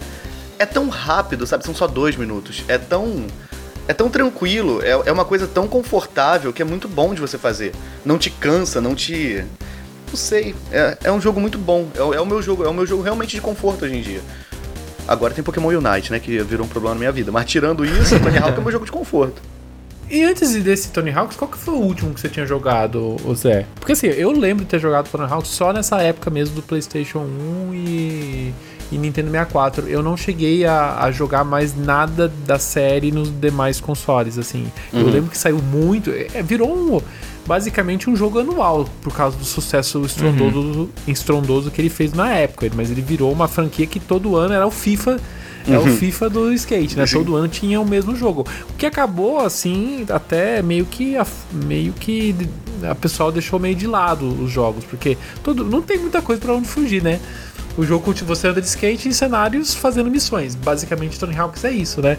É 0.58 0.66
tão 0.66 0.90
rápido, 0.90 1.46
sabe? 1.46 1.64
São 1.66 1.76
só 1.76 1.86
dois 1.88 2.16
minutos. 2.16 2.64
É 2.68 2.78
tão. 2.78 3.26
É 3.88 3.94
tão 3.94 4.10
tranquilo, 4.10 4.82
é, 4.82 4.92
é 4.92 5.12
uma 5.12 5.26
coisa 5.26 5.46
tão 5.46 5.68
confortável 5.68 6.54
que 6.54 6.62
é 6.62 6.66
muito 6.66 6.88
bom 6.88 7.14
de 7.14 7.20
você 7.20 7.38
fazer. 7.38 7.74
Não 8.06 8.18
te 8.18 8.30
cansa, 8.30 8.80
não 8.80 8.96
te. 8.96 9.44
Não 10.10 10.16
sei. 10.16 10.56
É, 10.72 10.98
é 11.04 11.12
um 11.12 11.20
jogo 11.22 11.40
muito 11.40 11.58
bom. 11.58 11.88
É, 11.96 12.02
o- 12.02 12.14
é 12.14 12.22
o 12.22 12.26
meu 12.26 12.42
jogo, 12.42 12.64
é 12.64 12.70
o 12.70 12.74
meu 12.74 12.86
jogo 12.88 13.04
realmente 13.04 13.36
de 13.36 13.42
conforto 13.42 13.84
hoje 13.86 13.96
em 13.96 14.02
dia. 14.02 14.22
Agora 15.08 15.34
tem 15.34 15.44
Pokémon 15.44 15.68
Unite, 15.68 16.12
né? 16.12 16.20
Que 16.20 16.42
virou 16.44 16.66
um 16.66 16.70
problema 16.70 16.96
na 16.96 17.00
minha 17.00 17.12
vida. 17.12 17.30
Mas 17.32 17.46
tirando 17.46 17.84
isso, 17.86 18.18
Tony 18.20 18.38
Hawk 18.38 18.58
é 18.58 18.62
meu 18.62 18.72
jogo 18.72 18.86
de 18.86 18.92
conforto. 18.92 19.42
E 20.14 20.24
antes 20.24 20.54
desse 20.64 20.90
Tony 20.90 21.10
Hawk, 21.10 21.36
qual 21.36 21.50
que 21.50 21.58
foi 21.58 21.74
o 21.74 21.78
último 21.78 22.14
que 22.14 22.20
você 22.20 22.30
tinha 22.30 22.46
jogado, 22.46 23.18
Zé? 23.34 23.66
Porque 23.74 23.94
assim, 23.94 24.06
eu 24.06 24.32
lembro 24.32 24.64
de 24.64 24.70
ter 24.70 24.80
jogado 24.80 25.10
Tony 25.10 25.24
Hawk 25.24 25.48
só 25.48 25.74
nessa 25.74 26.04
época 26.04 26.30
mesmo 26.30 26.54
do 26.58 26.62
PlayStation 26.62 27.22
1 27.72 27.74
e, 27.74 28.54
e 28.92 28.98
Nintendo 29.00 29.32
64. 29.32 29.88
Eu 29.88 30.04
não 30.04 30.16
cheguei 30.16 30.68
a, 30.68 31.00
a 31.00 31.12
jogar 31.12 31.44
mais 31.44 31.76
nada 31.76 32.32
da 32.46 32.60
série 32.60 33.12
nos 33.12 33.32
demais 33.32 33.82
consoles, 33.82 34.38
assim. 34.38 34.72
Eu 34.94 35.10
lembro 35.10 35.32
que 35.32 35.38
saiu 35.38 35.58
muito. 35.58 36.12
é, 36.12 36.44
virou 36.44 36.72
um, 36.72 37.02
basicamente 37.48 38.08
um 38.08 38.16
jogo 38.16 38.38
anual, 38.38 38.88
por 39.02 39.16
causa 39.16 39.36
do 39.36 39.44
sucesso 39.44 40.06
estrondoso, 40.06 40.92
estrondoso 41.08 41.72
que 41.72 41.82
ele 41.82 41.90
fez 41.90 42.14
na 42.14 42.32
época. 42.32 42.70
Mas 42.76 42.92
ele 42.92 43.02
virou 43.02 43.32
uma 43.32 43.48
franquia 43.48 43.88
que 43.88 44.00
todo 44.00 44.36
ano 44.36 44.54
era 44.54 44.68
o 44.68 44.72
FIFA. 44.72 45.20
É 45.68 45.78
o 45.78 45.88
FIFA 45.88 46.30
do 46.30 46.54
skate, 46.54 46.98
né? 46.98 47.06
Todo 47.06 47.36
ano 47.36 47.48
tinha 47.48 47.80
o 47.80 47.88
mesmo 47.88 48.16
jogo. 48.16 48.46
O 48.70 48.74
que 48.74 48.86
acabou, 48.86 49.40
assim, 49.40 50.06
até 50.10 50.62
meio 50.62 50.86
que 50.86 51.16
a, 51.16 51.26
meio 51.52 51.94
que 51.94 52.36
a 52.84 52.96
pessoal 52.96 53.32
deixou 53.32 53.60
meio 53.60 53.76
de 53.76 53.88
lado 53.88 54.28
os 54.28 54.52
jogos, 54.52 54.84
porque 54.86 55.18
todo, 55.42 55.64
não 55.64 55.82
tem 55.82 55.98
muita 55.98 56.22
coisa 56.22 56.42
pra 56.42 56.54
onde 56.54 56.68
fugir, 56.68 57.02
né? 57.02 57.20
O 57.76 57.84
jogo 57.84 58.14
você 58.24 58.48
anda 58.48 58.62
de 58.62 58.68
skate 58.68 59.10
em 59.10 59.12
cenários 59.12 59.74
fazendo 59.74 60.10
missões. 60.10 60.54
Basicamente, 60.54 61.20
Tony 61.20 61.36
Hawks 61.36 61.64
é 61.64 61.72
isso, 61.72 62.02
né? 62.02 62.18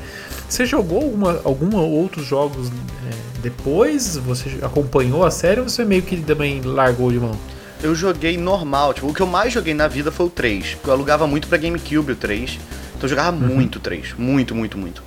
Você 0.49 0.67
jogou 0.67 1.03
alguma, 1.03 1.41
alguma 1.45 1.81
outros 1.81 2.27
jogos 2.27 2.69
é, 2.69 3.41
depois? 3.41 4.17
Você 4.17 4.59
acompanhou 4.63 5.25
a 5.25 5.31
série 5.31 5.61
ou 5.61 5.69
você 5.69 5.85
meio 5.85 6.03
que 6.03 6.17
também 6.17 6.61
largou 6.61 7.13
de 7.13 7.21
mão? 7.21 7.39
Eu 7.81 7.95
joguei 7.95 8.37
normal, 8.37 8.95
tipo, 8.95 9.09
o 9.09 9.15
que 9.15 9.21
eu 9.21 9.27
mais 9.27 9.53
joguei 9.53 9.75
na 9.75 9.87
vida 9.87 10.11
foi 10.11 10.27
o 10.27 10.31
3. 10.31 10.79
Eu 10.85 10.93
alugava 10.93 11.27
muito 11.27 11.47
pra 11.47 11.59
GameCube 11.59 12.13
o 12.13 12.17
3. 12.17 12.59
Então 13.05 13.07
eu 13.07 13.09
jogava 13.09 13.33
muito 13.33 13.77
o 13.77 13.81
3. 13.81 14.15
Muito, 14.17 14.55
muito, 14.55 14.79
muito. 14.79 15.03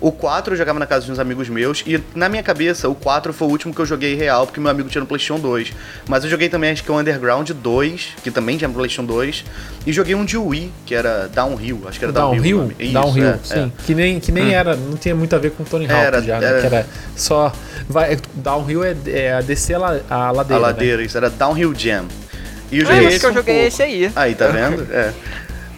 O 0.00 0.12
4 0.12 0.54
eu 0.54 0.56
jogava 0.58 0.78
na 0.78 0.86
casa 0.86 1.04
de 1.04 1.12
uns 1.12 1.18
amigos 1.18 1.48
meus. 1.48 1.82
E 1.86 2.00
na 2.14 2.28
minha 2.28 2.42
cabeça, 2.42 2.88
o 2.88 2.94
4 2.94 3.32
foi 3.32 3.48
o 3.48 3.50
último 3.50 3.74
que 3.74 3.80
eu 3.80 3.86
joguei 3.86 4.14
real, 4.14 4.46
porque 4.46 4.60
meu 4.60 4.70
amigo 4.70 4.88
tinha 4.88 5.00
no 5.00 5.06
PlayStation 5.06 5.38
2. 5.40 5.72
Mas 6.08 6.22
eu 6.24 6.30
joguei 6.30 6.48
também, 6.48 6.70
acho 6.70 6.82
que 6.84 6.90
o 6.90 6.98
Underground 6.98 7.50
2, 7.50 8.08
que 8.22 8.30
também 8.30 8.56
tinha 8.56 8.68
no 8.68 8.74
PlayStation 8.74 9.04
2. 9.04 9.44
E 9.86 9.92
joguei 9.92 10.14
um 10.14 10.24
de 10.24 10.36
Wii, 10.38 10.72
que 10.86 10.94
era 10.94 11.28
Downhill. 11.28 11.82
Acho 11.88 11.98
que 11.98 12.04
era 12.04 12.12
Downhill. 12.12 12.58
Downhill? 12.58 12.76
Isso, 12.78 12.92
Downhill, 12.92 13.26
é, 13.28 13.38
sim. 13.42 13.72
é. 13.78 13.84
Que 13.84 13.94
nem, 13.94 14.20
que 14.20 14.30
nem 14.32 14.54
era, 14.54 14.76
não 14.76 14.96
tinha 14.96 15.14
muito 15.14 15.34
a 15.34 15.38
ver 15.38 15.50
com 15.50 15.64
Tony 15.64 15.86
Hawk 15.86 15.94
Era- 15.94 16.22
já, 16.22 16.38
né? 16.40 16.46
era- 16.46 16.60
Que 16.60 16.66
era 16.66 16.86
só. 17.16 17.52
Vai, 17.88 18.16
downhill 18.34 18.84
é, 18.84 18.96
é 19.06 19.32
a 19.34 19.40
descer 19.40 19.76
a, 19.76 20.00
a 20.08 20.14
A 20.28 20.30
ladeira. 20.30 20.62
né? 20.62 20.66
ladeira, 20.68 21.02
isso 21.02 21.16
era 21.16 21.28
Downhill 21.28 21.74
Jam. 21.76 22.04
E 22.72 22.78
eu 22.78 22.84
Ah, 22.86 22.92
joguei 22.92 22.98
acho 23.06 23.08
esse 23.08 23.20
que 23.20 23.26
eu 23.26 23.30
um 23.30 23.34
joguei 23.34 23.54
pouco. 23.54 23.68
esse 23.68 23.82
aí. 23.82 24.12
Aí, 24.14 24.34
tá 24.36 24.46
vendo? 24.46 24.86
É. 24.94 25.12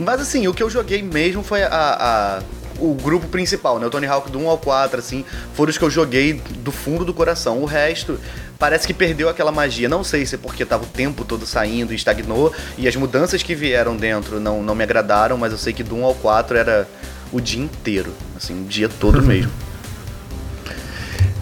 Mas 0.02 0.20
assim, 0.20 0.46
o 0.48 0.54
que 0.54 0.62
eu 0.62 0.68
joguei 0.70 1.02
mesmo 1.02 1.42
foi 1.42 1.62
a, 1.62 1.68
a- 1.70 2.42
o 2.78 2.94
grupo 2.94 3.26
principal, 3.28 3.78
né? 3.78 3.86
O 3.86 3.90
Tony 3.90 4.06
Hawk 4.06 4.30
do 4.30 4.38
1 4.40 4.48
ao 4.48 4.58
4, 4.58 4.98
assim, 4.98 5.24
foram 5.54 5.70
os 5.70 5.78
que 5.78 5.84
eu 5.84 5.90
joguei 5.90 6.34
do 6.60 6.72
fundo 6.72 7.04
do 7.04 7.14
coração. 7.14 7.58
O 7.60 7.64
resto 7.64 8.18
parece 8.58 8.86
que 8.86 8.94
perdeu 8.94 9.28
aquela 9.28 9.52
magia. 9.52 9.88
Não 9.88 10.02
sei 10.02 10.26
se 10.26 10.34
é 10.34 10.38
porque 10.38 10.64
tava 10.64 10.82
o 10.84 10.86
tempo 10.86 11.24
todo 11.24 11.46
saindo 11.46 11.92
e 11.92 11.96
estagnou, 11.96 12.52
e 12.76 12.88
as 12.88 12.96
mudanças 12.96 13.42
que 13.42 13.54
vieram 13.54 13.96
dentro 13.96 14.40
não, 14.40 14.62
não 14.62 14.74
me 14.74 14.82
agradaram, 14.82 15.36
mas 15.36 15.52
eu 15.52 15.58
sei 15.58 15.72
que 15.72 15.82
do 15.84 15.94
1 15.96 16.04
ao 16.04 16.14
4 16.14 16.56
era 16.56 16.88
o 17.32 17.40
dia 17.40 17.62
inteiro, 17.62 18.12
assim, 18.36 18.62
o 18.62 18.64
dia 18.64 18.88
todo 18.88 19.22
mesmo. 19.22 19.52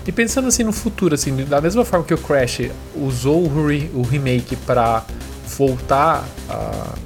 E 0.06 0.12
pensando 0.12 0.48
assim 0.48 0.64
no 0.64 0.72
futuro, 0.72 1.14
assim, 1.14 1.34
da 1.44 1.60
mesma 1.60 1.84
forma 1.84 2.04
que 2.04 2.14
o 2.14 2.18
Crash 2.18 2.62
usou 2.96 3.44
o, 3.44 3.66
re- 3.66 3.90
o 3.94 4.02
remake 4.02 4.56
pra 4.56 5.04
voltar 5.56 6.26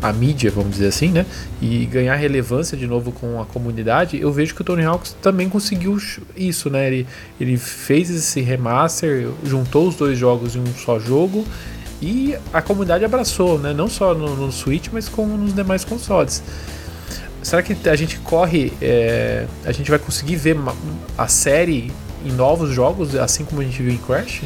a 0.02 0.12
mídia, 0.12 0.50
vamos 0.50 0.72
dizer 0.72 0.88
assim, 0.88 1.08
né? 1.08 1.24
E 1.60 1.86
ganhar 1.86 2.14
relevância 2.14 2.76
de 2.76 2.86
novo 2.86 3.12
com 3.12 3.40
a 3.40 3.46
comunidade, 3.46 4.20
eu 4.20 4.32
vejo 4.32 4.54
que 4.54 4.60
o 4.60 4.64
Tony 4.64 4.84
Hawk 4.84 5.10
também 5.22 5.48
conseguiu 5.48 5.98
isso, 6.36 6.68
né? 6.70 6.86
Ele, 6.86 7.06
ele 7.40 7.56
fez 7.56 8.10
esse 8.10 8.40
remaster, 8.40 9.28
juntou 9.44 9.88
os 9.88 9.96
dois 9.96 10.18
jogos 10.18 10.56
em 10.56 10.60
um 10.60 10.74
só 10.74 10.98
jogo 10.98 11.44
e 12.00 12.36
a 12.52 12.60
comunidade 12.60 13.04
abraçou, 13.04 13.58
né? 13.58 13.72
Não 13.72 13.88
só 13.88 14.14
no, 14.14 14.36
no 14.36 14.52
Switch, 14.52 14.88
mas 14.92 15.08
como 15.08 15.36
nos 15.36 15.54
demais 15.54 15.84
consoles. 15.84 16.42
Será 17.42 17.62
que 17.62 17.76
a 17.88 17.96
gente 17.96 18.18
corre, 18.20 18.72
é, 18.80 19.46
a 19.64 19.72
gente 19.72 19.90
vai 19.90 19.98
conseguir 19.98 20.36
ver 20.36 20.56
a 21.16 21.28
série 21.28 21.92
em 22.24 22.32
novos 22.32 22.70
jogos, 22.70 23.14
assim 23.14 23.44
como 23.44 23.60
a 23.60 23.64
gente 23.64 23.82
viu 23.82 23.92
em 23.92 23.98
Crash? 23.98 24.42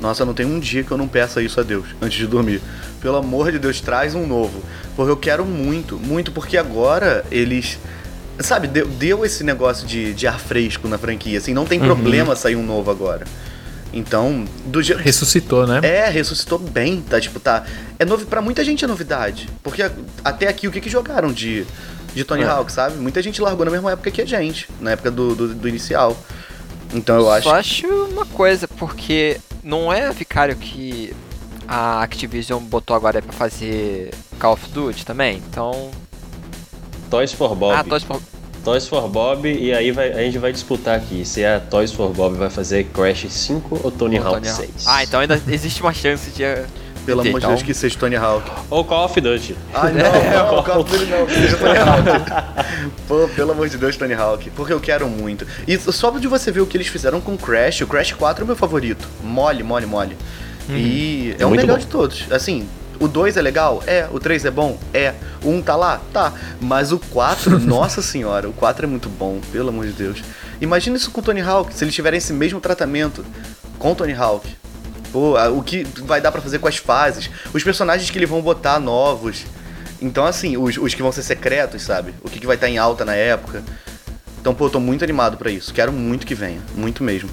Nossa, 0.00 0.24
não 0.24 0.34
tem 0.34 0.44
um 0.44 0.60
dia 0.60 0.84
que 0.84 0.90
eu 0.90 0.98
não 0.98 1.08
peça 1.08 1.40
isso 1.42 1.58
a 1.58 1.62
Deus 1.62 1.86
antes 2.00 2.18
de 2.18 2.26
dormir. 2.26 2.60
Pelo 3.06 3.18
amor 3.18 3.52
de 3.52 3.60
Deus, 3.60 3.80
traz 3.80 4.16
um 4.16 4.26
novo. 4.26 4.60
Porque 4.96 5.12
eu 5.12 5.16
quero 5.16 5.44
muito, 5.44 5.96
muito, 5.96 6.32
porque 6.32 6.56
agora 6.56 7.24
eles. 7.30 7.78
Sabe, 8.40 8.66
deu, 8.66 8.84
deu 8.88 9.24
esse 9.24 9.44
negócio 9.44 9.86
de, 9.86 10.12
de 10.12 10.26
ar 10.26 10.40
fresco 10.40 10.88
na 10.88 10.98
franquia, 10.98 11.38
assim, 11.38 11.54
não 11.54 11.64
tem 11.64 11.78
problema 11.78 12.34
sair 12.34 12.56
um 12.56 12.66
novo 12.66 12.90
agora. 12.90 13.24
Então, 13.92 14.44
do 14.64 14.82
jeito. 14.82 15.00
Ressuscitou, 15.00 15.68
né? 15.68 15.78
É, 15.84 16.08
ressuscitou 16.10 16.58
bem, 16.58 17.00
tá? 17.08 17.20
Tipo, 17.20 17.38
tá. 17.38 17.64
É 17.96 18.04
novo 18.04 18.26
para 18.26 18.42
muita 18.42 18.64
gente 18.64 18.84
é 18.84 18.88
novidade. 18.88 19.48
Porque 19.62 19.84
a- 19.84 19.92
até 20.24 20.48
aqui 20.48 20.66
o 20.66 20.72
que, 20.72 20.80
que 20.80 20.90
jogaram 20.90 21.32
de, 21.32 21.64
de 22.12 22.24
Tony 22.24 22.42
É. 22.42 22.46
Hawk, 22.46 22.72
sabe? 22.72 22.96
Muita 22.96 23.22
gente 23.22 23.40
largou 23.40 23.64
na 23.64 23.70
mesma 23.70 23.92
época 23.92 24.10
que 24.10 24.20
a 24.20 24.26
gente, 24.26 24.68
na 24.80 24.90
época 24.90 25.12
do, 25.12 25.32
do, 25.36 25.54
do 25.54 25.68
inicial. 25.68 26.16
Então 26.92 27.14
eu 27.16 27.30
acho. 27.30 27.48
Só 27.48 27.54
acho 27.54 27.86
uma 27.86 28.26
coisa, 28.26 28.66
porque 28.66 29.40
não 29.62 29.92
é 29.92 30.10
Vicário 30.10 30.56
que 30.56 31.14
a 31.68 32.02
Activision 32.02 32.60
botou 32.62 32.94
agora 32.96 33.20
pra 33.22 33.32
fazer 33.32 34.12
Call 34.38 34.52
of 34.54 34.68
Duty 34.70 35.04
também? 35.04 35.38
Então. 35.50 35.90
Toys 37.10 37.32
for 37.32 37.54
Bob. 37.54 37.74
Ah, 37.76 37.84
Toys 37.84 38.02
for... 38.02 38.20
Toys 38.64 38.88
for 38.88 39.08
Bob, 39.08 39.46
e 39.48 39.72
aí 39.72 39.92
vai- 39.92 40.10
a 40.12 40.18
gente 40.22 40.38
vai 40.38 40.52
disputar 40.52 40.96
aqui 40.96 41.24
se 41.24 41.44
a 41.44 41.60
Toys 41.60 41.92
for 41.92 42.08
Bob 42.12 42.36
vai 42.36 42.50
fazer 42.50 42.84
Crash 42.92 43.26
5 43.30 43.80
ou 43.84 43.90
Tony 43.92 44.18
ou 44.18 44.26
Hawk 44.26 44.36
Tony 44.38 44.48
Hawk. 44.48 44.60
6. 44.72 44.86
Ah, 44.88 45.04
então 45.04 45.20
ainda 45.20 45.40
existe 45.48 45.80
uma 45.82 45.92
chance 45.94 46.30
de. 46.30 46.42
Pelo 47.04 47.20
amor 47.20 47.34
de 47.34 47.38
então- 47.38 47.50
Deus, 47.50 47.62
que 47.62 47.72
seja 47.72 47.96
Tony 47.96 48.16
Hawk. 48.16 48.50
Ou 48.68 48.84
Call 48.84 49.04
of 49.04 49.20
Duty. 49.20 49.56
Ai, 49.72 49.92
não, 49.92 50.02
não, 50.52 50.58
o 50.58 50.62
carro 50.64 50.82
dele 50.82 51.06
não, 51.06 51.24
que 51.26 51.34
seja 51.34 51.54
Tony 51.58 51.78
Hawk. 51.78 52.90
Pô, 53.06 53.28
pelo 53.28 53.52
amor 53.52 53.68
de 53.68 53.78
Deus, 53.78 53.96
Tony 53.96 54.14
Hawk. 54.14 54.50
Porque 54.50 54.72
eu 54.72 54.80
quero 54.80 55.08
muito. 55.08 55.46
E 55.68 55.78
só 55.78 56.10
de 56.10 56.26
você 56.26 56.50
ver 56.50 56.62
o 56.62 56.66
que 56.66 56.76
eles 56.76 56.88
fizeram 56.88 57.20
com 57.20 57.34
o 57.34 57.38
Crash, 57.38 57.82
o 57.82 57.86
Crash 57.86 58.10
4 58.14 58.42
é 58.42 58.44
o 58.44 58.46
meu 58.48 58.56
favorito. 58.56 59.06
Mole, 59.22 59.62
mole, 59.62 59.86
mole. 59.86 60.16
E 60.68 61.36
é, 61.38 61.44
o 61.44 61.48
muito 61.48 61.60
melhor 61.60 61.78
bom. 61.78 61.84
de 61.84 61.86
todos. 61.86 62.26
Assim, 62.30 62.66
o 62.98 63.06
2 63.06 63.36
é 63.36 63.42
legal? 63.42 63.82
É. 63.86 64.08
O 64.10 64.18
3 64.18 64.44
é 64.44 64.50
bom? 64.50 64.78
É. 64.92 65.14
O 65.42 65.50
1 65.50 65.62
tá 65.62 65.76
lá? 65.76 66.00
Tá. 66.12 66.32
Mas 66.60 66.92
o 66.92 66.98
4, 66.98 67.58
nossa 67.60 68.02
senhora, 68.02 68.48
o 68.48 68.52
4 68.52 68.86
é 68.86 68.88
muito 68.88 69.08
bom, 69.08 69.40
pelo 69.52 69.68
amor 69.68 69.86
de 69.86 69.92
Deus. 69.92 70.22
Imagina 70.60 70.96
isso 70.96 71.10
com 71.10 71.20
o 71.20 71.22
Tony 71.22 71.40
Hawk, 71.40 71.74
se 71.74 71.84
eles 71.84 71.94
tiverem 71.94 72.18
esse 72.18 72.32
mesmo 72.32 72.60
tratamento 72.60 73.24
com 73.78 73.92
o 73.92 73.94
Tony 73.94 74.14
Hawk. 74.14 74.48
Pô, 75.12 75.36
o 75.50 75.62
que 75.62 75.84
vai 76.04 76.20
dar 76.20 76.32
pra 76.32 76.40
fazer 76.40 76.58
com 76.58 76.68
as 76.68 76.76
fases, 76.76 77.30
os 77.52 77.62
personagens 77.62 78.10
que 78.10 78.18
eles 78.18 78.28
vão 78.28 78.42
botar 78.42 78.80
novos. 78.80 79.44
Então, 80.00 80.26
assim, 80.26 80.56
os, 80.56 80.76
os 80.76 80.94
que 80.94 81.02
vão 81.02 81.12
ser 81.12 81.22
secretos, 81.22 81.82
sabe? 81.82 82.14
O 82.22 82.28
que, 82.28 82.38
que 82.38 82.46
vai 82.46 82.56
estar 82.56 82.68
em 82.68 82.76
alta 82.76 83.04
na 83.04 83.14
época. 83.14 83.62
Então, 84.40 84.54
pô, 84.54 84.66
eu 84.66 84.70
tô 84.70 84.80
muito 84.80 85.02
animado 85.02 85.36
pra 85.36 85.50
isso. 85.50 85.72
Quero 85.72 85.92
muito 85.92 86.26
que 86.26 86.34
venha. 86.34 86.60
Muito 86.74 87.02
mesmo. 87.02 87.30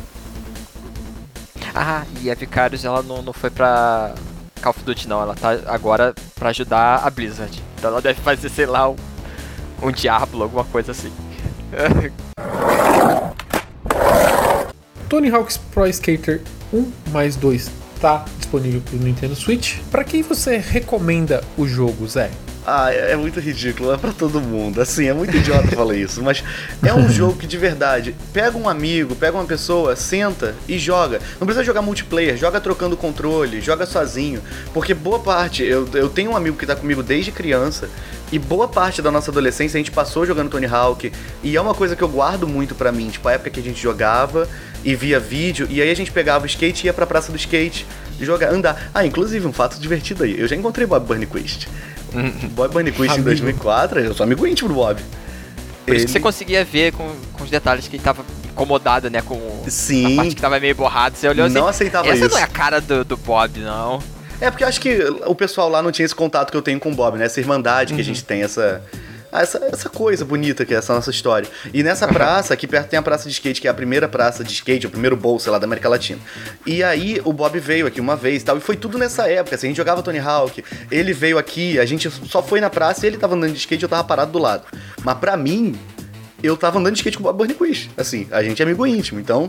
Ah, 1.76 2.04
e 2.22 2.30
a 2.30 2.36
Vicarious 2.36 2.86
ela 2.86 3.02
não, 3.02 3.22
não 3.22 3.34
foi 3.34 3.50
pra 3.50 4.14
Call 4.62 4.72
of 4.72 4.84
Duty, 4.84 5.08
não. 5.08 5.22
Ela 5.22 5.36
tá 5.36 5.58
agora 5.68 6.14
pra 6.36 6.50
ajudar 6.50 7.02
a 7.06 7.10
Blizzard. 7.10 7.64
Então 7.78 7.90
ela 7.92 8.02
deve 8.02 8.22
fazer, 8.22 8.50
sei 8.50 8.66
lá, 8.66 8.90
um, 8.90 8.96
um 9.82 9.92
Diablo, 9.92 10.44
alguma 10.44 10.64
coisa 10.66 10.92
assim. 10.92 11.12
Tony 15.10 15.30
Hawk's 15.30 15.58
Pro 15.58 15.88
Skater 15.88 16.42
1 16.72 16.92
mais 17.12 17.36
2 17.36 17.84
tá 18.00 18.26
disponível 18.38 18.82
pro 18.82 18.98
Nintendo 18.98 19.36
Switch. 19.36 19.80
Pra 19.90 20.04
quem 20.04 20.22
você 20.22 20.58
recomenda 20.58 21.44
o 21.58 21.66
jogo, 21.66 22.06
Zé? 22.08 22.30
Ah, 22.66 22.92
é 22.94 23.12
é 23.12 23.16
muito 23.16 23.40
ridículo, 23.40 23.94
é 23.94 23.98
pra 23.98 24.12
todo 24.12 24.42
mundo. 24.42 24.82
Assim, 24.82 25.08
é 25.08 25.14
muito 25.14 25.36
idiota 25.36 25.68
falar 25.76 25.96
isso, 25.96 26.22
mas 26.22 26.44
é 26.84 26.94
um 26.94 27.08
jogo 27.12 27.38
que 27.38 27.48
de 27.48 27.58
verdade, 27.58 28.16
pega 28.32 28.58
um 28.58 28.68
amigo, 28.68 29.16
pega 29.16 29.38
uma 29.38 29.46
pessoa, 29.46 29.96
senta 29.96 30.56
e 30.68 30.78
joga. 30.80 31.20
Não 31.40 31.46
precisa 31.46 31.64
jogar 31.64 31.82
multiplayer, 31.82 32.38
joga 32.38 32.60
trocando 32.60 32.98
controle, 32.98 33.62
joga 33.62 33.86
sozinho. 33.86 34.42
Porque 34.74 34.94
boa 34.94 35.20
parte, 35.20 35.64
eu, 35.64 35.88
eu 35.94 36.10
tenho 36.10 36.32
um 36.32 36.36
amigo 36.36 36.58
que 36.58 36.66
tá 36.66 36.76
comigo 36.76 37.04
desde 37.04 37.32
criança, 37.32 37.90
e 38.32 38.40
boa 38.40 38.68
parte 38.68 39.02
da 39.02 39.12
nossa 39.12 39.30
adolescência 39.30 39.78
a 39.78 39.80
gente 39.80 39.92
passou 39.92 40.26
jogando 40.26 40.50
Tony 40.50 40.66
Hawk, 40.66 41.12
e 41.44 41.56
é 41.56 41.62
uma 41.62 41.76
coisa 41.76 41.96
que 41.96 42.02
eu 42.02 42.10
guardo 42.10 42.48
muito 42.48 42.74
pra 42.74 42.92
mim, 42.92 43.10
tipo, 43.10 43.28
a 43.28 43.34
época 43.34 43.52
que 43.52 43.60
a 43.60 43.64
gente 43.64 43.80
jogava 43.80 44.50
e 44.84 44.96
via 44.96 45.20
vídeo, 45.20 45.68
e 45.70 45.82
aí 45.82 45.92
a 45.92 45.96
gente 45.96 46.12
pegava 46.12 46.44
o 46.44 46.48
skate 46.48 46.84
e 46.84 46.86
ia 46.88 46.94
pra 46.94 47.06
praça 47.06 47.32
do 47.32 47.38
skate, 47.38 47.86
jogar, 48.20 48.50
andar. 48.52 48.90
Ah, 48.94 49.06
inclusive, 49.06 49.46
um 49.48 49.54
fato 49.54 49.80
divertido 49.80 50.24
aí, 50.24 50.40
eu 50.40 50.48
já 50.48 50.56
encontrei 50.56 50.86
Bob 50.88 51.06
Burnquist. 51.06 51.68
Bob 52.54 52.72
Burnquist 52.74 53.02
em 53.02 53.10
Amigo. 53.10 53.24
2004, 53.26 54.00
eu 54.00 54.14
sou 54.14 54.24
amigo 54.24 54.46
íntimo 54.48 54.70
do 54.70 54.76
Bob. 54.76 55.02
Por 55.86 55.96
isso 55.96 56.02
Ele- 56.02 56.06
que 56.06 56.12
você 56.12 56.20
conseguia 56.20 56.64
ver 56.64 56.94
com, 56.94 57.10
com 57.34 57.44
os 57.44 57.50
detalhes 57.50 57.88
que 57.88 57.96
ele 57.98 58.04
tava 58.04 58.24
incomodado, 58.50 59.10
né? 59.10 59.22
Com 59.22 59.64
Sim. 59.68 60.14
a 60.14 60.16
parte 60.18 60.36
que 60.36 60.42
tava 60.42 60.60
meio 60.60 60.76
borrado. 60.76 61.18
Você 61.18 61.28
olhou 61.28 61.50
Não 61.50 61.68
assim, 61.68 61.84
aceitava 61.84 62.08
essa 62.08 62.26
isso. 62.26 62.30
não 62.36 62.38
é 62.40 62.44
a 62.44 62.48
cara 62.48 62.80
do, 62.80 63.04
do 63.04 63.18
Bob, 63.18 63.60
não. 63.60 64.02
É 64.40 64.50
porque 64.50 64.64
eu 64.64 64.68
acho 64.68 64.80
que 64.80 64.98
o 65.26 65.36
pessoal 65.36 65.70
lá 65.70 65.82
não 65.82 65.92
tinha 65.92 66.06
esse 66.06 66.16
contato 66.16 66.52
que 66.52 66.58
eu 66.58 66.62
tenho 66.62 66.80
com 66.80 66.92
o 66.92 66.96
Bob, 66.96 67.18
né? 67.18 67.26
Essa 67.26 67.40
irmandade 67.40 67.90
que 67.94 67.96
Uhum. 67.96 68.02
a 68.02 68.04
gente 68.04 68.24
tem, 68.24 68.44
essa, 68.44 68.82
ah, 69.34 69.42
essa. 69.42 69.58
Essa 69.72 69.90
coisa 69.90 70.24
bonita 70.24 70.64
que 70.64 70.74
é 70.74 70.78
essa 70.78 70.94
nossa 70.94 71.10
história. 71.10 71.50
E 71.74 71.82
nessa 71.82 72.08
praça, 72.08 72.54
aqui 72.54 72.68
perto 72.68 72.90
tem 72.90 73.00
a 73.00 73.02
praça 73.02 73.28
de 73.28 73.34
skate, 73.34 73.60
que 73.60 73.68
é 73.68 73.72
a 73.72 73.74
primeira 73.74 74.08
praça 74.08 74.44
de 74.44 74.54
skate, 74.54 74.86
o 74.86 74.90
primeiro 74.92 75.18
bowl, 75.18 75.40
sei 75.40 75.52
lá, 75.52 75.58
da 75.58 75.66
América 75.66 75.90
Latina. 75.90 76.20
E 76.68 76.84
aí 76.84 77.20
o 77.26 77.34
Bob 77.34 77.60
veio 77.60 77.88
aqui 77.88 78.00
uma 78.00 78.16
vez 78.16 78.44
e 78.44 78.46
tal. 78.46 78.58
E 78.58 78.62
foi 78.62 78.76
tudo 78.76 78.98
nessa 78.98 79.28
época. 79.28 79.56
Assim, 79.56 79.68
a 79.68 79.70
gente 79.70 79.78
jogava 79.78 80.04
Tony 80.04 80.20
Hawk, 80.20 80.64
ele 80.92 81.14
veio 81.14 81.40
aqui, 81.40 81.80
a 81.80 81.86
gente 81.86 82.12
só 82.12 82.44
foi 82.44 82.62
na 82.62 82.70
praça 82.70 83.06
e 83.06 83.10
ele 83.10 83.18
tava 83.18 83.34
andando 83.34 83.54
de 83.54 83.58
skate 83.58 83.84
e 83.84 83.86
eu 83.86 83.90
tava 83.90 84.04
parado 84.04 84.32
do 84.32 84.38
lado. 84.38 84.66
Mas 85.04 85.18
pra 85.18 85.36
mim, 85.36 85.76
eu 86.44 86.56
tava 86.56 86.78
andando 86.78 86.94
de 86.94 87.00
skate 87.00 87.18
com 87.18 87.24
o 87.24 87.34
Bob 87.34 87.48
Burnquist. 87.48 87.90
Assim, 87.98 88.28
a 88.30 88.44
gente 88.44 88.62
é 88.62 88.66
amigo 88.66 88.86
íntimo, 88.86 89.20
então. 89.20 89.48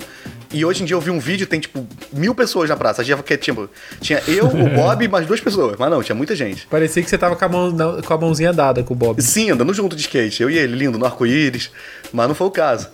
E 0.54 0.64
hoje 0.64 0.82
em 0.82 0.86
dia 0.86 0.94
eu 0.94 1.00
vi 1.00 1.10
um 1.10 1.18
vídeo, 1.18 1.46
tem 1.46 1.58
tipo 1.58 1.86
mil 2.12 2.34
pessoas 2.34 2.68
na 2.70 2.76
praça. 2.76 3.02
Gente 3.02 3.22
que 3.24 3.36
tipo, 3.36 3.68
tinha 4.00 4.22
eu, 4.28 4.46
o 4.46 4.68
Bob 4.70 5.04
e 5.04 5.08
mais 5.08 5.26
duas 5.26 5.40
pessoas. 5.40 5.76
Mas 5.78 5.90
não, 5.90 6.02
tinha 6.02 6.14
muita 6.14 6.36
gente. 6.36 6.66
Parecia 6.68 7.02
que 7.02 7.10
você 7.10 7.18
tava 7.18 7.34
com 7.34 7.44
a, 7.44 7.48
mão, 7.48 7.70
na- 7.72 8.00
com 8.02 8.14
a 8.14 8.18
mãozinha 8.18 8.52
dada 8.52 8.82
com 8.84 8.94
o 8.94 8.96
Bob. 8.96 9.20
Sim, 9.20 9.50
andando 9.50 9.74
junto 9.74 9.96
de 9.96 10.02
skate. 10.02 10.42
Eu 10.42 10.48
e 10.48 10.56
ele, 10.56 10.76
lindo, 10.76 10.96
no 10.96 11.04
arco-íris. 11.04 11.70
Mas 12.12 12.28
não 12.28 12.34
foi 12.34 12.46
o 12.46 12.50
caso. 12.52 12.88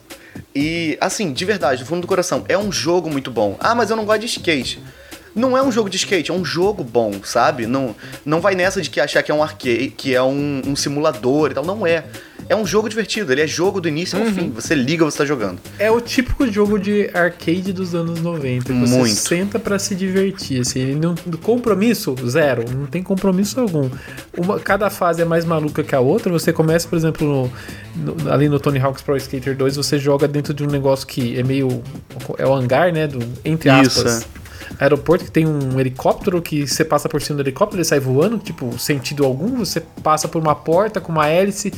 E, 0.55 0.97
assim, 1.01 1.33
de 1.33 1.45
verdade, 1.45 1.83
do 1.83 1.87
fundo 1.87 2.01
do 2.03 2.07
coração, 2.07 2.45
é 2.49 2.57
um 2.57 2.73
jogo 2.73 3.11
muito 3.11 3.31
bom. 3.31 3.57
Ah, 3.61 3.75
mas 3.75 3.91
eu 3.91 3.97
não 3.97 4.05
gosto 4.07 4.21
de 4.21 4.27
skate. 4.27 4.81
Não 5.35 5.57
é 5.57 5.63
um 5.63 5.71
jogo 5.71 5.89
de 5.89 5.97
skate, 5.97 6.31
é 6.31 6.35
um 6.35 6.45
jogo 6.45 6.83
bom, 6.83 7.13
sabe? 7.23 7.67
Não, 7.67 7.95
não 8.25 8.41
vai 8.41 8.55
nessa 8.55 8.81
de 8.83 8.91
que 8.91 9.01
achar 9.01 9.23
que 9.23 9.31
é 9.31 9.35
um 9.35 9.43
arcade, 9.43 9.93
que 9.97 10.15
é 10.15 10.23
um, 10.23 10.61
um 10.67 10.75
simulador 10.77 11.51
e 11.51 11.55
tal. 11.55 11.65
Não 11.65 11.87
é. 11.87 12.05
É 12.49 12.57
um 12.57 12.67
jogo 12.67 12.89
divertido, 12.89 13.31
ele 13.31 13.41
é 13.43 13.47
jogo 13.47 13.81
do 13.81 13.87
início 13.89 14.19
ao 14.19 14.25
fim. 14.27 14.51
Você 14.51 14.75
liga, 14.75 15.05
você 15.05 15.19
tá 15.19 15.25
jogando. 15.25 15.61
É 15.79 15.89
o 15.89 16.01
típico 16.01 16.51
jogo 16.51 16.81
de 16.81 17.09
arcade 17.15 17.73
dos 17.73 17.95
anos 17.95 18.21
90. 18.21 18.65
que 18.65 18.81
Você 18.81 18.97
Muito. 18.97 19.15
senta 19.15 19.57
pra 19.59 19.79
se 19.79 19.95
divertir. 19.95 20.61
Assim, 20.63 20.97
não, 20.97 21.15
compromisso, 21.43 22.17
zero. 22.27 22.65
Não 22.69 22.87
tem 22.87 23.03
compromisso 23.05 23.61
algum. 23.61 23.89
Uma, 24.37 24.59
cada 24.59 24.91
fase 24.91 25.23
é 25.23 25.25
mais 25.25 25.45
maluca 25.45 25.85
que 25.85 25.95
a 25.95 26.01
outra. 26.01 26.33
Você 26.33 26.53
começa, 26.53 26.89
por 26.89 26.97
exemplo, 26.97 27.51
no- 27.95 28.15
no- 28.15 28.33
ali 28.33 28.49
no 28.49 28.59
Tony 28.59 28.81
Hawk's 28.81 29.03
Pro 29.03 29.17
Skater 29.17 29.57
2, 29.57 29.77
você 29.77 29.97
joga 29.99 30.27
dentro 30.27 30.53
de 30.53 30.65
um 30.65 30.69
negócio 30.69 31.07
que 31.07 31.39
é 31.39 31.43
meio. 31.45 31.83
É 32.37 32.47
o 32.47 32.53
hangar, 32.55 32.93
né? 32.93 33.07
Do, 33.07 33.21
entre 33.45 33.71
Isso, 33.83 34.01
aspas. 34.01 34.27
Aeroporto 34.79 35.25
que 35.25 35.31
tem 35.31 35.47
um 35.47 35.79
helicóptero 35.81 36.41
que 36.41 36.67
você 36.67 36.85
passa 36.85 37.09
por 37.09 37.21
cima 37.21 37.37
do 37.37 37.43
helicóptero, 37.43 37.79
ele 37.79 37.85
sai 37.85 38.01
voando, 38.01 38.39
tipo, 38.39 38.79
sentido 38.79 39.25
algum. 39.25 39.59
Você 39.59 39.81
passa 40.03 40.29
por 40.29 40.41
uma 40.41 40.55
porta 40.55 41.01
com 41.01 41.11
uma 41.13 41.27
hélice, 41.27 41.73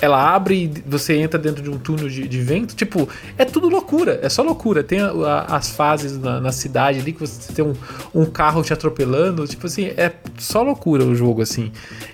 ela 0.00 0.34
abre 0.34 0.64
e 0.64 0.82
você 0.90 1.16
entra 1.16 1.38
dentro 1.38 1.62
de 1.62 1.70
um 1.70 1.78
túnel 1.78 2.08
de, 2.08 2.26
de 2.28 2.40
vento. 2.40 2.74
Tipo, 2.74 3.08
é 3.38 3.44
tudo 3.44 3.68
loucura, 3.68 4.18
é 4.22 4.28
só 4.28 4.42
loucura. 4.42 4.82
Tem 4.82 5.00
a- 5.00 5.10
a- 5.10 5.56
as 5.56 5.70
fases 5.70 6.18
na, 6.18 6.40
na 6.40 6.50
cidade 6.52 6.98
ali 7.00 7.12
que 7.12 7.20
você 7.20 7.52
tem 7.52 7.64
um, 7.64 7.74
um 8.14 8.26
carro 8.26 8.62
te 8.62 8.72
atropelando. 8.72 9.46
Tipo 9.46 9.66
assim, 9.66 9.86
é 9.96 10.12
só 10.36 10.62
loucura 10.62 11.04
o 11.04 11.14
jogo, 11.14 11.42
assim. 11.42 11.70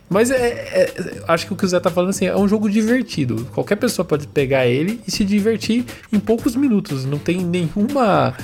Mas 0.08 0.30
é, 0.30 0.36
é- 0.36 1.22
Acho 1.26 1.46
que 1.46 1.52
o 1.52 1.56
que 1.56 1.64
o 1.64 1.68
Zé 1.68 1.80
tá 1.80 1.90
falando 1.90 2.10
assim, 2.10 2.26
é 2.26 2.36
um 2.36 2.46
jogo 2.46 2.68
divertido. 2.68 3.46
Qualquer 3.54 3.76
pessoa 3.76 4.04
pode 4.04 4.26
pegar 4.28 4.66
ele 4.66 5.00
e 5.06 5.10
se 5.10 5.24
divertir 5.24 5.84
em 6.12 6.20
poucos 6.20 6.54
minutos. 6.56 7.04
Não 7.06 7.18
tem 7.18 7.38
nenhuma. 7.38 8.34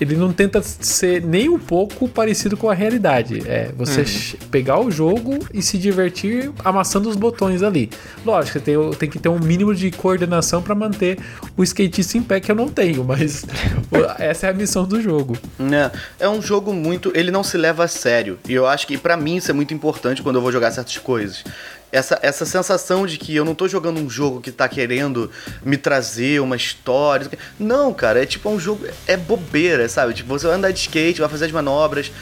Ele 0.00 0.16
não 0.16 0.32
tenta 0.32 0.62
ser 0.62 1.22
nem 1.22 1.48
um 1.48 1.58
pouco 1.58 2.08
parecido 2.08 2.56
com 2.56 2.70
a 2.70 2.74
realidade. 2.74 3.42
É 3.46 3.70
você 3.76 4.04
ch- 4.04 4.36
pegar 4.50 4.80
o 4.80 4.90
jogo 4.90 5.38
e 5.52 5.60
se 5.62 5.76
divertir 5.76 6.50
amassando 6.64 7.08
os 7.08 7.16
botões 7.16 7.62
ali. 7.62 7.90
Lógico, 8.24 8.58
tem, 8.60 8.74
tem 8.98 9.08
que 9.10 9.18
ter 9.18 9.28
um 9.28 9.38
mínimo 9.38 9.74
de 9.74 9.90
coordenação 9.90 10.62
para 10.62 10.74
manter 10.74 11.18
o 11.56 11.62
skatista 11.62 12.16
em 12.16 12.22
pé, 12.22 12.40
que 12.40 12.50
eu 12.50 12.56
não 12.56 12.68
tenho, 12.68 13.04
mas 13.04 13.44
essa 14.18 14.46
é 14.46 14.50
a 14.50 14.52
missão 14.54 14.84
do 14.84 15.00
jogo. 15.02 15.36
É, 16.18 16.24
é 16.24 16.28
um 16.28 16.40
jogo 16.40 16.72
muito. 16.72 17.12
Ele 17.14 17.30
não 17.30 17.44
se 17.44 17.56
leva 17.58 17.84
a 17.84 17.88
sério. 17.88 18.38
E 18.48 18.54
eu 18.54 18.66
acho 18.66 18.86
que 18.86 18.96
pra 18.96 19.16
mim 19.16 19.36
isso 19.36 19.50
é 19.50 19.54
muito 19.54 19.74
importante 19.74 20.22
quando 20.22 20.36
eu 20.36 20.42
vou 20.42 20.50
jogar 20.50 20.70
certas 20.70 20.96
coisas. 20.98 21.44
Essa, 21.92 22.18
essa 22.22 22.46
sensação 22.46 23.06
de 23.06 23.18
que 23.18 23.34
eu 23.34 23.44
não 23.44 23.54
tô 23.54 23.66
jogando 23.66 23.98
um 24.00 24.08
jogo 24.08 24.40
que 24.40 24.52
tá 24.52 24.68
querendo 24.68 25.30
me 25.64 25.76
trazer 25.76 26.40
uma 26.40 26.56
história. 26.56 27.28
Não, 27.58 27.92
cara, 27.92 28.22
é 28.22 28.26
tipo 28.26 28.48
um 28.48 28.60
jogo. 28.60 28.86
É 29.06 29.16
bobeira, 29.16 29.88
sabe? 29.88 30.14
Tipo, 30.14 30.28
você 30.28 30.46
vai 30.46 30.56
andar 30.56 30.70
de 30.70 30.78
skate, 30.80 31.20
vai 31.20 31.28
fazer 31.28 31.46
as 31.46 31.52
manobras, 31.52 32.12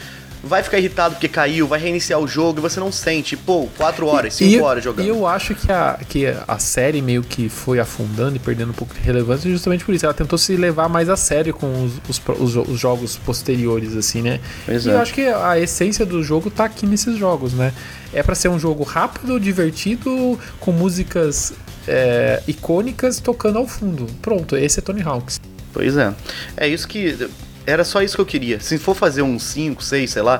vai 0.43 0.63
ficar 0.63 0.77
irritado 0.79 1.15
porque 1.15 1.27
caiu, 1.27 1.67
vai 1.67 1.79
reiniciar 1.79 2.19
o 2.19 2.27
jogo 2.27 2.59
e 2.59 2.61
você 2.61 2.79
não 2.79 2.91
sente. 2.91 3.35
Pô, 3.35 3.67
4 3.77 4.05
horas, 4.07 4.33
5 4.35 4.51
E- 4.51 4.61
horas 4.61 4.83
jogando. 4.83 5.05
E 5.05 5.09
eu 5.09 5.25
acho 5.27 5.53
que 5.55 5.71
a, 5.71 5.99
que 6.07 6.25
a 6.47 6.59
série 6.59 7.01
meio 7.01 7.21
que 7.23 7.49
foi 7.49 7.79
afundando 7.79 8.35
e 8.35 8.39
perdendo 8.39 8.69
um 8.69 8.73
pouco 8.73 8.93
de 8.93 9.01
relevância 9.01 9.49
justamente 9.49 9.83
por 9.83 9.93
isso. 9.93 10.05
Ela 10.05 10.13
tentou 10.13 10.37
se 10.37 10.55
levar 10.55 10.87
mais 10.89 11.09
a 11.09 11.17
sério 11.17 11.53
com 11.53 11.85
os, 11.85 11.93
os, 12.07 12.21
os 12.39 12.69
os 12.69 12.79
jogos 12.79 13.17
posteriores, 13.17 13.95
assim, 13.95 14.21
né? 14.21 14.39
Pois 14.65 14.85
e 14.85 14.89
é. 14.89 14.93
eu 14.93 14.99
acho 14.99 15.13
que 15.13 15.21
a 15.27 15.59
essência 15.59 16.05
do 16.05 16.23
jogo 16.23 16.49
tá 16.49 16.65
aqui 16.65 16.85
nesses 16.85 17.17
jogos, 17.17 17.53
né? 17.53 17.73
É 18.13 18.23
pra 18.23 18.35
ser 18.35 18.49
um 18.49 18.59
jogo 18.59 18.83
rápido, 18.83 19.39
divertido, 19.39 20.39
com 20.59 20.71
músicas 20.71 21.53
é, 21.87 22.41
icônicas 22.47 23.19
tocando 23.19 23.57
ao 23.57 23.67
fundo. 23.67 24.07
Pronto, 24.21 24.55
esse 24.55 24.79
é 24.79 24.81
Tony 24.81 25.01
Hawks. 25.01 25.39
Pois 25.73 25.97
é. 25.97 26.13
É 26.57 26.67
isso 26.67 26.87
que. 26.87 27.29
Era 27.65 27.83
só 27.83 28.01
isso 28.01 28.15
que 28.15 28.21
eu 28.21 28.25
queria. 28.25 28.59
Se 28.59 28.77
for 28.77 28.95
fazer 28.95 29.21
um 29.21 29.37
5, 29.37 29.83
6, 29.83 30.09
sei 30.09 30.21
lá. 30.21 30.39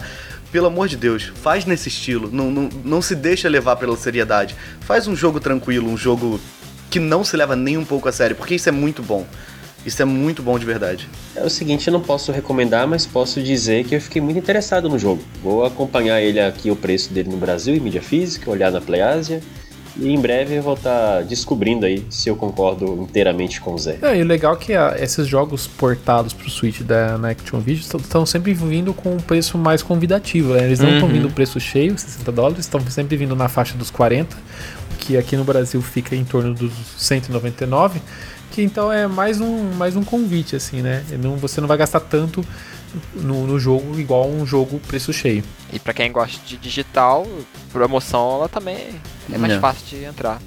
Pelo 0.51 0.65
amor 0.65 0.87
de 0.87 0.97
Deus, 0.97 1.31
faz 1.43 1.65
nesse 1.65 1.89
estilo. 1.89 2.29
Não, 2.31 2.49
não, 2.49 2.69
não 2.83 3.01
se 3.03 3.15
deixa 3.15 3.47
levar 3.47 3.75
pela 3.75 3.95
seriedade. 3.95 4.55
Faz 4.81 5.07
um 5.07 5.15
jogo 5.15 5.39
tranquilo, 5.39 5.87
um 5.87 5.95
jogo 5.95 6.39
que 6.89 6.99
não 6.99 7.23
se 7.23 7.37
leva 7.37 7.55
nem 7.55 7.77
um 7.77 7.85
pouco 7.85 8.09
a 8.09 8.11
sério, 8.11 8.35
porque 8.35 8.55
isso 8.55 8.67
é 8.67 8.71
muito 8.71 9.03
bom. 9.03 9.27
Isso 9.85 10.01
é 10.01 10.05
muito 10.05 10.43
bom 10.43 10.59
de 10.59 10.65
verdade. 10.65 11.07
É 11.35 11.43
o 11.43 11.49
seguinte, 11.49 11.87
eu 11.87 11.93
não 11.93 12.01
posso 12.01 12.31
recomendar, 12.31 12.87
mas 12.87 13.05
posso 13.05 13.41
dizer 13.41 13.85
que 13.85 13.95
eu 13.95 14.01
fiquei 14.01 14.21
muito 14.21 14.37
interessado 14.37 14.89
no 14.89 14.99
jogo. 14.99 15.23
Vou 15.41 15.63
acompanhar 15.63 16.19
ele 16.21 16.39
aqui, 16.39 16.69
o 16.69 16.75
preço 16.75 17.13
dele 17.13 17.29
no 17.29 17.37
Brasil, 17.37 17.75
em 17.75 17.79
mídia 17.79 18.01
física, 18.01 18.51
olhar 18.51 18.71
na 18.71 18.81
PlayAsia. 18.81 19.41
E 20.01 20.09
em 20.13 20.19
breve 20.19 20.55
eu 20.55 20.63
vou 20.63 20.75
estar 20.75 21.23
descobrindo 21.23 21.85
aí 21.85 22.05
se 22.09 22.29
eu 22.29 22.35
concordo 22.35 22.85
inteiramente 23.03 23.59
com 23.59 23.73
o 23.73 23.77
Zé. 23.77 23.97
É, 24.01 24.17
e 24.17 24.21
o 24.21 24.25
legal 24.25 24.53
é 24.53 24.55
que 24.57 24.73
ah, 24.73 24.95
esses 24.99 25.27
jogos 25.27 25.67
portados 25.67 26.33
pro 26.33 26.49
Switch 26.49 26.81
da 26.81 27.17
na 27.17 27.29
Action 27.31 27.59
Video 27.59 27.81
estão 27.99 28.25
sempre 28.25 28.53
vindo 28.53 28.93
com 28.93 29.13
um 29.13 29.17
preço 29.17 29.57
mais 29.57 29.83
convidativo, 29.83 30.53
né? 30.53 30.63
Eles 30.65 30.79
não 30.79 30.89
estão 30.93 31.07
Uhum. 31.07 31.13
vindo 31.13 31.29
preço 31.31 31.59
cheio, 31.59 31.97
60 31.97 32.31
dólares, 32.31 32.59
estão 32.59 32.79
sempre 32.89 33.17
vindo 33.17 33.35
na 33.35 33.49
faixa 33.49 33.75
dos 33.77 33.89
40, 33.91 34.37
que 34.99 35.17
aqui 35.17 35.35
no 35.35 35.43
Brasil 35.43 35.81
fica 35.81 36.15
em 36.15 36.23
torno 36.23 36.53
dos 36.53 36.71
199, 36.97 38.01
que 38.51 38.61
então 38.61 38.91
é 38.91 39.07
mais 39.07 39.39
um, 39.41 39.71
mais 39.73 39.95
um 39.95 40.03
convite, 40.03 40.55
assim, 40.55 40.81
né? 40.81 41.03
E 41.11 41.15
Não, 41.17 41.35
você 41.35 41.59
não 41.61 41.67
vai 41.67 41.77
gastar 41.77 41.99
tanto 41.99 42.43
no, 43.13 43.45
no 43.47 43.59
jogo 43.59 43.99
igual 43.99 44.27
um 44.29 44.45
jogo 44.45 44.79
preço 44.87 45.11
cheio. 45.13 45.43
E 45.71 45.79
pra 45.79 45.93
quem 45.93 46.11
gosta 46.11 46.39
de 46.45 46.57
digital, 46.57 47.25
promoção 47.71 48.35
ela 48.35 48.49
também 48.49 48.77
é 49.31 49.37
mais 49.37 49.53
É. 49.53 49.59
fácil 49.59 49.85
de 49.87 50.03
entrar. 50.03 50.41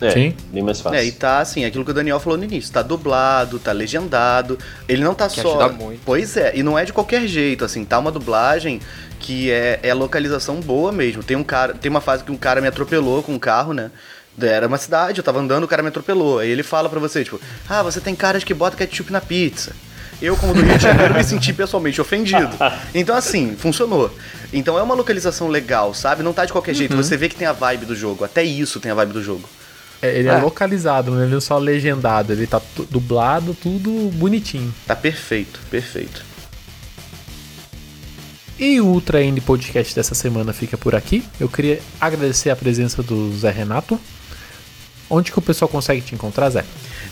É, 0.00 0.10
Sim. 0.10 0.34
bem 0.52 0.62
mais 0.64 0.80
fácil. 0.80 0.98
É, 0.98 1.04
e 1.04 1.12
tá 1.12 1.38
assim, 1.38 1.64
aquilo 1.64 1.84
que 1.84 1.92
o 1.92 1.94
Daniel 1.94 2.18
falou 2.18 2.36
no 2.36 2.42
início, 2.44 2.72
tá 2.72 2.82
dublado, 2.82 3.60
tá 3.60 3.70
legendado. 3.70 4.58
Ele 4.88 5.04
não 5.04 5.14
tá 5.14 5.28
Que 5.28 5.40
só. 5.40 5.48
ajuda 5.60 5.68
muito. 5.68 6.00
Pois 6.04 6.36
é, 6.36 6.52
e 6.56 6.62
não 6.62 6.76
é 6.76 6.84
de 6.84 6.92
qualquer 6.92 7.24
jeito, 7.28 7.64
assim, 7.64 7.84
tá 7.84 7.98
uma 8.00 8.10
dublagem 8.10 8.80
que 9.20 9.48
é, 9.52 9.78
é 9.80 9.94
localização 9.94 10.60
boa 10.60 10.90
mesmo. 10.90 11.22
Tem 11.22 11.36
um 11.36 11.44
cara, 11.44 11.72
tem 11.74 11.88
uma 11.88 12.00
fase 12.00 12.24
que 12.24 12.32
um 12.32 12.36
cara 12.36 12.60
me 12.60 12.66
atropelou 12.66 13.22
com 13.22 13.32
um 13.32 13.38
carro, 13.38 13.72
né? 13.72 13.92
Era 14.40 14.66
uma 14.66 14.78
cidade, 14.78 15.18
eu 15.20 15.22
tava 15.24 15.38
andando, 15.38 15.62
o 15.64 15.68
cara 15.68 15.82
me 15.82 15.88
atropelou. 15.90 16.40
Aí 16.40 16.50
ele 16.50 16.64
fala 16.64 16.88
pra 16.88 16.98
você, 16.98 17.22
tipo, 17.22 17.40
ah, 17.68 17.82
você 17.84 18.00
tem 18.00 18.14
caras 18.16 18.42
que 18.42 18.52
bota 18.54 18.76
ketchup 18.76 19.12
na 19.12 19.20
pizza. 19.20 19.72
Eu, 20.22 20.36
como 20.36 20.54
do 20.54 20.62
Rio 20.62 20.76
de 20.78 20.82
Janeiro, 20.84 21.14
me 21.14 21.24
senti 21.24 21.52
pessoalmente 21.52 22.00
ofendido. 22.00 22.48
Então, 22.94 23.16
assim, 23.16 23.56
funcionou. 23.58 24.14
Então 24.52 24.78
é 24.78 24.82
uma 24.82 24.94
localização 24.94 25.48
legal, 25.48 25.92
sabe? 25.92 26.22
Não 26.22 26.32
tá 26.32 26.44
de 26.44 26.52
qualquer 26.52 26.74
jeito. 26.74 26.94
Você 26.96 27.16
vê 27.16 27.28
que 27.28 27.34
tem 27.34 27.46
a 27.48 27.52
vibe 27.52 27.84
do 27.86 27.96
jogo. 27.96 28.24
Até 28.24 28.44
isso 28.44 28.78
tem 28.78 28.92
a 28.92 28.94
vibe 28.94 29.12
do 29.14 29.22
jogo. 29.22 29.48
É, 30.00 30.16
ele 30.18 30.28
é 30.28 30.32
Ah. 30.34 30.38
localizado, 30.38 31.12
ele 31.20 31.28
não 31.30 31.38
é 31.38 31.40
só 31.40 31.58
legendado. 31.58 32.32
Ele 32.32 32.46
tá 32.46 32.60
dublado, 32.90 33.52
tudo 33.60 33.90
bonitinho. 34.14 34.72
Tá 34.86 34.94
perfeito, 34.94 35.58
perfeito. 35.70 36.24
E 38.58 38.80
o 38.80 38.86
Ultra 38.86 39.22
N 39.22 39.40
Podcast 39.40 39.94
dessa 39.94 40.14
semana 40.14 40.52
fica 40.52 40.78
por 40.78 40.94
aqui. 40.94 41.24
Eu 41.40 41.48
queria 41.48 41.80
agradecer 42.00 42.50
a 42.50 42.54
presença 42.56 43.02
do 43.02 43.36
Zé 43.36 43.50
Renato. 43.50 43.98
Onde 45.14 45.30
que 45.30 45.38
o 45.38 45.42
pessoal 45.42 45.68
consegue 45.68 46.00
te 46.00 46.14
encontrar, 46.14 46.48
Zé? 46.48 46.64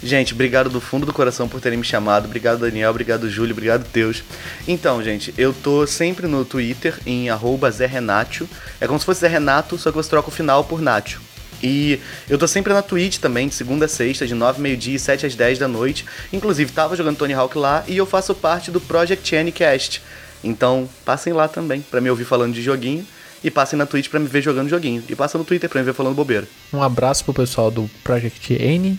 Gente, 0.03 0.33
obrigado 0.33 0.71
do 0.71 0.81
fundo 0.81 1.05
do 1.05 1.13
coração 1.13 1.47
por 1.47 1.61
terem 1.61 1.79
me 1.79 1.85
chamado. 1.85 2.25
Obrigado, 2.25 2.61
Daniel. 2.61 2.89
Obrigado, 2.89 3.29
Júlio. 3.29 3.53
Obrigado, 3.53 3.85
Teus. 3.85 4.25
Então, 4.67 5.03
gente, 5.03 5.35
eu 5.37 5.53
tô 5.53 5.87
sempre 5.87 6.27
no 6.27 6.43
Twitter 6.43 6.99
em 7.05 7.29
arroba 7.29 7.71
Zé 7.71 7.85
Renatio. 7.85 8.49
É 8.81 8.87
como 8.87 8.99
se 8.99 9.05
fosse 9.05 9.21
Zé 9.21 9.29
Renato, 9.29 9.77
só 9.77 9.91
que 9.91 9.99
você 9.99 10.09
troca 10.09 10.31
o 10.31 10.33
final 10.33 10.65
por 10.65 10.81
Natio. 10.81 11.21
E 11.63 12.01
eu 12.27 12.39
tô 12.39 12.49
sempre 12.49 12.73
na 12.73 12.81
Twitch 12.81 13.19
também, 13.19 13.49
de 13.49 13.55
segunda 13.55 13.85
a 13.85 13.89
sexta, 13.89 14.27
de 14.27 14.33
9 14.35 14.63
meio-dia 14.63 14.97
e 14.97 14.99
7 14.99 15.27
às 15.27 15.35
10 15.35 15.59
da 15.59 15.69
noite. 15.69 16.07
Inclusive, 16.33 16.73
tava 16.73 16.97
jogando 16.97 17.19
Tony 17.19 17.35
Hawk 17.35 17.59
lá 17.59 17.85
e 17.87 17.99
eu 17.99 18.07
faço 18.07 18.35
parte 18.35 18.71
do 18.71 18.81
Project 18.81 19.37
Anycast. 19.37 20.03
Então, 20.43 20.89
passem 21.05 21.35
lá 21.35 21.49
também 21.49 21.83
pra 21.83 22.01
me 22.01 22.09
ouvir 22.09 22.25
falando 22.25 22.55
de 22.55 22.63
joguinho. 22.63 23.07
E 23.43 23.51
passem 23.51 23.79
na 23.79 23.87
Twitch 23.87 24.09
pra 24.09 24.21
me 24.21 24.27
ver 24.27 24.43
jogando 24.43 24.69
joguinho. 24.69 25.03
E 25.09 25.15
passem 25.15 25.39
no 25.39 25.45
Twitter 25.45 25.69
pra 25.69 25.81
me 25.81 25.87
ver 25.87 25.95
falando 25.95 26.15
bobeira. 26.15 26.47
Um 26.73 26.83
abraço 26.83 27.25
pro 27.25 27.35
pessoal 27.35 27.71
do 27.71 27.89
Project 28.05 28.53
N. 28.55 28.99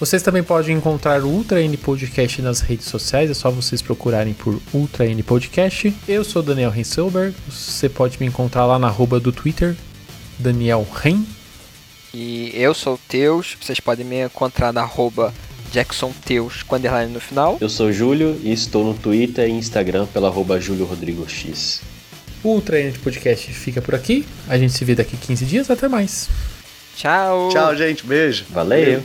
Vocês 0.00 0.22
também 0.22 0.44
podem 0.44 0.76
encontrar 0.76 1.24
o 1.24 1.28
Ultra 1.28 1.60
N 1.60 1.76
Podcast 1.76 2.40
nas 2.40 2.60
redes 2.60 2.86
sociais, 2.86 3.32
é 3.32 3.34
só 3.34 3.50
vocês 3.50 3.82
procurarem 3.82 4.32
por 4.32 4.60
Ultra 4.72 5.04
N 5.06 5.20
Podcast. 5.24 5.92
Eu 6.06 6.22
sou 6.22 6.40
Daniel 6.40 6.70
Renselberg, 6.70 7.34
você 7.48 7.88
pode 7.88 8.16
me 8.20 8.26
encontrar 8.26 8.64
lá 8.64 8.78
na 8.78 8.86
arroba 8.86 9.18
do 9.18 9.32
Twitter, 9.32 9.74
Daniel 10.38 10.86
Ren. 10.94 11.24
E 12.14 12.52
eu 12.54 12.74
sou 12.74 12.94
o 12.94 13.00
Teus, 13.08 13.56
vocês 13.60 13.80
podem 13.80 14.06
me 14.06 14.24
encontrar 14.24 14.72
na 14.72 14.82
arroba 14.82 15.34
Jackson 15.72 16.12
Teus 16.24 16.62
com 16.62 16.76
underline 16.76 17.12
no 17.12 17.20
final. 17.20 17.58
Eu 17.60 17.68
sou 17.68 17.88
o 17.88 17.92
Júlio 17.92 18.40
e 18.44 18.52
estou 18.52 18.84
no 18.84 18.94
Twitter 18.94 19.48
e 19.48 19.52
Instagram 19.52 20.06
pela 20.06 20.28
arroba 20.28 20.60
Júlio 20.60 20.86
Rodrigo 20.86 21.28
X. 21.28 21.82
O 22.42 22.50
Ultra 22.50 22.80
N 22.80 22.92
Podcast 22.98 23.52
fica 23.52 23.82
por 23.82 23.94
aqui, 23.94 24.24
a 24.48 24.56
gente 24.56 24.72
se 24.72 24.84
vê 24.84 24.94
daqui 24.94 25.16
15 25.16 25.44
dias, 25.44 25.70
até 25.70 25.88
mais. 25.88 26.28
Tchau! 26.96 27.48
Tchau, 27.50 27.76
gente. 27.76 28.04
Beijo. 28.04 28.44
Valeu! 28.50 29.02